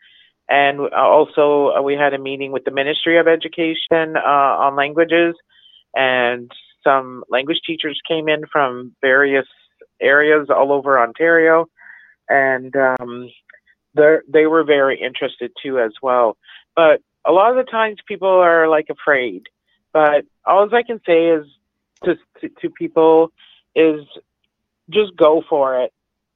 And 0.47 0.79
also, 0.93 1.73
uh, 1.77 1.81
we 1.81 1.93
had 1.93 2.13
a 2.13 2.17
meeting 2.17 2.51
with 2.51 2.63
the 2.63 2.71
Ministry 2.71 3.19
of 3.19 3.27
Education 3.27 4.15
uh, 4.15 4.55
on 4.65 4.75
languages, 4.75 5.35
and 5.93 6.51
some 6.83 7.23
language 7.29 7.59
teachers 7.67 7.99
came 8.07 8.27
in 8.27 8.43
from 8.51 8.95
various 9.01 9.45
areas 10.01 10.47
all 10.49 10.71
over 10.71 10.99
Ontario, 10.99 11.67
and 12.29 12.75
um, 12.75 13.29
they 13.95 14.45
were 14.45 14.63
very 14.63 14.99
interested 15.01 15.51
too 15.61 15.79
as 15.79 15.91
well. 16.01 16.37
But 16.75 17.01
a 17.25 17.31
lot 17.31 17.51
of 17.51 17.63
the 17.63 17.69
times, 17.69 17.97
people 18.07 18.29
are 18.29 18.67
like 18.67 18.87
afraid. 18.89 19.43
But 19.91 20.25
all 20.45 20.73
I 20.73 20.83
can 20.83 21.01
say 21.05 21.27
is 21.27 21.45
to, 22.03 22.15
to, 22.41 22.49
to 22.61 22.69
people 22.69 23.31
is 23.75 24.01
just 24.89 25.15
go 25.15 25.43
for 25.49 25.81
it 25.81 25.91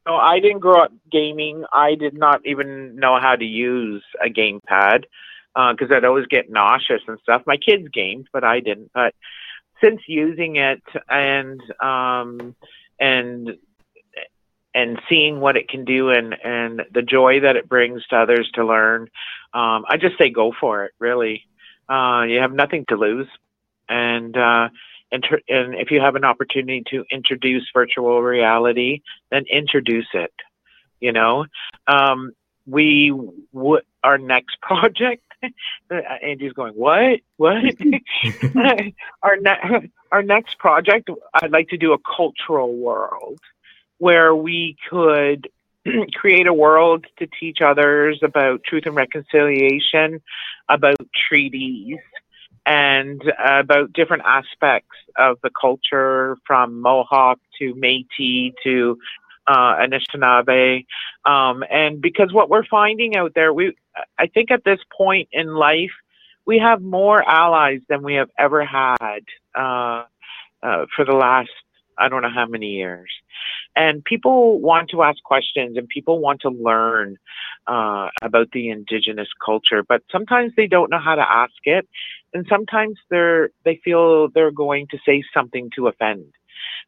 no, 0.05 0.15
I 0.15 0.39
didn't 0.39 0.59
grow 0.59 0.81
up 0.81 0.91
gaming. 1.11 1.63
I 1.71 1.95
did 1.95 2.13
not 2.13 2.41
even 2.45 2.95
know 2.97 3.19
how 3.21 3.35
to 3.35 3.45
use 3.45 4.03
a 4.23 4.29
gamepad 4.29 5.03
because 5.55 5.91
uh, 5.91 5.95
I'd 5.95 6.05
always 6.05 6.25
get 6.27 6.49
nauseous 6.49 7.01
and 7.07 7.19
stuff. 7.23 7.43
My 7.45 7.57
kids 7.57 7.87
gamed, 7.93 8.27
but 8.33 8.43
I 8.43 8.59
didn't. 8.59 8.91
But 8.93 9.13
since 9.81 10.01
using 10.07 10.57
it 10.57 10.83
and 11.09 11.61
um, 11.81 12.55
and 12.99 13.57
and 14.75 14.99
seeing 15.07 15.39
what 15.39 15.57
it 15.57 15.69
can 15.69 15.85
do 15.85 16.09
and 16.09 16.35
and 16.43 16.81
the 16.91 17.01
joy 17.01 17.41
that 17.41 17.55
it 17.55 17.69
brings 17.69 18.05
to 18.07 18.17
others 18.17 18.49
to 18.55 18.65
learn, 18.65 19.03
um, 19.53 19.85
I 19.87 19.97
just 19.99 20.17
say 20.17 20.29
go 20.29 20.53
for 20.59 20.85
it. 20.85 20.91
Really, 20.99 21.43
uh, 21.89 22.23
you 22.27 22.39
have 22.39 22.53
nothing 22.53 22.85
to 22.89 22.95
lose, 22.95 23.27
and 23.87 24.35
uh, 24.35 24.69
Inter- 25.13 25.41
and 25.47 25.75
if 25.75 25.91
you 25.91 26.01
have 26.01 26.15
an 26.15 26.25
opportunity 26.25 26.83
to 26.89 27.05
introduce 27.11 27.69
virtual 27.71 28.21
reality, 28.21 29.01
then 29.29 29.45
introduce 29.49 30.07
it. 30.13 30.33
You 30.99 31.11
know, 31.11 31.45
um, 31.87 32.31
we 32.65 33.13
w- 33.53 33.81
our 34.03 34.17
next 34.17 34.59
project. 34.61 35.21
Andy's 36.23 36.53
going, 36.53 36.73
what? 36.73 37.19
What? 37.37 37.55
our 39.21 39.35
ne- 39.37 39.91
our 40.11 40.23
next 40.23 40.57
project, 40.57 41.09
I'd 41.35 41.51
like 41.51 41.69
to 41.69 41.77
do 41.77 41.93
a 41.93 41.97
cultural 41.99 42.75
world 42.75 43.39
where 44.03 44.35
we 44.35 44.75
could 44.89 45.49
create 46.13 46.45
a 46.45 46.53
world 46.53 47.05
to 47.19 47.25
teach 47.39 47.59
others 47.61 48.19
about 48.21 48.61
truth 48.65 48.83
and 48.85 48.97
reconciliation, 48.97 50.21
about 50.67 50.97
treaties, 51.29 51.99
and 52.65 53.21
uh, 53.25 53.59
about 53.59 53.93
different 53.93 54.23
aspects 54.25 54.97
of 55.17 55.37
the 55.41 55.49
culture 55.49 56.35
from 56.45 56.81
Mohawk 56.81 57.39
to 57.59 57.73
Métis 57.75 58.51
to 58.63 58.97
uh, 59.47 59.75
Anishinaabe. 59.77 60.85
Um, 61.23 61.63
and 61.71 62.01
because 62.01 62.33
what 62.33 62.49
we're 62.49 62.65
finding 62.65 63.15
out 63.15 63.31
there, 63.35 63.53
we, 63.53 63.73
I 64.19 64.27
think 64.27 64.51
at 64.51 64.65
this 64.65 64.79
point 64.97 65.29
in 65.31 65.55
life, 65.55 65.93
we 66.45 66.59
have 66.59 66.81
more 66.81 67.23
allies 67.23 67.79
than 67.87 68.03
we 68.03 68.15
have 68.15 68.29
ever 68.37 68.65
had 68.65 69.23
uh, 69.55 70.03
uh, 70.61 70.85
for 70.93 71.05
the 71.05 71.13
last, 71.13 71.51
I 71.97 72.09
don't 72.09 72.21
know 72.21 72.29
how 72.33 72.45
many 72.45 72.71
years. 72.71 73.09
And 73.75 74.03
people 74.03 74.59
want 74.59 74.89
to 74.91 75.03
ask 75.03 75.21
questions 75.23 75.77
and 75.77 75.87
people 75.87 76.19
want 76.19 76.41
to 76.41 76.49
learn 76.49 77.17
uh, 77.67 78.09
about 78.21 78.51
the 78.51 78.69
indigenous 78.69 79.29
culture, 79.43 79.83
but 79.83 80.03
sometimes 80.11 80.53
they 80.55 80.67
don't 80.67 80.89
know 80.89 80.99
how 80.99 81.15
to 81.15 81.29
ask 81.29 81.53
it 81.63 81.87
and 82.33 82.45
sometimes 82.49 82.97
they're 83.09 83.49
they 83.63 83.79
feel 83.83 84.29
they're 84.29 84.51
going 84.51 84.87
to 84.87 84.97
say 85.05 85.23
something 85.33 85.69
to 85.75 85.87
offend 85.87 86.33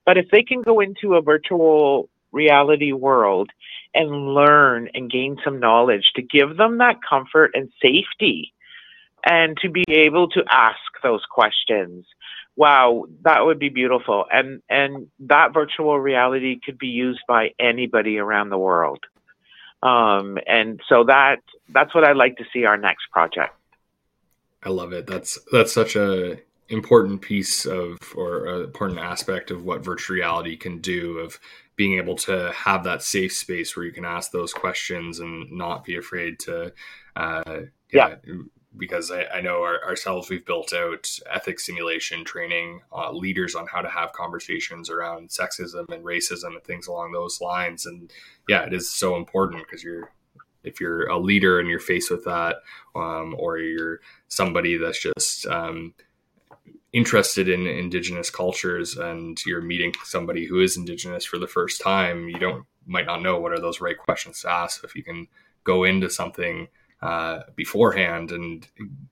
But 0.06 0.18
if 0.18 0.30
they 0.32 0.44
can 0.44 0.62
go 0.62 0.80
into 0.80 1.16
a 1.16 1.22
virtual 1.22 2.10
reality 2.32 2.92
world 2.92 3.50
and 3.94 4.34
learn 4.34 4.90
and 4.94 5.10
gain 5.10 5.38
some 5.44 5.60
knowledge 5.60 6.12
to 6.16 6.22
give 6.22 6.58
them 6.58 6.80
that 6.80 6.98
comfort 7.08 7.52
and 7.54 7.72
safety 7.82 8.54
and 9.24 9.58
to 9.62 9.70
be 9.70 9.84
able 9.88 10.28
to 10.30 10.44
ask 10.50 10.80
those 11.02 11.24
questions 11.30 12.06
wow 12.56 13.06
that 13.24 13.46
would 13.46 13.60
be 13.60 13.70
beautiful. 13.70 14.26
And 14.32 14.62
and 14.70 15.08
that 15.22 15.54
virtual 15.54 16.00
reality 16.00 16.60
could 16.64 16.78
be 16.78 16.88
used 16.88 17.22
by 17.28 17.52
anybody 17.60 18.18
around 18.18 18.50
the 18.50 18.58
world. 18.58 19.00
Um, 19.84 20.38
and 20.48 20.82
so 20.88 21.04
that 21.06 21.42
that's 21.70 21.94
what 21.94 22.04
i'd 22.04 22.16
like 22.16 22.38
to 22.38 22.46
see 22.54 22.66
our 22.66 22.78
next 22.78 23.12
project. 23.12 23.56
I 24.64 24.70
love 24.70 24.94
it. 24.94 25.06
That's 25.06 25.38
that's 25.52 25.74
such 25.74 25.96
a 25.96 26.38
important 26.70 27.22
piece 27.22 27.66
of 27.66 27.98
or 28.16 28.48
an 28.48 28.64
important 28.64 29.00
aspect 29.00 29.52
of 29.52 29.64
what 29.64 29.86
virtual 29.86 30.16
reality 30.16 30.58
can 30.58 30.80
do 30.80 31.20
of 31.20 31.40
being 31.76 31.98
able 31.98 32.16
to 32.16 32.52
have 32.54 32.84
that 32.84 33.04
safe 33.04 33.34
space 33.34 33.76
where 33.76 33.86
you 33.86 33.92
can 33.92 34.06
ask 34.06 34.32
those 34.32 34.54
questions 34.54 35.20
and 35.20 35.52
not 35.52 35.84
be 35.84 35.98
afraid 35.98 36.40
to 36.40 36.74
uh, 37.16 37.62
yeah, 37.92 38.16
yeah 38.26 38.36
because 38.78 39.12
I, 39.12 39.26
I 39.26 39.42
know 39.42 39.64
our, 39.64 39.84
ourselves 39.84 40.30
we've 40.30 40.46
built 40.46 40.74
out 40.74 41.10
ethics 41.32 41.66
simulation 41.66 42.24
training 42.24 42.82
uh, 42.94 43.12
leaders 43.12 43.56
on 43.56 43.68
how 43.68 43.82
to 43.82 43.90
have 43.90 44.14
conversations 44.14 44.90
around 44.90 45.30
sexism 45.30 45.90
and 45.92 46.04
racism 46.04 46.56
and 46.56 46.64
things 46.64 46.88
along 46.88 47.12
those 47.12 47.42
lines. 47.42 47.86
And 47.86 48.12
yeah 48.48 48.64
it 48.64 48.74
is 48.74 48.92
so 48.92 49.16
important 49.16 49.64
because 49.66 49.84
you're 49.84 50.12
if 50.64 50.82
you're 50.82 51.08
a 51.10 51.18
leader 51.18 51.60
and 51.60 51.70
you're 51.70 51.80
faced 51.80 52.10
with 52.10 52.26
that 52.26 52.58
um, 52.96 53.36
or 53.38 53.60
you're 53.60 54.00
somebody 54.28 54.78
that's 54.78 55.02
just 55.02 55.46
um, 55.46 55.94
interested 56.92 57.48
in 57.48 57.68
indigenous 57.68 58.32
cultures 58.32 58.98
and 58.98 59.40
you're 59.46 59.62
meeting 59.62 59.94
somebody 60.04 60.46
who 60.46 60.60
is 60.60 60.76
indigenous 60.76 61.24
for 61.24 61.38
the 61.38 61.48
first 61.48 61.82
time 61.82 62.28
you 62.28 62.40
don't 62.40 62.66
might 62.88 63.06
not 63.06 63.22
know 63.22 63.40
what 63.40 63.52
are 63.52 63.60
those 63.60 63.82
right 63.82 63.98
questions 63.98 64.42
to 64.42 64.50
ask. 64.50 64.84
If 64.84 64.96
you 64.96 65.04
can 65.04 65.28
go 65.64 65.84
into 65.84 66.10
something 66.10 66.68
uh, 67.06 67.44
beforehand 67.56 68.32
and 68.32 68.68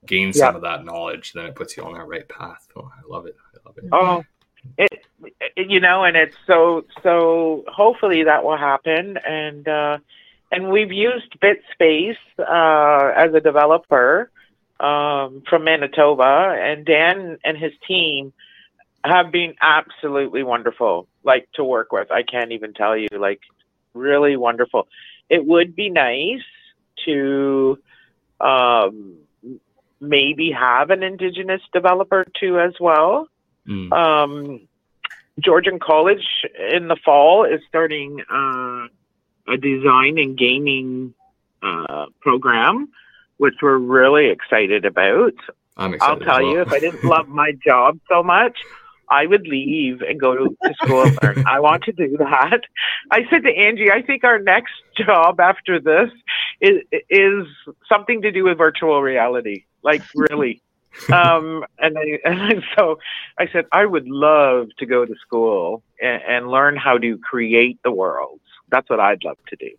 gain 0.06 0.32
some 0.32 0.52
yeah. 0.52 0.56
of 0.56 0.62
that 0.62 0.84
knowledge, 0.84 1.32
then 1.32 1.46
it 1.46 1.54
puts 1.54 1.76
you 1.76 1.84
on 1.84 1.94
that 1.94 2.06
right 2.06 2.28
path. 2.28 2.66
Oh, 2.76 2.90
I 2.92 3.06
love 3.08 3.26
it. 3.26 3.36
I 3.54 3.68
love 3.68 3.78
it. 3.78 3.84
Oh, 3.92 4.24
it, 4.78 5.04
it, 5.56 5.70
you 5.70 5.80
know, 5.80 6.04
and 6.04 6.16
it's 6.16 6.36
so 6.46 6.84
so. 7.02 7.64
Hopefully 7.68 8.24
that 8.24 8.44
will 8.44 8.56
happen, 8.56 9.16
and 9.18 9.68
uh, 9.68 9.98
and 10.50 10.70
we've 10.70 10.92
used 10.92 11.36
BitSpace 11.40 12.16
uh, 12.38 13.12
as 13.14 13.34
a 13.34 13.40
developer 13.40 14.30
um, 14.80 15.42
from 15.48 15.64
Manitoba, 15.64 16.56
and 16.58 16.84
Dan 16.84 17.38
and 17.44 17.56
his 17.56 17.72
team 17.86 18.32
have 19.04 19.30
been 19.30 19.54
absolutely 19.60 20.42
wonderful, 20.42 21.06
like 21.22 21.46
to 21.54 21.64
work 21.64 21.92
with. 21.92 22.10
I 22.10 22.22
can't 22.22 22.52
even 22.52 22.72
tell 22.72 22.96
you, 22.96 23.08
like 23.16 23.40
really 23.92 24.36
wonderful. 24.36 24.88
It 25.28 25.44
would 25.44 25.76
be 25.76 25.90
nice 25.90 26.42
to 27.04 27.78
um, 28.40 29.16
maybe 30.00 30.50
have 30.50 30.90
an 30.90 31.02
indigenous 31.02 31.60
developer 31.72 32.26
too 32.38 32.58
as 32.58 32.74
well. 32.80 33.28
Mm. 33.66 33.92
Um, 33.92 34.68
Georgian 35.40 35.78
College 35.78 36.24
in 36.72 36.88
the 36.88 36.96
fall 37.04 37.44
is 37.44 37.60
starting 37.68 38.20
uh, 38.30 38.86
a 39.52 39.56
design 39.56 40.18
and 40.18 40.38
gaming 40.38 41.14
uh, 41.62 42.06
program, 42.20 42.88
which 43.38 43.54
we're 43.62 43.78
really 43.78 44.26
excited 44.26 44.84
about. 44.84 45.34
I'm 45.76 45.94
excited 45.94 46.22
I'll 46.22 46.26
tell 46.26 46.44
well. 46.44 46.52
you, 46.52 46.60
if 46.60 46.72
I 46.72 46.78
didn't 46.78 47.04
love 47.04 47.28
my 47.28 47.52
job 47.64 47.98
so 48.08 48.22
much, 48.22 48.58
I 49.10 49.26
would 49.26 49.46
leave 49.46 50.00
and 50.00 50.20
go 50.20 50.34
to, 50.34 50.56
to 50.64 50.74
school 50.82 51.02
and 51.02 51.18
learn. 51.22 51.44
I 51.46 51.60
want 51.60 51.84
to 51.84 51.92
do 51.92 52.16
that. 52.18 52.60
I 53.10 53.20
said 53.30 53.42
to 53.44 53.50
Angie, 53.50 53.90
I 53.90 54.02
think 54.02 54.24
our 54.24 54.38
next 54.38 54.72
job 54.96 55.40
after 55.40 55.80
this 55.80 56.10
is 56.60 56.82
is 57.10 57.46
something 57.88 58.22
to 58.22 58.30
do 58.30 58.44
with 58.44 58.58
virtual 58.58 59.02
reality. 59.02 59.64
Like 59.82 60.02
really. 60.14 60.60
um, 61.12 61.64
and, 61.80 61.98
I, 61.98 62.18
and 62.24 62.62
so 62.76 62.98
I 63.38 63.48
said 63.52 63.66
I 63.72 63.84
would 63.84 64.06
love 64.06 64.68
to 64.78 64.86
go 64.86 65.04
to 65.04 65.14
school 65.26 65.82
and, 66.00 66.22
and 66.22 66.48
learn 66.48 66.76
how 66.76 66.98
to 66.98 67.18
create 67.18 67.80
the 67.82 67.90
worlds. 67.90 68.42
That's 68.68 68.88
what 68.88 69.00
I'd 69.00 69.24
love 69.24 69.38
to 69.48 69.56
do. 69.56 69.70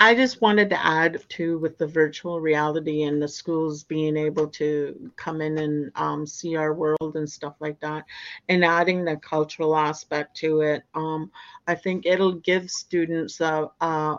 I 0.00 0.14
just 0.14 0.40
wanted 0.40 0.70
to 0.70 0.86
add 0.86 1.22
to 1.30 1.58
with 1.58 1.76
the 1.76 1.86
virtual 1.86 2.40
reality 2.40 3.02
and 3.02 3.20
the 3.20 3.26
schools 3.26 3.82
being 3.82 4.16
able 4.16 4.46
to 4.48 5.10
come 5.16 5.40
in 5.40 5.58
and 5.58 5.90
um, 5.96 6.24
see 6.24 6.54
our 6.54 6.72
world 6.72 7.16
and 7.16 7.28
stuff 7.28 7.54
like 7.58 7.80
that, 7.80 8.04
and 8.48 8.64
adding 8.64 9.04
the 9.04 9.16
cultural 9.16 9.76
aspect 9.76 10.36
to 10.36 10.60
it. 10.60 10.84
Um, 10.94 11.32
I 11.66 11.74
think 11.74 12.06
it'll 12.06 12.34
give 12.34 12.70
students 12.70 13.40
a, 13.40 13.68
a, 13.80 14.16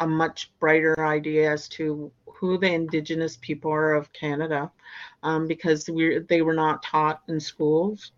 a 0.00 0.06
much 0.06 0.50
brighter 0.58 1.06
idea 1.06 1.52
as 1.52 1.68
to 1.68 2.10
who 2.26 2.58
the 2.58 2.72
Indigenous 2.72 3.38
people 3.40 3.70
are 3.70 3.94
of 3.94 4.12
Canada, 4.12 4.72
um, 5.22 5.46
because 5.46 5.88
we 5.88 6.18
they 6.18 6.42
were 6.42 6.52
not 6.54 6.82
taught 6.82 7.22
in 7.28 7.38
schools, 7.38 8.10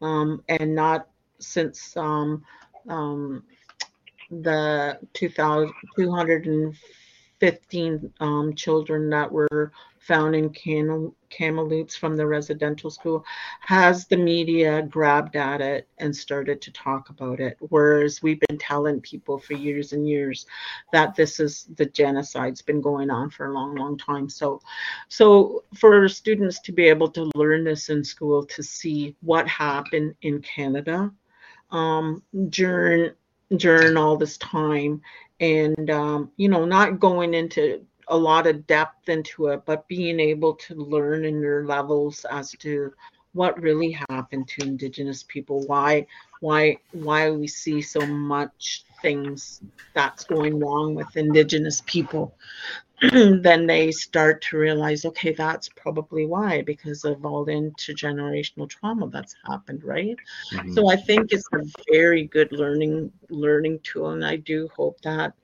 um, 0.00 0.42
and 0.48 0.74
not 0.74 1.08
since 1.38 1.94
the 4.30 4.98
2,215 5.14 8.12
um, 8.20 8.54
children 8.54 9.10
that 9.10 9.30
were 9.30 9.72
found 10.08 10.34
in 10.34 10.48
Cam- 10.50 11.14
Kamloops 11.28 11.94
from 11.94 12.16
the 12.16 12.26
residential 12.26 12.90
school, 12.90 13.24
has 13.60 14.06
the 14.06 14.16
media 14.16 14.82
grabbed 14.82 15.36
at 15.36 15.60
it 15.60 15.86
and 15.98 16.16
started 16.16 16.62
to 16.62 16.72
talk 16.72 17.10
about 17.10 17.40
it. 17.40 17.58
Whereas 17.60 18.22
we've 18.22 18.40
been 18.48 18.56
telling 18.56 19.02
people 19.02 19.38
for 19.38 19.52
years 19.52 19.92
and 19.92 20.08
years 20.08 20.46
that 20.92 21.14
this 21.14 21.40
is 21.40 21.68
the 21.76 21.84
genocide's 21.84 22.62
been 22.62 22.80
going 22.80 23.10
on 23.10 23.28
for 23.28 23.46
a 23.46 23.52
long, 23.52 23.74
long 23.74 23.98
time. 23.98 24.30
So, 24.30 24.62
so 25.08 25.62
for 25.76 26.08
students 26.08 26.58
to 26.60 26.72
be 26.72 26.88
able 26.88 27.10
to 27.10 27.30
learn 27.34 27.64
this 27.64 27.90
in 27.90 28.02
school, 28.02 28.46
to 28.46 28.62
see 28.62 29.14
what 29.20 29.46
happened 29.46 30.14
in 30.22 30.40
Canada 30.40 31.12
um, 31.70 32.22
during 32.48 33.12
during 33.56 33.96
all 33.96 34.16
this 34.16 34.36
time 34.38 35.00
and 35.40 35.90
um, 35.90 36.30
you 36.36 36.48
know 36.48 36.64
not 36.64 37.00
going 37.00 37.34
into 37.34 37.84
a 38.08 38.16
lot 38.16 38.46
of 38.46 38.66
depth 38.66 39.08
into 39.08 39.48
it 39.48 39.62
but 39.66 39.86
being 39.88 40.20
able 40.20 40.54
to 40.54 40.74
learn 40.74 41.24
in 41.24 41.40
your 41.40 41.64
levels 41.64 42.24
as 42.30 42.50
to 42.52 42.92
what 43.32 43.60
really 43.60 43.96
happened 44.08 44.48
to 44.48 44.66
indigenous 44.66 45.22
people 45.22 45.66
why 45.66 46.06
why 46.40 46.76
why 46.92 47.30
we 47.30 47.46
see 47.46 47.80
so 47.80 48.00
much 48.06 48.84
things 49.02 49.60
that's 49.94 50.24
going 50.24 50.58
wrong 50.58 50.94
with 50.94 51.16
indigenous 51.16 51.82
people 51.86 52.34
then 53.12 53.66
they 53.66 53.92
start 53.92 54.42
to 54.42 54.58
realize, 54.58 55.04
okay, 55.04 55.32
that's 55.32 55.68
probably 55.68 56.26
why, 56.26 56.62
because 56.62 57.04
of 57.04 57.24
all 57.24 57.44
the 57.44 57.52
intergenerational 57.52 58.68
trauma 58.68 59.08
that's 59.08 59.36
happened, 59.46 59.84
right? 59.84 60.16
Mm-hmm. 60.52 60.72
So 60.72 60.90
I 60.90 60.96
think 60.96 61.32
it's 61.32 61.46
a 61.52 61.62
very 61.92 62.24
good 62.24 62.50
learning 62.50 63.12
learning 63.30 63.80
tool, 63.84 64.10
and 64.10 64.26
I 64.26 64.34
do 64.36 64.68
hope 64.74 65.00
that 65.02 65.34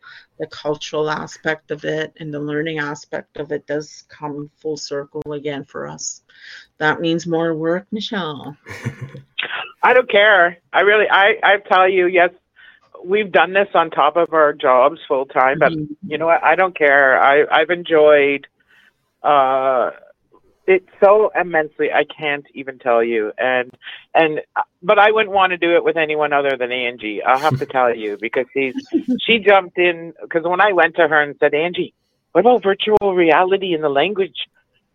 the 0.41 0.49
cultural 0.49 1.09
aspect 1.09 1.71
of 1.71 1.85
it 1.85 2.13
and 2.19 2.35
the 2.35 2.41
learning 2.41 2.81
aspect 2.81 3.37
of 3.37 3.53
it 3.53 3.69
does 3.69 4.03
come 4.09 4.51
full 4.57 4.77
circle 4.77 5.23
again 5.33 5.63
for 5.65 5.87
us. 5.87 6.23
That 6.79 7.01
means 7.01 7.25
more 7.25 7.55
work, 7.55 7.87
Michele. 7.93 8.57
I 9.83 9.95
don't 9.95 10.11
care. 10.11 10.59
I 10.73 10.81
really, 10.81 11.09
I, 11.09 11.37
I 11.43 11.59
tell 11.59 11.89
you, 11.89 12.07
yes, 12.09 12.31
we've 13.05 13.31
done 13.31 13.53
this 13.53 13.69
on 13.75 13.91
top 13.91 14.17
of 14.17 14.33
our 14.33 14.53
jobs 14.53 15.01
full 15.07 15.27
time, 15.27 15.59
but 15.59 15.73
mm-hmm. 15.73 16.11
you 16.11 16.19
know 16.19 16.27
what? 16.27 16.43
I 16.43 16.55
don't 16.55 16.77
care. 16.77 17.21
I 17.21 17.45
I've 17.51 17.71
enjoyed 17.71 18.47
uh 19.23 19.91
it 20.67 20.85
so 21.03 21.31
immensely. 21.39 21.93
I 21.93 22.05
can't 22.05 22.47
even 22.55 22.79
tell 22.79 23.03
you. 23.03 23.33
And 23.39 23.71
and 24.15 24.41
but 24.83 24.99
I 24.99 25.11
wouldn't 25.11 25.35
want 25.35 25.51
to 25.51 25.57
do 25.57 25.77
it 25.77 25.85
with 25.85 25.97
anyone 25.97 26.33
other 26.33 26.57
than 26.59 26.73
Angie. 26.73 27.23
I'll 27.23 27.39
have 27.39 27.59
to 27.59 27.67
tell 27.67 27.95
you 27.95 28.17
because 28.21 28.47
she's 28.53 28.75
she 29.21 29.39
jumped 29.39 29.79
in 29.79 30.15
because 30.23 30.45
when 30.45 30.61
I 30.61 30.73
went 30.73 30.97
to 30.97 31.09
her 31.09 31.21
and 31.21 31.37
said, 31.39 31.55
Angie, 31.55 31.95
what 32.33 32.41
about 32.41 32.63
virtual 32.63 33.15
reality 33.15 33.75
in 33.75 33.83
the 33.83 33.89
language? 33.89 34.49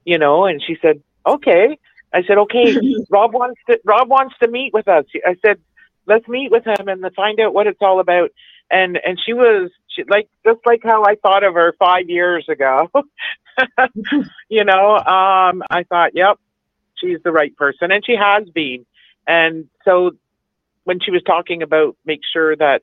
You 0.06 0.18
know, 0.18 0.46
and 0.46 0.62
she 0.66 0.78
said, 0.82 1.02
okay. 1.26 1.78
I 2.12 2.24
said, 2.24 2.38
okay. 2.40 2.76
Rob 3.10 3.34
wants 3.34 3.60
to 3.70 3.80
Rob 3.86 4.10
wants 4.10 4.36
to 4.42 4.50
meet 4.50 4.74
with 4.74 4.88
us. 4.88 5.06
I 5.26 5.36
said, 5.46 5.60
let's 6.10 6.28
meet 6.28 6.52
with 6.52 6.66
him 6.66 6.88
and 6.88 7.06
find 7.16 7.40
out 7.40 7.54
what 7.54 7.68
it's 7.68 7.82
all 7.82 8.00
about. 8.00 8.32
And 8.72 9.00
and 9.04 9.20
she 9.24 9.34
was 9.34 9.72
she, 9.88 10.04
like 10.10 10.28
just 10.46 10.60
like 10.66 10.82
how 10.84 11.04
I 11.06 11.16
thought 11.16 11.44
of 11.44 11.54
her 11.54 11.74
five 11.80 12.10
years 12.10 12.46
ago. 12.50 12.90
you 14.50 14.66
know, 14.66 14.96
um, 14.96 15.64
I 15.70 15.84
thought, 15.88 16.12
yep, 16.14 16.38
she's 16.98 17.20
the 17.24 17.32
right 17.32 17.56
person, 17.56 17.92
and 17.92 18.06
she 18.06 18.16
has 18.20 18.48
been. 18.50 18.86
And 19.28 19.70
so 19.86 20.12
when 20.84 21.00
she 21.00 21.12
was 21.12 21.24
talking 21.24 21.62
about 21.62 21.96
make 22.06 22.22
sure 22.32 22.56
that 22.56 22.82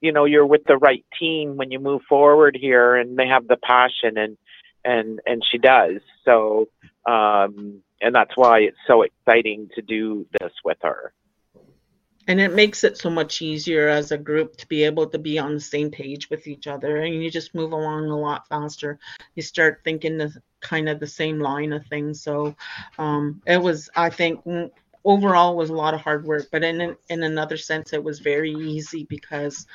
you 0.00 0.12
know 0.12 0.24
you're 0.24 0.46
with 0.46 0.64
the 0.64 0.76
right 0.76 1.04
team 1.18 1.56
when 1.56 1.70
you 1.70 1.78
move 1.80 2.02
forward 2.08 2.56
here, 2.58 2.94
and 2.94 3.18
they 3.18 3.26
have 3.26 3.48
the 3.48 3.56
passion, 3.56 4.16
and 4.16 4.36
and 4.84 5.20
and 5.26 5.42
she 5.50 5.58
does. 5.58 6.00
So 6.24 6.68
um, 7.06 7.82
and 8.00 8.14
that's 8.14 8.36
why 8.36 8.60
it's 8.60 8.76
so 8.86 9.02
exciting 9.02 9.70
to 9.74 9.82
do 9.82 10.26
this 10.40 10.52
with 10.64 10.78
her. 10.82 11.12
And 12.28 12.40
it 12.40 12.54
makes 12.54 12.84
it 12.84 12.96
so 12.96 13.10
much 13.10 13.42
easier 13.42 13.88
as 13.88 14.12
a 14.12 14.18
group 14.18 14.56
to 14.58 14.68
be 14.68 14.84
able 14.84 15.06
to 15.08 15.18
be 15.18 15.38
on 15.38 15.54
the 15.54 15.60
same 15.60 15.90
page 15.90 16.30
with 16.30 16.46
each 16.46 16.66
other. 16.66 16.98
And 16.98 17.22
you 17.22 17.30
just 17.30 17.54
move 17.54 17.72
along 17.72 18.10
a 18.10 18.16
lot 18.16 18.46
faster. 18.48 18.98
You 19.34 19.42
start 19.42 19.80
thinking 19.82 20.18
the 20.18 20.32
kind 20.60 20.88
of 20.88 21.00
the 21.00 21.06
same 21.06 21.40
line 21.40 21.72
of 21.72 21.86
things. 21.86 22.22
So 22.22 22.54
um, 22.98 23.40
it 23.46 23.60
was 23.60 23.88
i 23.96 24.10
think 24.10 24.40
overall 25.04 25.56
was 25.56 25.70
a 25.70 25.74
lot 25.74 25.94
of 25.94 26.00
hard 26.00 26.24
work 26.24 26.48
but 26.50 26.62
in 26.62 26.96
in 27.08 27.22
another 27.22 27.56
sense 27.56 27.92
it 27.92 28.02
was 28.02 28.18
very 28.18 28.52
easy 28.52 29.04
because 29.04 29.66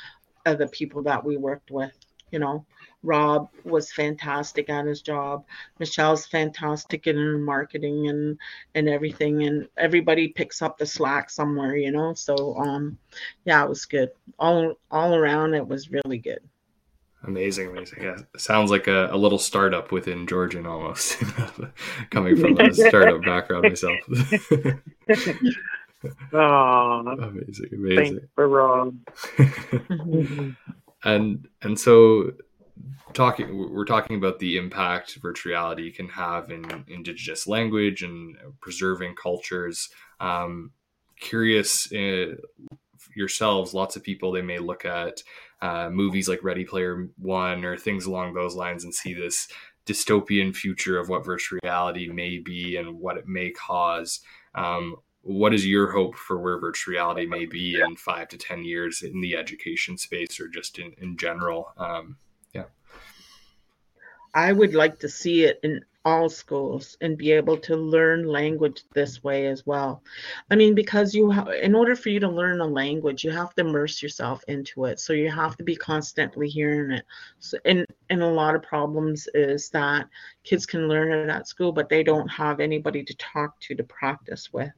of 0.45 0.57
the 0.57 0.67
people 0.67 1.03
that 1.03 1.23
we 1.23 1.37
worked 1.37 1.71
with 1.71 1.93
you 2.31 2.39
know 2.39 2.65
Rob 3.03 3.49
was 3.65 3.91
fantastic 3.91 4.69
at 4.69 4.85
his 4.85 5.01
job. 5.01 5.45
Michele's 5.79 6.25
fantastic 6.25 7.05
in 7.05 7.17
her 7.17 7.37
marketing 7.37 8.07
and 8.07 8.37
and 8.75 8.89
everything, 8.89 9.43
and 9.43 9.67
everybody 9.77 10.29
picks 10.29 10.61
up 10.61 10.77
the 10.77 10.85
slack 10.85 11.29
somewhere, 11.29 11.75
you 11.75 11.91
know. 11.91 12.13
So 12.13 12.55
um, 12.57 12.97
yeah, 13.45 13.63
it 13.63 13.69
was 13.69 13.85
good. 13.85 14.09
All 14.39 14.75
all 14.89 15.15
around, 15.15 15.53
it 15.53 15.67
was 15.67 15.91
really 15.91 16.17
good. 16.17 16.39
Amazing, 17.25 17.69
amazing. 17.69 18.03
Yeah, 18.03 18.17
sounds 18.37 18.69
like 18.69 18.87
a, 18.87 19.07
a 19.11 19.17
little 19.17 19.39
startup 19.39 19.93
within 19.93 20.27
Georgian 20.27 20.65
almost, 20.65 21.17
coming 22.09 22.37
from 22.37 22.59
a 22.59 22.73
startup 22.73 23.23
background 23.23 23.63
myself. 23.63 23.97
oh, 26.33 27.17
amazing, 27.21 27.69
amazing. 27.71 27.95
Thanks 27.95 28.25
for 28.35 28.49
Rob. 28.49 28.97
and 31.05 31.47
and 31.61 31.79
so 31.79 32.33
talking 33.13 33.71
we're 33.71 33.85
talking 33.85 34.17
about 34.17 34.39
the 34.39 34.57
impact 34.57 35.17
virtual 35.21 35.51
reality 35.51 35.91
can 35.91 36.09
have 36.09 36.51
in 36.51 36.85
indigenous 36.87 37.47
language 37.47 38.03
and 38.03 38.35
preserving 38.59 39.15
cultures. 39.15 39.89
Um, 40.19 40.71
curious 41.19 41.91
uh, 41.93 42.35
yourselves 43.15 43.73
lots 43.73 43.95
of 43.95 44.03
people 44.03 44.31
they 44.31 44.41
may 44.41 44.59
look 44.59 44.85
at 44.85 45.21
uh, 45.61 45.89
movies 45.89 46.27
like 46.27 46.43
ready 46.43 46.65
player 46.65 47.07
one 47.17 47.63
or 47.63 47.77
things 47.77 48.05
along 48.05 48.33
those 48.33 48.55
lines 48.55 48.83
and 48.83 48.93
see 48.93 49.13
this 49.13 49.47
dystopian 49.85 50.55
future 50.55 50.97
of 50.97 51.09
what 51.09 51.25
virtual 51.25 51.59
reality 51.63 52.09
may 52.09 52.37
be 52.37 52.77
and 52.77 52.99
what 52.99 53.17
it 53.17 53.27
may 53.27 53.51
cause. 53.51 54.21
Um, 54.55 54.95
what 55.21 55.53
is 55.53 55.65
your 55.65 55.91
hope 55.91 56.15
for 56.15 56.37
where 56.39 56.59
virtual 56.59 56.93
reality 56.93 57.25
may 57.25 57.45
be 57.45 57.79
in 57.79 57.95
five 57.95 58.27
to 58.29 58.37
ten 58.37 58.65
years 58.65 59.01
in 59.01 59.21
the 59.21 59.37
education 59.37 59.97
space 59.97 60.39
or 60.39 60.49
just 60.49 60.79
in, 60.79 60.93
in 60.97 61.15
general? 61.15 61.71
Um, 61.77 62.17
I 64.33 64.51
would 64.51 64.73
like 64.73 64.99
to 64.99 65.09
see 65.09 65.43
it 65.43 65.59
in 65.63 65.85
all 66.05 66.27
schools 66.29 66.97
and 67.01 67.17
be 67.17 67.31
able 67.31 67.57
to 67.57 67.75
learn 67.75 68.27
language 68.27 68.83
this 68.93 69.23
way 69.23 69.47
as 69.47 69.65
well. 69.65 70.03
I 70.51 70.55
mean, 70.55 70.75
because 70.75 71.13
you, 71.13 71.31
ha- 71.31 71.49
in 71.49 71.75
order 71.75 71.95
for 71.95 72.09
you 72.09 72.19
to 72.19 72.27
learn 72.27 72.59
a 72.59 72.65
language, 72.65 73.23
you 73.23 73.31
have 73.31 73.53
to 73.55 73.61
immerse 73.61 74.01
yourself 74.01 74.43
into 74.47 74.85
it. 74.85 74.99
So 74.99 75.13
you 75.13 75.31
have 75.31 75.55
to 75.57 75.63
be 75.63 75.75
constantly 75.75 76.49
hearing 76.49 76.91
it. 76.91 77.05
So, 77.39 77.57
and 77.65 77.85
and 78.09 78.21
a 78.21 78.27
lot 78.27 78.55
of 78.55 78.63
problems 78.63 79.27
is 79.33 79.69
that 79.69 80.09
kids 80.43 80.65
can 80.65 80.87
learn 80.89 81.11
it 81.11 81.29
at 81.29 81.47
school, 81.47 81.71
but 81.71 81.89
they 81.89 82.03
don't 82.03 82.27
have 82.29 82.59
anybody 82.59 83.03
to 83.03 83.15
talk 83.15 83.59
to 83.61 83.75
to 83.75 83.83
practice 83.83 84.51
with 84.51 84.71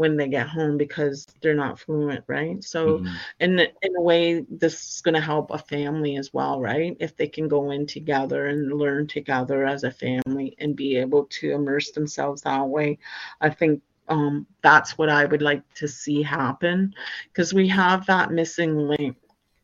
when 0.00 0.16
they 0.16 0.28
get 0.28 0.48
home 0.48 0.78
because 0.78 1.26
they're 1.42 1.52
not 1.52 1.78
fluent, 1.78 2.24
right? 2.26 2.64
So, 2.64 3.00
mm-hmm. 3.00 3.14
in 3.40 3.58
in 3.60 3.96
a 3.98 4.00
way, 4.00 4.46
this 4.48 4.94
is 4.94 5.02
going 5.02 5.14
to 5.14 5.20
help 5.20 5.50
a 5.50 5.58
family 5.58 6.16
as 6.16 6.32
well, 6.32 6.58
right? 6.58 6.96
If 6.98 7.18
they 7.18 7.28
can 7.28 7.48
go 7.48 7.70
in 7.70 7.86
together 7.86 8.46
and 8.46 8.72
learn 8.72 9.08
together 9.08 9.66
as 9.66 9.84
a 9.84 9.90
family 9.90 10.56
and 10.58 10.74
be 10.74 10.96
able 10.96 11.26
to 11.40 11.52
immerse 11.52 11.90
themselves 11.90 12.40
that 12.42 12.66
way, 12.66 12.98
I 13.42 13.50
think 13.50 13.82
um, 14.08 14.46
that's 14.62 14.96
what 14.96 15.10
I 15.10 15.26
would 15.26 15.42
like 15.42 15.64
to 15.74 15.86
see 15.86 16.22
happen 16.22 16.94
because 17.28 17.52
we 17.52 17.68
have 17.68 18.06
that 18.06 18.32
missing 18.32 18.78
link 18.78 19.18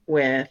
with 0.07 0.51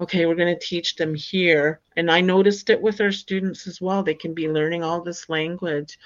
okay, 0.00 0.26
we're 0.26 0.34
going 0.34 0.58
to 0.58 0.66
teach 0.66 0.96
them 0.96 1.14
here. 1.14 1.80
And 1.96 2.10
I 2.10 2.20
noticed 2.20 2.68
it 2.70 2.82
with 2.82 3.00
our 3.00 3.12
students 3.12 3.66
as 3.68 3.80
well. 3.80 4.02
They 4.02 4.14
can 4.14 4.34
be 4.34 4.48
learning 4.48 4.82
all 4.82 5.00
this 5.00 5.28
language 5.28 5.96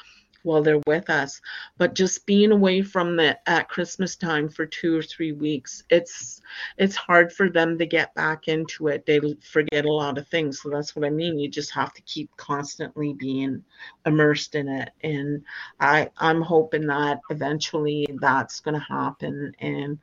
while 0.43 0.63
they're 0.63 0.81
with 0.87 1.11
us. 1.11 1.41
But 1.79 1.95
just 1.95 2.27
being 2.27 2.53
away 2.53 2.83
from 2.83 3.19
it 3.21 3.39
at 3.47 3.69
christmas 3.69 4.17
time 4.17 4.49
for 4.49 4.67
two 4.67 4.97
or 4.97 5.03
three 5.03 5.33
weeks 5.33 5.83
it's 5.91 6.41
it's 6.79 6.97
hard 6.97 7.33
for 7.33 7.49
them 7.49 7.79
to 7.79 7.87
get 7.87 8.15
back 8.15 8.49
into 8.49 8.89
it. 8.89 9.07
They 9.07 9.21
forget 9.43 9.85
a 9.85 9.93
lot 9.93 10.19
of 10.19 10.29
things. 10.29 10.61
So 10.61 10.71
that's 10.71 10.95
what 10.95 11.05
i 11.05 11.11
mean. 11.11 11.39
You 11.39 11.49
just 11.49 11.73
have 11.73 11.93
to 11.95 12.03
keep 12.03 12.35
constantly 12.37 13.15
being 13.15 13.65
immersed 14.05 14.55
in 14.55 14.69
it. 14.69 14.91
And 15.03 15.45
i 15.81 16.11
i'm 16.19 16.43
hoping 16.43 16.87
that 16.87 17.21
eventually 17.31 18.07
that's 18.21 18.61
going 18.61 18.75
to 18.75 18.81
happen. 18.81 19.55
And 19.61 19.99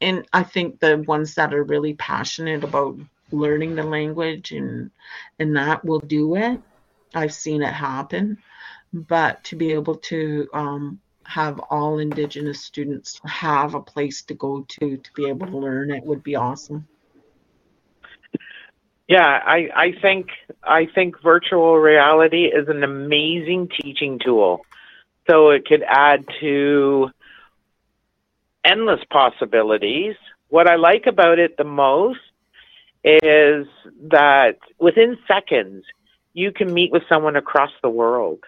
and 0.00 0.26
i 0.32 0.42
think 0.42 0.80
the 0.80 1.04
ones 1.06 1.34
that 1.34 1.54
are 1.54 1.64
really 1.64 1.94
passionate 1.94 2.64
about 2.64 2.98
learning 3.32 3.74
the 3.74 3.82
language 3.82 4.52
and 4.52 4.90
and 5.38 5.56
that 5.56 5.84
will 5.84 6.00
do 6.00 6.36
it. 6.36 6.60
I've 7.14 7.34
seen 7.34 7.62
it 7.62 7.72
happen 7.72 8.38
but 8.94 9.42
to 9.44 9.56
be 9.56 9.72
able 9.72 9.96
to 9.96 10.48
um, 10.54 11.00
have 11.24 11.58
all 11.70 11.98
indigenous 11.98 12.60
students 12.60 13.20
have 13.24 13.74
a 13.74 13.80
place 13.80 14.22
to 14.22 14.34
go 14.34 14.64
to 14.68 14.96
to 14.96 15.12
be 15.14 15.28
able 15.28 15.46
to 15.46 15.58
learn 15.58 15.90
it 15.90 16.04
would 16.04 16.22
be 16.22 16.36
awesome. 16.36 16.86
Yeah 19.08 19.40
i 19.44 19.68
i 19.74 19.92
think 20.00 20.28
i 20.62 20.86
think 20.86 21.20
virtual 21.22 21.76
reality 21.76 22.44
is 22.44 22.68
an 22.68 22.84
amazing 22.84 23.68
teaching 23.68 24.20
tool. 24.24 24.64
So 25.28 25.50
it 25.50 25.66
could 25.66 25.82
add 25.82 26.24
to 26.40 27.10
endless 28.64 29.00
possibilities. 29.10 30.14
What 30.48 30.70
i 30.70 30.76
like 30.76 31.06
about 31.06 31.38
it 31.38 31.56
the 31.56 31.64
most 31.64 32.20
is 33.02 33.66
that 34.04 34.58
within 34.78 35.18
seconds 35.26 35.84
you 36.32 36.52
can 36.52 36.72
meet 36.72 36.90
with 36.92 37.02
someone 37.08 37.36
across 37.36 37.70
the 37.82 37.90
world 37.90 38.40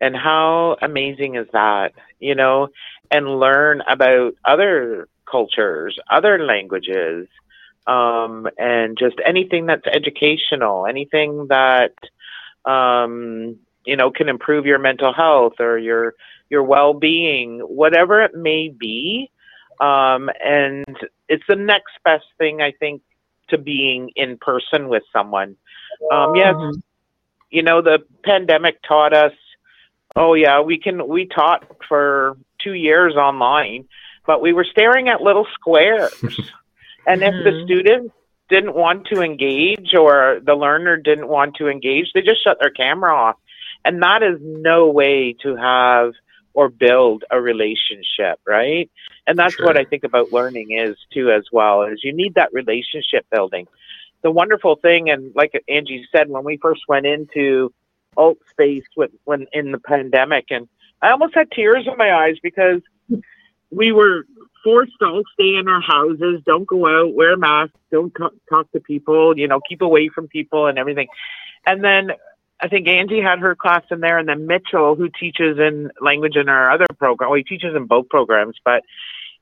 and 0.00 0.16
how 0.16 0.76
amazing 0.82 1.36
is 1.36 1.46
that, 1.52 1.92
you 2.20 2.34
know, 2.34 2.68
and 3.10 3.38
learn 3.38 3.82
about 3.88 4.34
other 4.44 5.08
cultures, 5.30 5.98
other 6.10 6.44
languages, 6.44 7.28
um, 7.86 8.48
and 8.58 8.98
just 8.98 9.16
anything 9.24 9.66
that's 9.66 9.86
educational, 9.86 10.86
anything 10.86 11.46
that, 11.48 11.94
um, 12.64 13.56
you 13.84 13.96
know, 13.96 14.10
can 14.10 14.28
improve 14.28 14.66
your 14.66 14.78
mental 14.78 15.12
health 15.12 15.54
or 15.60 15.78
your, 15.78 16.14
your 16.50 16.62
well-being, 16.62 17.60
whatever 17.60 18.22
it 18.22 18.34
may 18.34 18.68
be. 18.68 19.30
Um, 19.80 20.30
and 20.44 20.96
it's 21.28 21.44
the 21.48 21.56
next 21.56 21.92
best 22.04 22.24
thing, 22.38 22.62
I 22.62 22.72
think, 22.72 23.02
to 23.48 23.58
being 23.58 24.10
in 24.16 24.38
person 24.38 24.88
with 24.88 25.02
someone. 25.12 25.56
Um, 26.10 26.34
yes, 26.34 26.54
mm-hmm. 26.54 26.78
you 27.50 27.62
know, 27.62 27.82
the 27.82 27.98
pandemic 28.24 28.80
taught 28.82 29.12
us 29.12 29.32
Oh 30.16 30.34
yeah, 30.34 30.60
we 30.60 30.78
can. 30.78 31.08
We 31.08 31.26
taught 31.26 31.66
for 31.88 32.36
two 32.62 32.74
years 32.74 33.16
online, 33.16 33.88
but 34.26 34.40
we 34.40 34.52
were 34.52 34.64
staring 34.64 35.08
at 35.08 35.20
little 35.20 35.46
squares. 35.54 36.14
and 37.06 37.22
if 37.22 37.34
the 37.44 37.50
mm-hmm. 37.50 37.64
student 37.64 38.12
didn't 38.48 38.74
want 38.74 39.06
to 39.08 39.22
engage 39.22 39.94
or 39.94 40.40
the 40.44 40.54
learner 40.54 40.96
didn't 40.96 41.28
want 41.28 41.56
to 41.56 41.68
engage, 41.68 42.12
they 42.14 42.20
just 42.20 42.44
shut 42.44 42.58
their 42.60 42.70
camera 42.70 43.12
off. 43.12 43.36
And 43.84 44.02
that 44.02 44.22
is 44.22 44.38
no 44.40 44.88
way 44.90 45.34
to 45.42 45.56
have 45.56 46.12
or 46.54 46.68
build 46.68 47.24
a 47.30 47.40
relationship, 47.40 48.38
right? 48.46 48.90
And 49.26 49.38
that's 49.38 49.54
sure. 49.54 49.66
what 49.66 49.76
I 49.76 49.84
think 49.84 50.04
about 50.04 50.32
learning 50.32 50.78
is 50.78 50.96
too 51.12 51.30
as 51.30 51.44
well, 51.52 51.82
is 51.82 52.04
you 52.04 52.14
need 52.14 52.34
that 52.34 52.52
relationship 52.52 53.26
building. 53.30 53.66
The 54.22 54.30
wonderful 54.30 54.76
thing, 54.76 55.10
and 55.10 55.34
like 55.34 55.52
Angie 55.68 56.06
said, 56.12 56.30
when 56.30 56.44
we 56.44 56.56
first 56.56 56.82
went 56.88 57.06
into 57.06 57.72
alt 58.16 58.38
space 58.50 58.84
when, 58.94 59.08
when 59.24 59.46
in 59.52 59.72
the 59.72 59.78
pandemic, 59.78 60.46
and 60.50 60.68
I 61.02 61.10
almost 61.10 61.34
had 61.34 61.50
tears 61.50 61.86
in 61.86 61.96
my 61.96 62.12
eyes 62.12 62.36
because 62.42 62.80
we 63.70 63.92
were 63.92 64.24
forced 64.62 64.92
to 65.00 65.06
all 65.06 65.22
stay 65.34 65.56
in 65.56 65.68
our 65.68 65.80
houses, 65.80 66.40
don't 66.46 66.66
go 66.66 66.86
out, 66.86 67.14
wear 67.14 67.36
masks, 67.36 67.76
don't 67.92 68.12
talk 68.48 68.72
to 68.72 68.80
people, 68.80 69.36
you 69.36 69.46
know, 69.46 69.60
keep 69.68 69.82
away 69.82 70.08
from 70.08 70.28
people 70.28 70.66
and 70.66 70.78
everything. 70.78 71.08
And 71.66 71.84
then 71.84 72.12
I 72.60 72.68
think 72.68 72.88
Angie 72.88 73.20
had 73.20 73.40
her 73.40 73.54
class 73.54 73.82
in 73.90 74.00
there, 74.00 74.18
and 74.18 74.28
then 74.28 74.46
Mitchell, 74.46 74.94
who 74.94 75.08
teaches 75.08 75.58
in 75.58 75.90
language 76.00 76.36
in 76.36 76.48
our 76.48 76.70
other 76.70 76.86
program, 76.98 77.30
well, 77.30 77.36
he 77.36 77.44
teaches 77.44 77.74
in 77.76 77.86
both 77.86 78.08
programs, 78.08 78.56
but 78.64 78.82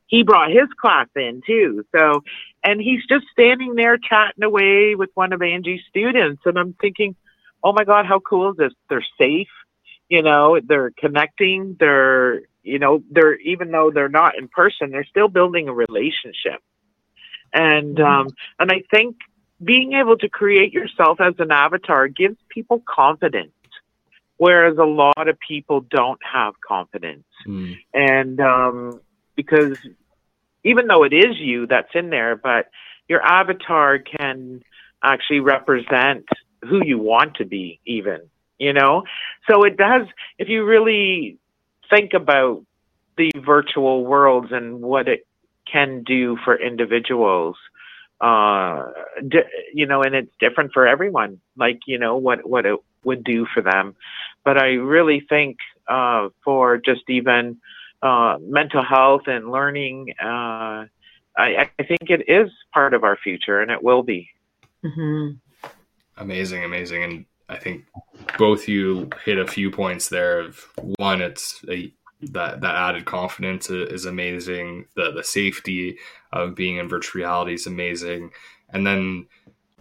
he 0.07 0.23
brought 0.25 0.51
his 0.51 0.69
class 0.81 1.07
in 1.15 1.41
too. 1.47 1.85
So, 1.95 2.23
and 2.65 2.81
he's 2.81 3.05
just 3.09 3.27
standing 3.33 3.75
there 3.77 3.97
chatting 3.97 4.43
away 4.43 4.95
with 4.95 5.11
one 5.15 5.33
of 5.33 5.41
Angie's 5.41 5.83
students, 5.89 6.43
and 6.45 6.59
I'm 6.59 6.75
thinking, 6.81 7.15
oh 7.63 7.73
my 7.73 7.85
God, 7.85 8.07
how 8.07 8.19
cool 8.21 8.51
is 8.51 8.57
this? 8.57 8.73
They're 8.89 9.05
safe, 9.19 9.49
you 10.09 10.23
know, 10.23 10.61
they're 10.63 10.93
connecting, 10.99 11.77
they're, 11.79 12.43
you 12.63 12.79
know, 12.79 13.03
they're, 13.11 13.37
even 13.37 13.71
though 13.71 13.91
they're 13.91 14.09
not 14.09 14.39
in 14.39 14.49
person, 14.49 14.91
they're 14.91 15.05
still 15.05 15.29
building 15.29 15.69
a 15.69 15.73
relationship. 15.73 16.61
And, 17.53 17.97
mm-hmm. 17.97 18.05
um, 18.05 18.29
and 18.59 18.71
I 18.71 18.83
think 18.91 19.17
being 19.63 19.93
able 19.95 20.17
to 20.19 20.29
create 20.29 20.73
yourself 20.73 21.21
as 21.21 21.35
an 21.39 21.51
avatar 21.51 22.09
gives 22.09 22.37
people 22.49 22.83
confidence, 22.87 23.53
whereas 24.37 24.77
a 24.79 24.85
lot 24.85 25.29
of 25.29 25.39
people 25.47 25.81
don't 25.81 26.21
have 26.31 26.55
confidence. 26.67 27.25
Mm. 27.47 27.77
And, 27.95 28.41
um, 28.41 29.01
because 29.35 29.79
even 30.65 30.87
though 30.87 31.05
it 31.05 31.13
is 31.13 31.39
you 31.39 31.67
that's 31.67 31.95
in 31.95 32.11
there, 32.11 32.37
but 32.37 32.67
your 33.09 33.23
avatar 33.23 33.99
can 33.99 34.63
actually 35.03 35.41
represent 35.41 36.27
who 36.63 36.85
you 36.85 36.99
want 36.99 37.37
to 37.37 37.45
be, 37.45 37.81
even, 37.85 38.21
you 38.59 38.73
know? 38.73 39.05
So 39.51 39.65
it 39.65 39.77
does, 39.77 40.07
if 40.39 40.49
you 40.49 40.65
really 40.65 41.39
think 41.91 42.15
about 42.15 42.65
the 43.17 43.31
virtual 43.45 44.05
worlds 44.05 44.53
and 44.53 44.81
what 44.81 45.09
it 45.09 45.27
can 45.71 46.03
do 46.03 46.39
for 46.45 46.57
individuals, 46.57 47.57
uh, 48.21 48.87
di- 49.27 49.51
you 49.75 49.87
know, 49.87 50.03
and 50.03 50.15
it's 50.15 50.33
different 50.39 50.73
for 50.73 50.87
everyone, 50.87 51.41
like, 51.57 51.81
you 51.87 51.99
know, 51.99 52.17
what, 52.17 52.49
what 52.49 52.65
it 52.65 52.79
would 53.05 53.25
do 53.25 53.47
for 53.53 53.63
them. 53.63 53.97
But 54.45 54.59
I 54.59 54.75
really 54.75 55.21
think, 55.21 55.59
uh, 55.89 56.29
for 56.45 56.79
just 56.79 57.03
even, 57.09 57.61
uh, 58.01 58.39
mental 58.41 58.83
health 58.83 59.23
and 59.27 59.51
learning, 59.51 60.15
uh, 60.21 60.87
I, 61.37 61.71
I 61.79 61.83
think 61.83 62.11
it 62.11 62.29
is 62.29 62.51
part 62.73 62.95
of 62.95 63.05
our 63.05 63.17
future 63.17 63.61
and 63.61 63.71
it 63.71 63.83
will 63.83 64.03
be. 64.03 64.31
Mm-hmm. 64.85 65.37
Amazing, 66.17 66.65
amazing. 66.65 67.03
And 67.05 67.25
I 67.49 67.59
think 67.59 67.85
both 68.39 68.69
you 68.69 69.11
hit 69.25 69.39
a 69.39 69.47
few 69.47 69.71
points 69.71 70.09
there 70.09 70.41
of 70.41 70.67
one, 70.99 71.21
it's 71.21 71.65
a, 71.69 71.93
that, 72.23 72.61
that 72.61 72.75
added 72.75 73.05
confidence 73.05 73.71
is 73.71 74.05
amazing. 74.05 74.87
The, 74.95 75.13
the 75.13 75.25
safety 75.25 75.99
of 76.33 76.55
being 76.55 76.77
in 76.77 76.89
virtual 76.89 77.21
reality 77.21 77.55
is 77.55 77.67
amazing. 77.67 78.31
And 78.71 78.87
then, 78.87 79.27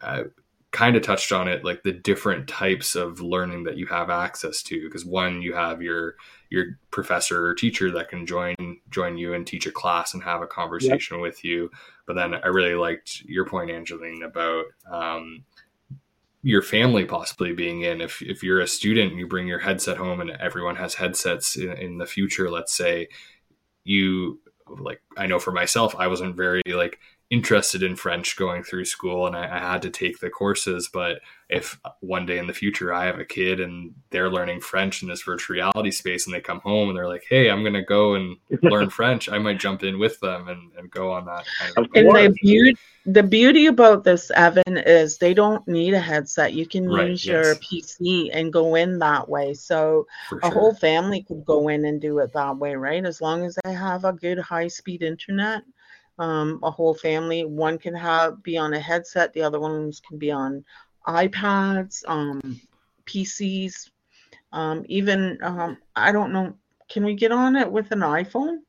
uh, 0.02 0.24
kind 0.72 0.96
of 0.96 1.02
touched 1.02 1.32
on 1.32 1.48
it 1.48 1.66
like 1.66 1.84
the 1.84 1.92
different 1.92 2.48
types 2.48 2.96
of 2.96 3.20
learning 3.20 3.64
that 3.64 3.78
you 3.78 3.86
have 3.86 4.10
access 4.10 4.64
to 4.64 4.82
because 4.86 5.06
one 5.06 5.42
you 5.42 5.54
have 5.54 5.82
your 5.82 6.16
your 6.50 6.78
professor 6.92 7.46
or 7.46 7.54
teacher 7.54 7.92
that 7.92 8.10
can 8.10 8.26
join 8.26 8.56
join 8.90 9.18
you 9.18 9.34
and 9.34 9.46
teach 9.46 9.66
a 9.68 9.72
class 9.72 10.14
and 10.14 10.24
have 10.24 10.42
a 10.42 10.48
conversation 10.48 11.18
yep. 11.18 11.22
with 11.22 11.44
you 11.44 11.70
but 12.08 12.16
then 12.16 12.34
i 12.36 12.48
really 12.48 12.74
liked 12.74 13.22
your 13.26 13.46
point 13.46 13.70
angeline 13.70 14.24
about 14.24 14.64
um, 14.90 15.44
your 16.44 16.62
family 16.62 17.06
possibly 17.06 17.54
being 17.54 17.82
in. 17.82 18.02
If, 18.02 18.22
if 18.22 18.44
you're 18.44 18.62
a 18.62 18.68
student 18.68 19.12
and 19.12 19.20
you 19.20 19.28
bring 19.28 19.48
your 19.48 19.60
headset 19.60 19.98
home 19.98 20.22
and 20.22 20.32
everyone 20.32 20.76
has 20.78 20.96
headsets 20.96 21.56
in, 21.56 21.72
in 21.74 21.98
the 21.98 22.06
future 22.06 22.50
let's 22.50 22.76
say 22.76 23.08
you 23.84 24.40
like 24.80 25.02
i 25.18 25.26
know 25.26 25.40
for 25.40 25.52
myself 25.52 25.96
i 25.98 26.08
wasn't 26.08 26.36
very 26.36 26.62
like 26.68 27.00
interested 27.32 27.82
in 27.82 27.96
French 27.96 28.36
going 28.36 28.62
through 28.62 28.84
school 28.84 29.26
and 29.26 29.38
I, 29.38 29.46
I, 29.46 29.72
had 29.72 29.82
to 29.84 29.90
take 29.90 30.20
the 30.20 30.30
courses. 30.30 30.90
But 30.92 31.22
if 31.48 31.80
one 32.02 32.26
day 32.26 32.38
in 32.38 32.46
the 32.46 32.54
future 32.54 32.94
I 32.94 33.06
have 33.06 33.20
a 33.20 33.26
kid 33.26 33.62
and 33.62 33.96
they're 34.10 34.30
learning 34.30 34.60
French 34.60 35.02
in 35.02 35.08
this 35.08 35.22
virtual 35.22 35.54
reality 35.56 35.92
space 35.92 36.28
and 36.28 36.36
they 36.36 36.42
come 36.42 36.60
home 36.60 36.90
and 36.90 36.98
they're 36.98 37.08
like, 37.08 37.24
hey, 37.30 37.50
I'm 37.50 37.64
going 37.64 37.74
to 37.74 37.84
go 37.84 38.16
and 38.16 38.36
learn 38.62 38.90
French, 38.92 39.30
I 39.30 39.38
might 39.38 39.62
jump 39.62 39.82
in 39.82 39.98
with 39.98 40.20
them 40.20 40.50
and, 40.50 40.74
and 40.78 40.92
go 40.92 41.14
on 41.14 41.24
that. 41.26 41.46
Kind 41.58 41.78
of 41.78 41.88
and 41.96 42.08
the 42.10 42.36
beauty, 42.42 42.78
the 43.06 43.24
beauty 43.24 43.68
about 43.68 44.04
this, 44.04 44.30
Evan, 44.32 44.78
is 44.78 45.18
they 45.18 45.34
don't 45.34 45.66
need 45.70 45.94
a 45.94 46.02
headset. 46.02 46.52
You 46.52 46.66
can 46.66 46.90
right, 46.90 47.12
use 47.12 47.26
yes. 47.26 47.32
your 47.32 47.56
PC 47.56 48.30
and 48.34 48.52
go 48.52 48.76
in 48.76 49.00
that 49.00 49.30
way. 49.30 49.54
So 49.54 50.06
For 50.28 50.40
a 50.40 50.42
sure. 50.48 50.52
whole 50.52 50.76
family 50.76 51.24
could 51.24 51.46
go 51.46 51.70
in 51.70 51.86
and 51.86 52.02
do 52.02 52.20
it 52.20 52.34
that 52.34 52.58
way, 52.58 52.76
right? 52.76 53.06
As 53.06 53.22
long 53.22 53.46
as 53.46 53.58
they 53.64 53.74
have 53.74 54.04
a 54.04 54.12
good 54.12 54.38
high 54.38 54.68
speed 54.68 55.02
internet 55.02 55.64
um, 56.22 56.60
a 56.62 56.70
whole 56.70 56.94
family. 56.94 57.46
One 57.46 57.80
can 57.80 57.96
have 57.96 58.44
be 58.44 58.56
on 58.58 58.76
a 58.76 58.80
headset, 58.80 59.34
the 59.34 59.42
other 59.42 59.60
ones 59.60 60.02
can 60.08 60.20
be 60.20 60.30
on 60.30 60.64
iPads, 61.08 62.04
um, 62.08 62.62
PCs, 63.08 63.90
um, 64.54 64.86
even 64.88 65.40
um, 65.42 65.78
I 65.96 66.12
don't 66.12 66.32
know. 66.32 66.54
Can 66.90 67.06
we 67.06 67.16
get 67.16 67.32
on 67.32 67.56
it 67.56 67.72
with 67.72 67.92
an 67.92 68.00
iPhone? 68.00 68.60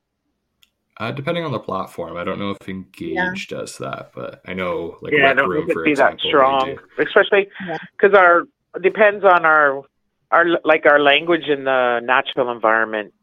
Uh, 0.97 1.11
depending 1.11 1.43
on 1.43 1.51
the 1.51 1.59
platform, 1.59 2.17
I 2.17 2.23
don't 2.23 2.39
know 2.39 2.51
if 2.51 2.69
Engage 2.69 3.13
yeah. 3.13 3.33
does 3.47 3.77
that, 3.77 4.11
but 4.15 4.41
I 4.45 4.53
know 4.53 4.97
like 5.01 5.13
yeah, 5.13 5.19
Rec 5.19 5.31
I 5.31 5.33
don't 5.33 5.49
Room, 5.49 5.65
think 5.67 5.77
for 5.77 5.83
be 5.83 5.91
example, 5.91 6.17
that 6.17 6.27
strong, 6.27 6.77
especially 6.99 7.49
because 7.97 8.13
yeah. 8.13 8.19
our 8.19 8.43
depends 8.81 9.23
on 9.23 9.45
our 9.45 9.83
our 10.31 10.45
like 10.63 10.87
our 10.87 10.99
language 10.99 11.47
in 11.49 11.65
the 11.65 11.99
natural 12.03 12.51
environment 12.51 13.13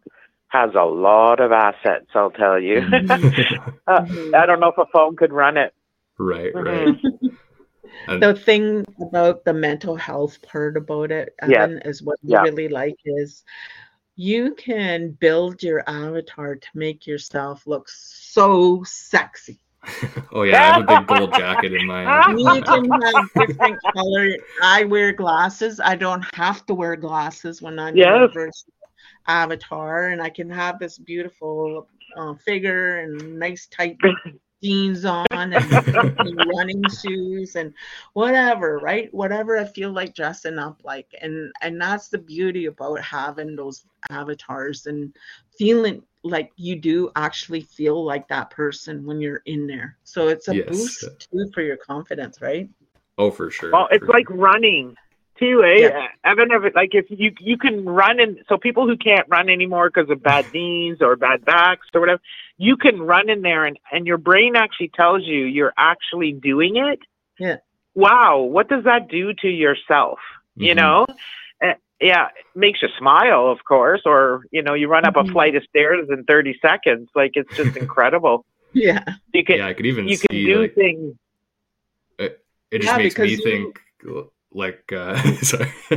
has 0.51 0.70
a 0.74 0.84
lot 0.84 1.40
of 1.40 1.53
assets, 1.53 2.07
I'll 2.14 2.30
tell 2.30 2.61
you. 2.61 2.80
Mm-hmm. 2.90 3.70
uh, 3.86 4.36
I 4.36 4.46
don't 4.46 4.61
know 4.61 4.68
if 4.68 4.78
a 4.78 4.86
phone 4.92 5.16
could 5.16 5.32
run 5.32 5.57
it. 5.57 5.74
Right, 6.18 6.55
right. 6.55 6.96
the 8.20 8.34
thing 8.34 8.84
about 9.01 9.44
the 9.44 9.53
mental 9.53 9.96
health 9.96 10.40
part 10.42 10.76
about 10.76 11.11
it, 11.11 11.34
Evan, 11.40 11.80
yeah. 11.82 11.88
is 11.88 12.03
what 12.03 12.18
yeah. 12.22 12.42
really 12.42 12.68
like 12.68 12.96
is 13.05 13.42
you 14.16 14.55
can 14.55 15.12
build 15.12 15.62
your 15.62 15.82
avatar 15.88 16.57
to 16.57 16.68
make 16.74 17.07
yourself 17.07 17.66
look 17.66 17.88
so 17.88 18.82
sexy. 18.84 19.59
oh 20.32 20.42
yeah, 20.42 20.61
I 20.61 20.64
have 20.64 20.82
a 20.82 20.86
big 20.86 21.07
gold 21.07 21.32
jacket 21.32 21.72
in 21.72 21.86
my. 21.86 22.28
You 22.36 22.62
can 22.62 22.90
have 22.90 23.48
different 23.48 23.78
color. 23.94 24.36
I 24.62 24.84
wear 24.84 25.12
glasses. 25.12 25.80
I 25.80 25.96
don't 25.96 26.24
have 26.34 26.66
to 26.66 26.74
wear 26.74 26.96
glasses 26.96 27.62
when 27.62 27.78
I'm 27.78 27.96
yes. 27.96 28.30
in 28.34 28.51
avatar 29.26 30.08
and 30.08 30.22
I 30.22 30.30
can 30.30 30.50
have 30.50 30.78
this 30.78 30.98
beautiful 30.98 31.88
uh, 32.16 32.34
figure 32.34 32.98
and 32.98 33.38
nice 33.38 33.66
tight 33.66 33.96
jeans 34.62 35.04
on 35.04 35.26
and, 35.30 35.54
and, 35.54 36.44
running 36.54 36.82
shoes 37.02 37.56
and 37.56 37.72
whatever 38.12 38.78
right? 38.78 39.12
Whatever 39.14 39.56
i 39.56 39.64
feel 39.64 39.92
like 39.92 40.14
dressing 40.14 40.58
up 40.58 40.80
like. 40.84 41.08
And 41.20 41.52
and 41.62 41.80
that's 41.80 42.08
the 42.08 42.18
beauty 42.18 42.66
about 42.66 43.00
having 43.00 43.56
those 43.56 43.84
avatars 44.10 44.86
and 44.86 45.14
feeling 45.56 46.02
like 46.22 46.52
you 46.56 46.76
do 46.76 47.10
actually 47.16 47.62
feel 47.62 48.04
like 48.04 48.28
that 48.28 48.50
person 48.50 49.06
when 49.06 49.20
you're 49.20 49.42
in 49.46 49.66
there. 49.66 49.96
So 50.04 50.28
it's 50.28 50.48
a 50.48 50.56
yes. 50.56 50.68
boost 50.68 51.28
too 51.32 51.50
for 51.54 51.62
your 51.62 51.78
confidence 51.78 52.42
right? 52.42 52.68
Oh 53.16 53.30
for 53.30 53.50
sure 53.50 53.72
well 53.72 53.88
it's 53.90 54.04
for 54.04 54.12
like 54.12 54.28
sure. 54.28 54.36
running 54.36 54.96
too, 55.41 55.64
eh? 55.64 55.88
Yeah. 55.88 56.07
Evan, 56.24 56.53
ever 56.53 56.70
like 56.74 56.91
if 56.93 57.07
you 57.09 57.32
you 57.41 57.57
can 57.57 57.84
run 57.84 58.20
and 58.20 58.38
so 58.49 58.57
people 58.57 58.86
who 58.86 58.97
can't 58.97 59.26
run 59.28 59.49
anymore 59.49 59.91
because 59.91 60.11
of 60.11 60.22
bad 60.22 60.53
knees 60.53 60.99
or 61.01 61.16
bad 61.16 61.45
backs 61.45 61.88
or 61.95 62.01
whatever, 62.01 62.20
you 62.59 62.76
can 62.76 63.01
run 63.01 63.28
in 63.30 63.43
there 63.43 63.64
and 63.64 63.78
and 63.91 64.07
your 64.07 64.18
brain 64.18 64.55
actually 64.55 64.91
tells 64.95 65.24
you 65.24 65.45
you're 65.45 65.72
actually 65.76 66.32
doing 66.32 66.76
it. 66.76 67.01
Yeah. 67.38 67.57
Wow, 67.95 68.41
what 68.41 68.68
does 68.68 68.84
that 68.84 69.09
do 69.09 69.32
to 69.41 69.49
yourself? 69.49 70.18
Mm-hmm. 70.57 70.62
You 70.62 70.74
know. 70.74 71.07
Uh, 71.62 71.74
yeah, 72.01 72.28
it 72.28 72.59
makes 72.59 72.80
you 72.80 72.88
smile, 72.99 73.51
of 73.51 73.59
course, 73.66 74.03
or 74.07 74.45
you 74.51 74.62
know, 74.62 74.74
you 74.74 74.88
run 74.88 75.05
up 75.05 75.14
mm-hmm. 75.14 75.28
a 75.28 75.32
flight 75.32 75.55
of 75.57 75.64
stairs 75.64 76.09
in 76.11 76.24
30 76.24 76.59
seconds. 76.62 77.09
Like 77.14 77.32
it's 77.34 77.55
just 77.57 77.76
incredible. 77.84 78.45
yeah, 78.72 79.05
you 79.34 79.45
can. 79.45 79.59
Yeah, 79.59 79.66
I 79.66 79.74
could 79.74 79.86
even 79.86 80.07
you 80.07 80.16
see, 80.16 80.26
can 80.28 80.45
do 80.45 80.62
like, 80.62 80.74
things. 80.74 81.14
It, 82.18 82.45
it 82.70 82.82
just 82.82 82.93
yeah, 82.93 82.97
makes 82.97 83.18
me 83.18 83.30
you, 83.30 83.43
think 83.43 83.80
like 84.53 84.92
uh 84.92 85.16
sorry 85.42 85.72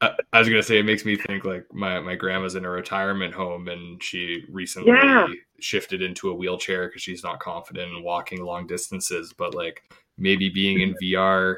I, 0.00 0.10
I, 0.32 0.38
was 0.38 0.48
gonna 0.48 0.62
say 0.62 0.78
it 0.78 0.84
makes 0.84 1.04
me 1.04 1.16
think 1.16 1.44
like 1.44 1.66
my 1.72 2.00
my 2.00 2.14
grandma's 2.14 2.54
in 2.54 2.64
a 2.64 2.70
retirement 2.70 3.34
home 3.34 3.68
and 3.68 4.02
she 4.02 4.44
recently 4.50 4.92
yeah. 4.92 5.26
shifted 5.58 6.02
into 6.02 6.30
a 6.30 6.34
wheelchair 6.34 6.88
because 6.88 7.02
she's 7.02 7.24
not 7.24 7.40
confident 7.40 7.92
in 7.92 8.02
walking 8.02 8.44
long 8.44 8.66
distances 8.66 9.34
but 9.36 9.54
like 9.54 9.82
maybe 10.18 10.48
being 10.48 10.80
in 10.80 10.94
vr 11.02 11.56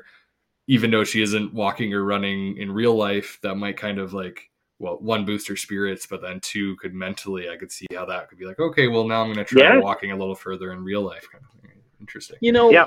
even 0.68 0.90
though 0.90 1.04
she 1.04 1.22
isn't 1.22 1.52
walking 1.54 1.92
or 1.94 2.04
running 2.04 2.56
in 2.58 2.70
real 2.70 2.94
life 2.94 3.38
that 3.42 3.56
might 3.56 3.76
kind 3.76 3.98
of 3.98 4.12
like 4.12 4.50
well 4.78 4.98
one 5.00 5.24
boost 5.24 5.48
her 5.48 5.56
spirits 5.56 6.06
but 6.06 6.22
then 6.22 6.38
two 6.40 6.76
could 6.76 6.94
mentally 6.94 7.48
i 7.48 7.56
could 7.56 7.72
see 7.72 7.86
how 7.92 8.04
that 8.04 8.28
could 8.28 8.38
be 8.38 8.46
like 8.46 8.60
okay 8.60 8.86
well 8.86 9.06
now 9.06 9.22
i'm 9.22 9.32
gonna 9.32 9.44
try 9.44 9.62
yeah. 9.62 9.78
walking 9.78 10.12
a 10.12 10.16
little 10.16 10.36
further 10.36 10.72
in 10.72 10.84
real 10.84 11.02
life 11.02 11.26
kind 11.30 11.42
of 11.44 11.60
thing 11.60 11.70
interesting 12.00 12.36
you 12.40 12.52
know 12.52 12.70
yeah 12.70 12.86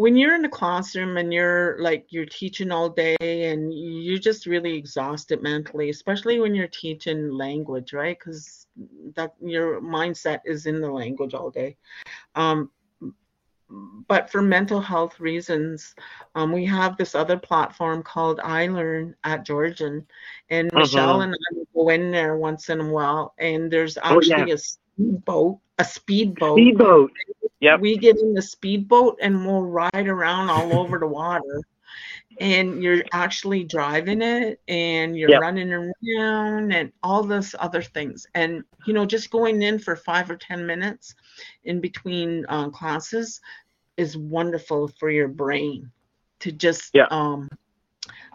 when 0.00 0.16
you're 0.16 0.34
in 0.34 0.40
the 0.40 0.48
classroom 0.48 1.18
and 1.18 1.30
you're 1.30 1.76
like 1.78 2.06
you're 2.08 2.24
teaching 2.24 2.70
all 2.72 2.88
day 2.88 3.16
and 3.20 3.70
you're 3.74 4.18
just 4.18 4.46
really 4.46 4.74
exhausted 4.74 5.42
mentally 5.42 5.90
especially 5.90 6.40
when 6.40 6.54
you're 6.54 6.66
teaching 6.68 7.30
language 7.30 7.92
right 7.92 8.18
because 8.18 8.66
that 9.14 9.34
your 9.42 9.78
mindset 9.82 10.38
is 10.46 10.64
in 10.64 10.80
the 10.80 10.90
language 10.90 11.34
all 11.34 11.50
day 11.50 11.76
um, 12.34 12.70
but 14.08 14.30
for 14.30 14.40
mental 14.40 14.80
health 14.80 15.20
reasons 15.20 15.94
um, 16.34 16.50
we 16.50 16.64
have 16.64 16.96
this 16.96 17.14
other 17.14 17.36
platform 17.36 18.02
called 18.02 18.38
iLearn 18.38 19.12
at 19.24 19.44
georgian 19.44 20.06
and 20.48 20.68
uh-huh. 20.68 20.80
michele 20.80 21.20
and 21.20 21.34
i 21.34 21.62
go 21.74 21.90
in 21.90 22.10
there 22.10 22.38
once 22.38 22.70
in 22.70 22.80
a 22.80 22.88
while 22.88 23.34
and 23.36 23.70
there's 23.70 23.98
actually 23.98 24.32
oh, 24.32 24.46
yeah. 24.46 24.54
a 24.54 24.58
speedboat 24.58 25.58
a 25.80 25.84
speedboat 25.84 26.58
speedboat 26.58 27.10
yeah, 27.60 27.76
we 27.76 27.98
get 27.98 28.18
in 28.18 28.32
the 28.32 28.42
speedboat 28.42 29.18
and 29.20 29.46
we'll 29.46 29.62
ride 29.62 30.08
around 30.08 30.48
all 30.50 30.72
over 30.78 30.98
the 30.98 31.06
water. 31.06 31.62
And 32.40 32.82
you're 32.82 33.04
actually 33.12 33.64
driving 33.64 34.22
it 34.22 34.60
and 34.66 35.16
you're 35.16 35.30
yep. 35.30 35.42
running 35.42 35.70
around 35.72 36.72
and 36.72 36.90
all 37.02 37.22
those 37.22 37.54
other 37.58 37.82
things. 37.82 38.26
And, 38.34 38.64
you 38.86 38.94
know, 38.94 39.04
just 39.04 39.30
going 39.30 39.60
in 39.60 39.78
for 39.78 39.94
five 39.94 40.30
or 40.30 40.36
10 40.36 40.64
minutes 40.66 41.14
in 41.64 41.80
between 41.80 42.46
uh, 42.48 42.70
classes 42.70 43.42
is 43.98 44.16
wonderful 44.16 44.88
for 44.88 45.10
your 45.10 45.28
brain 45.28 45.90
to 46.38 46.50
just, 46.50 46.94
yeah. 46.94 47.08
um, 47.10 47.50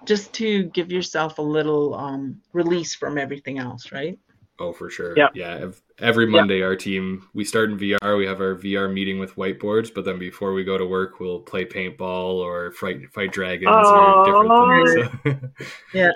just 0.05 0.31
to 0.33 0.65
give 0.65 0.91
yourself 0.91 1.39
a 1.39 1.41
little 1.41 1.95
um, 1.95 2.39
release 2.53 2.93
from 2.93 3.17
everything 3.17 3.57
else, 3.57 3.91
right? 3.91 4.19
Oh, 4.59 4.71
for 4.71 4.89
sure. 4.89 5.17
Yeah. 5.17 5.27
Yeah. 5.33 5.71
Every 5.99 6.25
Monday, 6.25 6.61
our 6.61 6.75
team, 6.75 7.27
we 7.33 7.43
start 7.45 7.69
in 7.69 7.77
VR. 7.77 8.17
We 8.17 8.25
have 8.25 8.41
our 8.41 8.55
VR 8.55 8.91
meeting 8.91 9.19
with 9.19 9.35
whiteboards, 9.35 9.93
but 9.93 10.05
then 10.05 10.17
before 10.19 10.53
we 10.53 10.63
go 10.63 10.77
to 10.77 10.85
work, 10.85 11.19
we'll 11.19 11.39
play 11.39 11.65
paintball 11.65 12.35
or 12.35 12.71
fight, 12.71 13.11
fight 13.13 13.31
dragons 13.31 13.71
or 13.71 14.25
different 14.25 15.13
things. 15.23 15.49
So, 15.63 15.75
Yeah. 15.93 16.11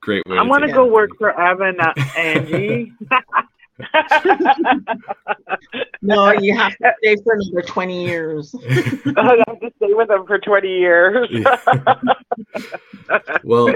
Great 0.00 0.26
way 0.26 0.36
I 0.38 0.42
to 0.42 0.48
want 0.48 0.64
to 0.64 0.72
go 0.72 0.86
work 0.86 1.10
for 1.18 1.38
Evan, 1.38 1.80
uh, 1.80 1.94
Angie. 2.16 2.92
No, 6.02 6.30
you 6.32 6.54
have 6.54 6.76
to 6.76 6.92
stay 6.98 7.16
for 7.24 7.34
another 7.34 7.62
20 7.66 8.06
years. 8.06 8.54
I 9.16 9.42
have 9.48 9.60
to 9.60 9.72
stay 9.76 9.94
with 9.94 10.08
them 10.08 10.26
for 10.26 10.38
20 10.38 10.68
years. 10.68 11.28
well, 13.42 13.74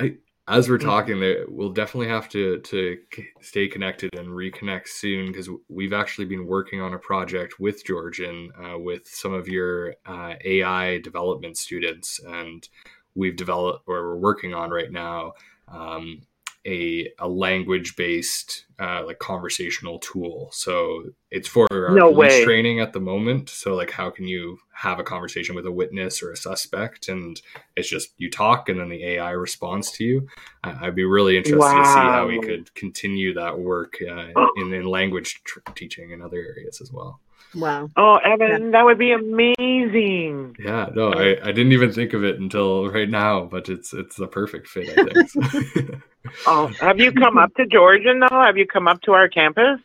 I, 0.00 0.16
as 0.46 0.68
we're 0.68 0.78
talking, 0.78 1.20
there, 1.20 1.46
we'll 1.48 1.72
definitely 1.72 2.08
have 2.08 2.28
to 2.30 2.58
to 2.60 2.98
stay 3.40 3.66
connected 3.66 4.14
and 4.14 4.28
reconnect 4.28 4.88
soon 4.88 5.32
because 5.32 5.48
we've 5.68 5.92
actually 5.92 6.26
been 6.26 6.46
working 6.46 6.80
on 6.80 6.92
a 6.92 6.98
project 6.98 7.58
with 7.58 7.84
Georgian 7.84 8.50
uh, 8.62 8.78
with 8.78 9.06
some 9.06 9.32
of 9.32 9.48
your 9.48 9.94
uh, 10.06 10.34
AI 10.44 10.98
development 10.98 11.56
students, 11.56 12.20
and 12.20 12.68
we've 13.14 13.36
developed 13.36 13.84
or 13.86 14.02
we're 14.02 14.16
working 14.16 14.52
on 14.52 14.70
right 14.70 14.92
now 14.92 15.32
um, 15.68 16.20
a 16.66 17.10
a 17.18 17.28
language 17.28 17.94
based 17.96 18.64
uh, 18.80 19.02
like 19.06 19.18
conversational 19.18 19.98
tool. 19.98 20.48
So 20.52 21.04
it's 21.30 21.46
for 21.48 21.66
our 21.70 21.94
No 21.94 22.12
police 22.12 22.30
way. 22.32 22.44
training 22.44 22.80
at 22.80 22.92
the 22.92 23.00
moment. 23.00 23.48
So 23.50 23.74
like, 23.74 23.90
how 23.90 24.10
can 24.10 24.26
you 24.26 24.58
have 24.72 24.98
a 24.98 25.04
conversation 25.04 25.54
with 25.54 25.66
a 25.66 25.70
witness 25.72 26.22
or 26.22 26.32
a 26.32 26.36
suspect 26.36 27.08
and 27.08 27.40
it's 27.76 27.88
just 27.88 28.10
you 28.18 28.28
talk 28.28 28.68
and 28.68 28.80
then 28.80 28.88
the 28.88 29.04
AI 29.04 29.30
responds 29.30 29.92
to 29.92 30.04
you. 30.04 30.26
I- 30.64 30.86
I'd 30.86 30.96
be 30.96 31.04
really 31.04 31.36
interested 31.36 31.60
to 31.76 31.84
see 31.84 32.00
how 32.00 32.26
we 32.26 32.40
could 32.40 32.74
continue 32.74 33.34
that 33.34 33.56
work 33.58 33.98
uh, 34.02 34.26
in, 34.56 34.72
in 34.72 34.84
language 34.84 35.42
tr- 35.44 35.60
teaching 35.76 36.10
in 36.10 36.20
other 36.22 36.38
areas 36.38 36.80
as 36.80 36.90
well. 36.92 37.20
Wow. 37.54 37.88
oh, 37.96 38.16
Evan, 38.16 38.72
that 38.72 38.84
would 38.84 38.98
be 38.98 39.12
amazing. 39.12 40.56
Yeah, 40.58 40.88
no, 40.92 41.12
I, 41.12 41.36
I 41.40 41.52
didn't 41.52 41.70
even 41.72 41.92
think 41.92 42.12
of 42.12 42.24
it 42.24 42.40
until 42.40 42.90
right 42.90 43.08
now, 43.08 43.44
but 43.44 43.68
it's 43.68 43.92
it's 43.92 44.16
the 44.16 44.26
perfect 44.26 44.66
fit, 44.66 44.88
I 44.88 45.04
think. 45.04 46.02
Oh, 46.46 46.68
have 46.80 46.98
you 46.98 47.12
come 47.12 47.38
up 47.38 47.54
to 47.56 47.66
Georgian 47.66 48.20
though? 48.20 48.40
Have 48.42 48.56
you 48.56 48.66
come 48.66 48.88
up 48.88 49.00
to 49.02 49.12
our 49.12 49.28
campus? 49.28 49.80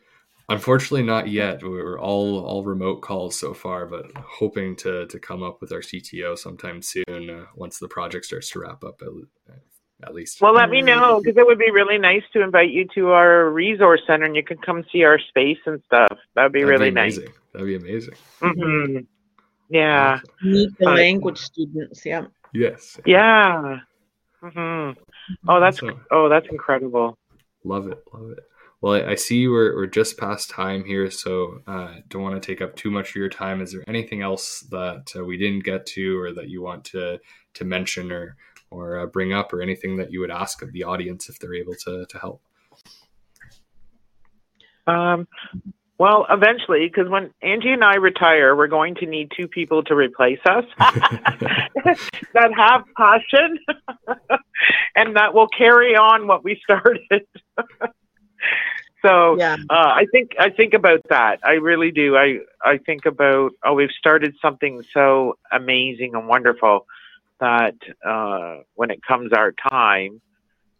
Unfortunately, 0.49 1.03
not 1.03 1.27
yet. 1.27 1.61
We're 1.63 1.99
all 1.99 2.39
all 2.43 2.63
remote 2.63 3.01
calls 3.01 3.37
so 3.39 3.53
far, 3.53 3.85
but 3.85 4.05
hoping 4.17 4.75
to 4.77 5.05
to 5.07 5.19
come 5.19 5.43
up 5.43 5.61
with 5.61 5.71
our 5.71 5.81
CTO 5.81 6.37
sometime 6.37 6.81
soon 6.81 7.29
uh, 7.29 7.45
once 7.55 7.77
the 7.77 7.87
project 7.87 8.25
starts 8.25 8.49
to 8.51 8.59
wrap 8.61 8.83
up. 8.83 9.01
At, 9.01 9.59
at 10.01 10.13
least. 10.15 10.39
Well, 10.41 10.53
let 10.53 10.69
me 10.69 10.81
know 10.81 11.19
because 11.21 11.37
it 11.37 11.45
would 11.45 11.59
be 11.59 11.71
really 11.71 11.97
nice 11.97 12.23
to 12.33 12.41
invite 12.41 12.71
you 12.71 12.87
to 12.95 13.09
our 13.09 13.49
resource 13.51 13.99
center 14.07 14.25
and 14.25 14.35
you 14.35 14.43
can 14.43 14.57
come 14.57 14.83
see 14.93 15.03
our 15.03 15.19
space 15.19 15.57
and 15.65 15.81
stuff. 15.85 16.17
That 16.35 16.43
would 16.43 16.53
be 16.53 16.63
That'd 16.63 16.79
really 16.79 16.89
be 16.89 16.95
nice. 16.95 17.17
amazing. 17.17 17.33
That'd 17.53 17.67
be 17.67 17.75
amazing. 17.75 18.13
hmm 18.41 18.97
Yeah. 19.69 20.19
Meet 20.41 20.69
the 20.79 20.85
Right. 20.85 20.95
language 20.95 21.37
students. 21.39 22.05
Yeah. 22.05 22.27
Yes. 22.53 22.97
Yeah. 23.05 23.79
Hmm 24.41 24.91
Oh, 25.47 25.59
that's 25.59 25.79
So- 25.79 25.99
oh, 26.11 26.29
that's 26.29 26.47
incredible. 26.47 27.17
Love 27.63 27.87
it, 27.87 28.01
love 28.13 28.31
it. 28.31 28.39
Well, 28.81 28.93
I, 28.93 29.11
I 29.11 29.15
see 29.15 29.47
we're, 29.49 29.75
we're 29.75 29.85
just 29.87 30.17
past 30.17 30.49
time 30.49 30.85
here, 30.85 31.11
so 31.11 31.61
uh, 31.67 31.95
don't 32.07 32.21
want 32.23 32.41
to 32.41 32.45
take 32.45 32.61
up 32.61 32.77
too 32.77 32.89
much 32.89 33.09
of 33.09 33.15
your 33.15 33.27
time. 33.27 33.61
Is 33.61 33.73
there 33.73 33.83
anything 33.87 34.21
else 34.21 34.61
that 34.71 35.11
uh, 35.17 35.25
we 35.25 35.37
didn't 35.37 35.65
get 35.65 35.85
to, 35.87 36.17
or 36.17 36.31
that 36.31 36.49
you 36.49 36.61
want 36.61 36.85
to 36.85 37.19
to 37.55 37.65
mention 37.65 38.11
or 38.13 38.37
or 38.71 38.99
uh, 38.99 39.05
bring 39.07 39.33
up, 39.33 39.51
or 39.51 39.61
anything 39.61 39.97
that 39.97 40.11
you 40.13 40.21
would 40.21 40.31
ask 40.31 40.61
of 40.61 40.71
the 40.71 40.83
audience 40.85 41.27
if 41.27 41.37
they're 41.39 41.55
able 41.55 41.73
to 41.83 42.05
to 42.05 42.17
help? 42.19 42.41
Um, 44.87 45.27
well, 45.99 46.25
eventually, 46.29 46.87
because 46.87 47.09
when 47.09 47.31
Angie 47.41 47.73
and 47.73 47.83
I 47.83 47.95
retire, 47.95 48.55
we're 48.55 48.67
going 48.67 48.95
to 48.95 49.05
need 49.05 49.31
two 49.35 49.49
people 49.49 49.83
to 49.83 49.95
replace 49.95 50.39
us 50.45 50.63
that 52.33 52.51
have 52.55 52.85
passion 52.95 53.59
and 54.95 55.17
that 55.17 55.33
will 55.33 55.49
carry 55.49 55.97
on 55.97 56.25
what 56.25 56.41
we 56.41 56.57
started. 56.63 57.27
so 59.05 59.37
Yeah. 59.37 59.57
uh, 59.69 59.73
I 59.73 60.05
think 60.09 60.31
I 60.39 60.51
think 60.51 60.73
about 60.73 61.01
that. 61.09 61.41
I 61.43 61.55
really 61.55 61.91
do. 61.91 62.15
I 62.15 62.39
I 62.63 62.77
think 62.77 63.05
about 63.05 63.51
oh, 63.65 63.73
we've 63.73 63.91
started 63.91 64.35
something 64.41 64.81
so 64.93 65.37
amazing 65.51 66.15
and 66.15 66.29
wonderful 66.29 66.85
that 67.41 67.75
uh, 68.05 68.63
when 68.75 68.89
it 68.89 69.01
comes 69.05 69.33
our 69.33 69.51
time, 69.69 70.21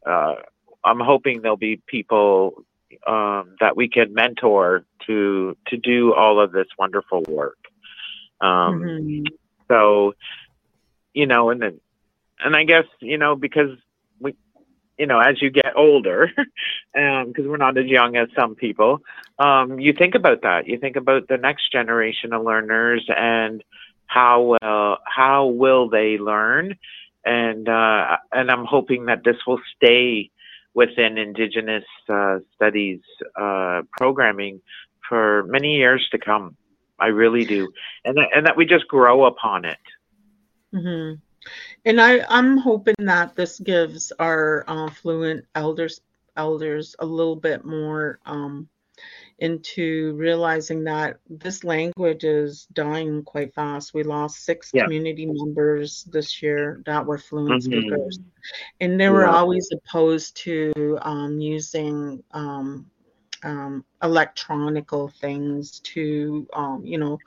uh, 0.06 0.36
I'm 0.86 1.02
hoping 1.02 1.42
there'll 1.42 1.58
be 1.58 1.82
people 1.88 2.64
um, 3.06 3.56
that 3.60 3.76
we 3.76 3.90
can 3.90 4.14
mentor 4.14 4.86
to 5.10 5.58
to 5.68 5.78
do 5.78 6.14
all 6.14 6.40
of 6.40 6.52
this 6.52 6.68
wonderful 6.78 7.24
work. 7.28 7.58
Um, 8.42 8.82
Mhm. 8.82 9.26
So, 9.68 10.14
you 11.14 11.28
know, 11.28 11.50
and 11.50 11.62
then, 11.62 11.80
and 12.40 12.56
I 12.56 12.64
guess 12.64 12.86
you 13.02 13.18
know 13.18 13.36
because 13.36 13.78
we, 14.20 14.36
you 14.98 15.06
know, 15.06 15.20
as 15.20 15.42
you 15.42 15.50
get 15.50 15.74
older, 15.76 16.32
because 16.94 17.46
we're 17.46 17.58
not 17.58 17.78
as 17.78 17.86
young 17.86 18.16
as 18.16 18.30
some 18.36 18.56
people, 18.56 19.02
um, 19.38 19.80
you 19.80 19.94
think 19.94 20.16
about 20.16 20.42
that. 20.44 20.68
You 20.68 20.78
think 20.78 20.96
about 20.96 21.28
the 21.28 21.38
next 21.38 21.72
generation 21.72 22.34
of 22.34 22.44
learners 22.44 23.06
and 23.16 23.64
how 24.08 24.58
well 24.62 24.98
how 25.06 25.48
will 25.48 25.90
they 25.90 26.18
learn, 26.18 26.76
and 27.26 27.68
uh, 27.68 28.18
and 28.32 28.50
I'm 28.50 28.66
hoping 28.66 29.06
that 29.06 29.24
this 29.24 29.38
will 29.46 29.62
stay 29.76 30.32
within 30.74 31.18
Indigenous 31.18 31.84
uh, 32.08 32.40
studies 32.56 33.02
uh, 33.36 33.82
programming 33.98 34.62
for 35.10 35.44
many 35.48 35.76
years 35.76 36.08
to 36.12 36.18
come. 36.18 36.56
I 37.00 37.08
really 37.08 37.46
do, 37.46 37.72
and 38.06 38.16
that, 38.18 38.28
and 38.36 38.46
that 38.46 38.58
we 38.58 38.66
just 38.66 38.88
grow 38.88 39.26
upon 39.26 39.66
it. 39.66 39.78
Mm-hmm. 40.74 41.16
And 41.86 42.02
I, 42.02 42.26
I'm 42.30 42.58
hoping 42.58 42.96
that 43.00 43.36
this 43.36 43.58
gives 43.60 44.12
our 44.20 44.66
uh, 44.68 44.90
fluent 44.90 45.46
elders 45.56 46.02
elders 46.36 46.96
a 47.00 47.06
little 47.06 47.36
bit 47.36 47.66
more 47.66 48.20
um, 48.26 48.68
into 49.40 50.14
realizing 50.16 50.84
that 50.84 51.20
this 51.30 51.64
language 51.64 52.24
is 52.26 52.68
dying 52.74 53.24
quite 53.24 53.54
fast. 53.54 53.94
We 53.94 54.04
lost 54.04 54.44
six 54.44 54.70
Yeah. 54.74 54.84
community 54.84 55.26
members 55.26 56.04
this 56.12 56.42
year 56.44 56.82
that 56.86 57.06
were 57.06 57.18
fluent 57.18 57.64
Mhm. 57.64 57.66
speakers, 57.66 58.20
and 58.82 59.00
they 59.00 59.10
were 59.10 59.26
Yeah. 59.26 59.36
always 59.36 59.70
opposed 59.72 60.36
to 60.44 61.00
um, 61.02 61.40
using 61.40 62.24
um, 62.32 62.92
um, 63.44 63.86
electronical 64.04 65.10
things 65.10 65.80
to, 65.82 66.48
um, 66.54 66.86
you 66.86 66.98
know, 66.98 67.20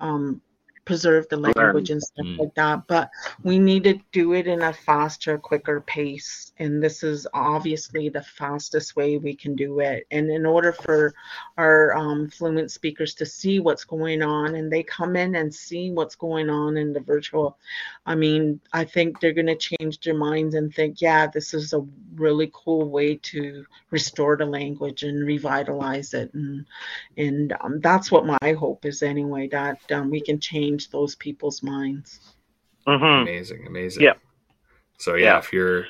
um, 0.00 0.40
preserve 0.84 1.28
the 1.28 1.36
language 1.36 1.90
and 1.90 2.02
stuff 2.02 2.26
Mm. 2.26 2.38
like 2.38 2.54
that. 2.54 2.86
But 2.86 3.10
we 3.42 3.58
need 3.58 3.84
to 3.84 3.98
do 4.12 4.32
it 4.32 4.46
in 4.46 4.62
a 4.62 4.72
faster, 4.72 5.38
quicker 5.38 5.80
pace. 5.82 6.52
And 6.58 6.82
this 6.82 7.02
is 7.02 7.26
obviously 7.32 8.08
the 8.08 8.22
fastest 8.22 8.96
way 8.96 9.18
we 9.18 9.34
can 9.34 9.54
do 9.54 9.80
it. 9.80 10.06
And 10.10 10.30
in 10.30 10.44
order 10.46 10.72
for 10.72 11.14
our 11.56 11.94
um, 11.96 12.28
fluent 12.28 12.70
speakers 12.70 13.14
to 13.14 13.26
see 13.26 13.60
what's 13.60 13.84
going 13.84 14.22
on 14.22 14.54
and 14.54 14.70
they 14.70 14.82
come 14.82 15.16
in 15.16 15.34
and 15.36 15.54
see 15.54 15.90
what's 15.90 16.14
going 16.16 16.50
on 16.50 16.76
in 16.76 16.92
the 16.92 17.00
virtual, 17.00 17.58
I 18.06 18.14
mean, 18.14 18.60
I 18.72 18.84
think 18.84 19.20
they're 19.20 19.32
going 19.32 19.46
to 19.46 19.56
change 19.56 20.00
their 20.00 20.14
minds 20.14 20.54
and 20.54 20.74
think, 20.74 21.00
yeah, 21.00 21.26
this 21.26 21.54
is 21.54 21.72
a 21.72 21.86
really 22.14 22.50
cool 22.52 22.88
way 22.88 23.16
to 23.16 23.64
restore 23.90 24.36
the 24.36 24.46
language 24.46 25.02
and 25.02 25.26
revitalize 25.26 26.14
it. 26.14 26.32
And, 26.34 26.66
and 27.16 27.54
um, 27.60 27.80
that's 27.80 28.10
what 28.10 28.26
my 28.26 28.52
hope 28.52 28.84
is 28.84 29.02
anyway, 29.02 29.48
that 29.48 29.78
um, 29.92 30.10
we 30.10 30.20
can 30.20 30.38
change 30.40 30.69
those 30.78 31.14
people's 31.16 31.62
minds. 31.62 32.20
hmm 32.86 33.02
Amazing, 33.04 33.66
amazing. 33.66 34.02
Yeah. 34.04 34.14
So 34.98 35.14
yeah, 35.14 35.24
Yeah. 35.34 35.38
if 35.38 35.52
you're 35.52 35.86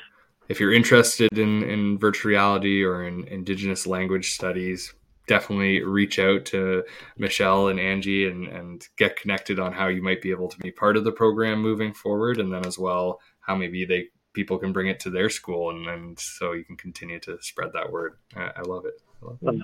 if 0.49 0.59
you're 0.59 0.73
interested 0.73 1.37
in 1.37 1.63
in 1.63 1.97
virtual 1.97 2.29
reality 2.29 2.83
or 2.83 3.05
in 3.05 3.25
indigenous 3.27 3.87
language 3.87 4.31
studies, 4.31 4.93
definitely 5.27 5.81
reach 5.83 6.19
out 6.19 6.45
to 6.45 6.83
Michele 7.17 7.69
and 7.69 7.79
Angie 7.79 8.27
and 8.27 8.47
and 8.47 8.87
get 8.97 9.15
connected 9.15 9.59
on 9.59 9.71
how 9.73 9.87
you 9.87 10.01
might 10.01 10.21
be 10.21 10.31
able 10.31 10.49
to 10.49 10.57
be 10.59 10.71
part 10.71 10.97
of 10.97 11.03
the 11.03 11.11
program 11.11 11.61
moving 11.61 11.93
forward, 11.93 12.39
and 12.39 12.51
then 12.53 12.65
as 12.65 12.77
well 12.77 13.19
how 13.39 13.55
maybe 13.55 13.85
they 13.85 14.07
people 14.33 14.57
can 14.57 14.71
bring 14.71 14.87
it 14.87 14.99
to 15.01 15.09
their 15.09 15.29
school 15.29 15.69
and 15.71 15.87
and 15.87 16.19
so 16.19 16.53
you 16.53 16.63
can 16.65 16.77
continue 16.77 17.19
to 17.19 17.37
spread 17.41 17.71
that 17.73 17.89
word. 17.91 18.13
I, 18.35 18.51
I 18.57 18.61
love 18.61 18.85
it. 18.85 18.95
I 19.21 19.25
love 19.41 19.55
it. 19.55 19.61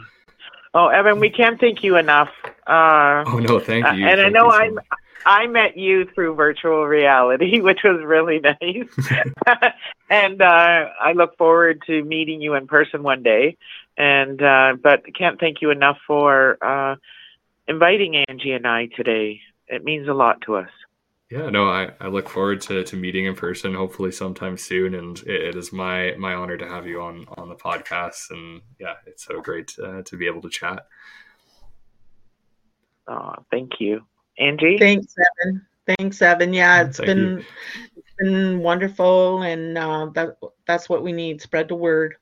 Oh, 0.73 0.87
Evan, 0.87 1.19
we 1.19 1.29
can't 1.29 1.59
thank 1.59 1.83
you 1.83 1.95
enough. 1.97 2.29
Uh, 2.67 3.23
Oh 3.25 3.39
no, 3.39 3.59
thank 3.59 3.85
Uh, 3.85 3.91
you. 3.93 4.05
and 4.07 4.19
I 4.21 4.29
know 4.29 4.49
so 4.51 4.57
I'm- 4.57 4.75
much. 4.75 4.85
I 5.25 5.47
met 5.47 5.77
you 5.77 6.05
through 6.13 6.35
virtual 6.35 6.85
reality, 6.85 7.59
which 7.61 7.79
was 7.83 8.01
really 8.03 8.39
nice. 8.39 8.89
and 10.09 10.41
uh, 10.41 10.85
I 10.99 11.13
look 11.13 11.37
forward 11.37 11.81
to 11.87 12.03
meeting 12.03 12.41
you 12.41 12.55
in 12.55 12.67
person 12.67 13.03
one 13.03 13.23
day. 13.23 13.57
And 13.97 14.41
uh, 14.41 14.75
but 14.81 15.03
can't 15.15 15.39
thank 15.39 15.61
you 15.61 15.71
enough 15.71 15.97
for 16.05 16.57
uh, 16.63 16.95
inviting 17.67 18.23
Angie 18.27 18.51
and 18.51 18.67
I 18.67 18.87
today. 18.87 19.41
It 19.67 19.83
means 19.83 20.07
a 20.07 20.13
lot 20.13 20.41
to 20.41 20.55
us. 20.55 20.69
Yeah, 21.29 21.49
no, 21.49 21.67
I, 21.67 21.91
I 21.99 22.07
look 22.07 22.29
forward 22.29 22.61
to, 22.61 22.85
to 22.85 22.95
meeting 22.95 23.25
in 23.25 23.35
person, 23.35 23.73
hopefully 23.73 24.13
sometime 24.13 24.55
soon. 24.55 24.95
And 24.95 25.19
it, 25.19 25.41
it 25.47 25.55
is 25.55 25.73
my 25.73 26.15
my 26.17 26.33
honor 26.33 26.57
to 26.57 26.67
have 26.67 26.87
you 26.87 27.01
on 27.01 27.25
on 27.37 27.49
the 27.49 27.55
podcast. 27.55 28.31
And 28.31 28.61
yeah, 28.79 28.93
it's 29.05 29.25
so 29.25 29.41
great 29.41 29.75
uh, 29.83 30.03
to 30.03 30.17
be 30.17 30.27
able 30.27 30.41
to 30.41 30.49
chat. 30.49 30.87
Oh, 33.09 33.33
thank 33.51 33.79
you, 33.79 34.01
Angie. 34.39 34.77
Thanks, 34.77 35.15
Evan. 35.17 35.65
Thanks, 35.87 36.21
Evan. 36.21 36.53
Yeah, 36.53 36.83
it's 36.83 36.97
Thank 36.97 37.07
been 37.07 37.45
it's 37.95 38.11
been 38.19 38.59
wonderful, 38.59 39.41
and 39.43 39.77
uh, 39.77 40.09
that 40.13 40.37
that's 40.65 40.89
what 40.89 41.03
we 41.03 41.11
need. 41.11 41.41
Spread 41.41 41.69
the 41.69 41.75
word. 41.75 42.15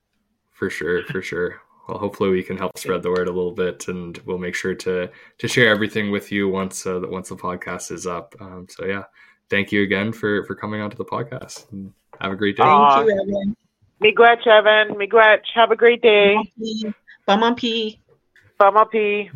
For 0.52 0.70
sure, 0.70 1.04
for 1.06 1.22
sure. 1.22 1.62
Well, 1.88 2.00
hopefully 2.00 2.32
we 2.32 2.42
can 2.42 2.58
help 2.58 2.78
spread 2.78 3.04
the 3.04 3.10
word 3.10 3.28
a 3.28 3.32
little 3.32 3.52
bit, 3.52 3.88
and 3.88 4.18
we'll 4.26 4.38
make 4.38 4.56
sure 4.56 4.74
to 4.76 5.10
to 5.38 5.48
share 5.48 5.70
everything 5.70 6.12
with 6.12 6.32
you 6.32 6.50
once 6.50 6.86
uh, 6.86 7.02
once 7.04 7.30
the 7.30 7.36
podcast 7.36 7.92
is 7.92 8.08
up. 8.08 8.36
Um, 8.40 8.68
so 8.70 8.86
yeah, 8.86 9.04
thank 9.50 9.72
you 9.72 9.84
again 9.84 10.12
for 10.12 10.44
for 10.46 10.56
coming 10.56 10.82
onto 10.82 10.98
the 10.98 11.06
podcast. 11.06 11.72
And 11.72 11.94
have 12.22 12.32
a 12.32 12.36
great 12.36 12.58
day. 12.58 12.64
Aw. 12.64 12.96
Thank 12.96 13.10
you, 13.10 13.22
Evan. 13.22 13.56
Miigwech, 14.04 14.48
Evan. 14.48 14.96
Miigwech. 14.96 15.42
Have 15.54 15.72
a 15.72 15.76
great 15.76 16.02
day. 16.02 16.36
Baamaapii. 17.28 18.00
Baamaapii. 18.60 19.32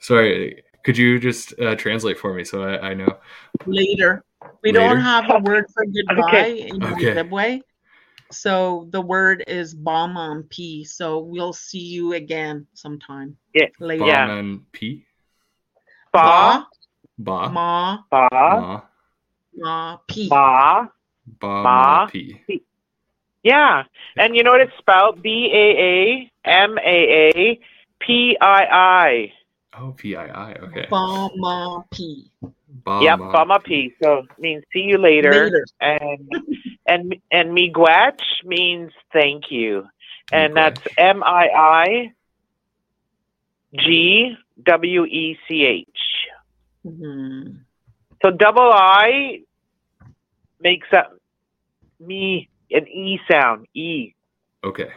Sorry, 0.00 0.62
could 0.86 0.96
you 0.96 1.18
just 1.18 1.58
uh, 1.58 1.74
translate 1.74 2.16
for 2.16 2.32
me 2.32 2.44
so 2.44 2.62
I, 2.62 2.90
I 2.90 2.94
know? 2.94 3.18
Later. 3.66 4.22
We 4.62 4.70
Later? 4.70 4.78
don't 4.78 5.00
have 5.00 5.28
a 5.28 5.40
word 5.40 5.64
for 5.74 5.84
goodbye 5.84 6.22
Okay. 6.28 6.68
in 6.68 6.80
Okay. 6.80 7.12
Ojibwe. 7.12 7.60
So 8.30 8.86
the 8.90 9.00
word 9.00 9.42
is 9.48 9.74
Bamampi. 9.74 10.86
So 10.86 11.18
we'll 11.18 11.52
see 11.52 11.80
you 11.80 12.12
again 12.12 12.68
sometime. 12.74 13.36
Yeah. 13.52 13.66
Later. 13.80 14.04
Yeah. 14.04 14.26
Bauman 14.28 14.66
P. 14.70 15.04
Ba. 16.12 16.68
Ba. 17.18 17.50
Ma. 17.50 17.98
Ba. 18.08 18.28
Ma. 18.30 18.82
Ma. 19.56 19.98
P. 20.06 20.28
Ba. 20.28 20.88
Ba. 21.26 21.38
Ba. 21.40 21.62
Ma. 21.64 22.06
P. 22.06 22.44
Yeah. 23.42 23.82
And 24.16 24.36
you 24.36 24.44
know 24.44 24.52
what 24.52 24.60
it's 24.60 24.78
spelled? 24.78 25.20
B 25.20 25.50
A 25.52 25.66
A 25.82 26.30
M 26.48 26.78
A 26.78 27.32
A 27.34 27.60
P 27.98 28.36
I 28.40 28.64
I. 28.70 29.32
Oh, 29.78 29.92
P 29.96 30.16
I 30.16 30.26
I. 30.26 30.54
Okay. 30.54 30.86
Baamaapii. 30.90 32.30
Ba. 32.84 33.00
Yep, 33.02 33.18
Ma 33.18 33.32
Baamaapii. 33.44 33.92
So 34.02 34.18
it 34.18 34.26
means 34.38 34.64
see 34.72 34.80
you 34.80 34.98
later. 34.98 35.44
Later. 35.44 35.66
And 35.80 36.30
and 36.86 37.16
and 37.30 37.56
Miigwech 37.56 38.20
means 38.44 38.92
thank 39.12 39.50
you. 39.50 39.86
And 40.32 40.56
that's 40.56 40.80
Miigwech. 40.80 41.10
M 41.16 41.22
I 41.22 41.48
I 41.54 42.12
G 43.78 44.36
W 44.64 45.04
E 45.04 45.38
C 45.46 45.64
H. 45.64 45.88
Mhm. 46.86 47.60
So 48.22 48.30
double 48.30 48.70
I 48.72 49.42
makes 50.60 50.88
up 50.92 51.12
me 52.00 52.48
an 52.70 52.88
E 52.88 53.20
sound. 53.30 53.66
E. 53.74 54.14
Okay. 54.64 54.88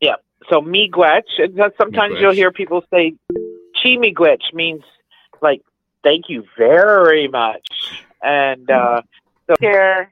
Yep. 0.00 0.22
So 0.48 0.60
miigwech. 0.60 1.22
And 1.38 1.56
then 1.56 1.70
sometimes 1.76 2.14
Miigwech. 2.14 2.20
you'll 2.20 2.32
hear 2.32 2.52
people 2.52 2.84
say 2.92 3.14
chi 3.82 3.96
miigwech 3.96 4.52
means 4.52 4.82
like 5.40 5.62
thank 6.02 6.28
you 6.28 6.44
very 6.56 7.28
much. 7.28 8.04
And 8.22 8.70
uh 8.70 9.02
so 9.46 9.54
here 9.60 10.10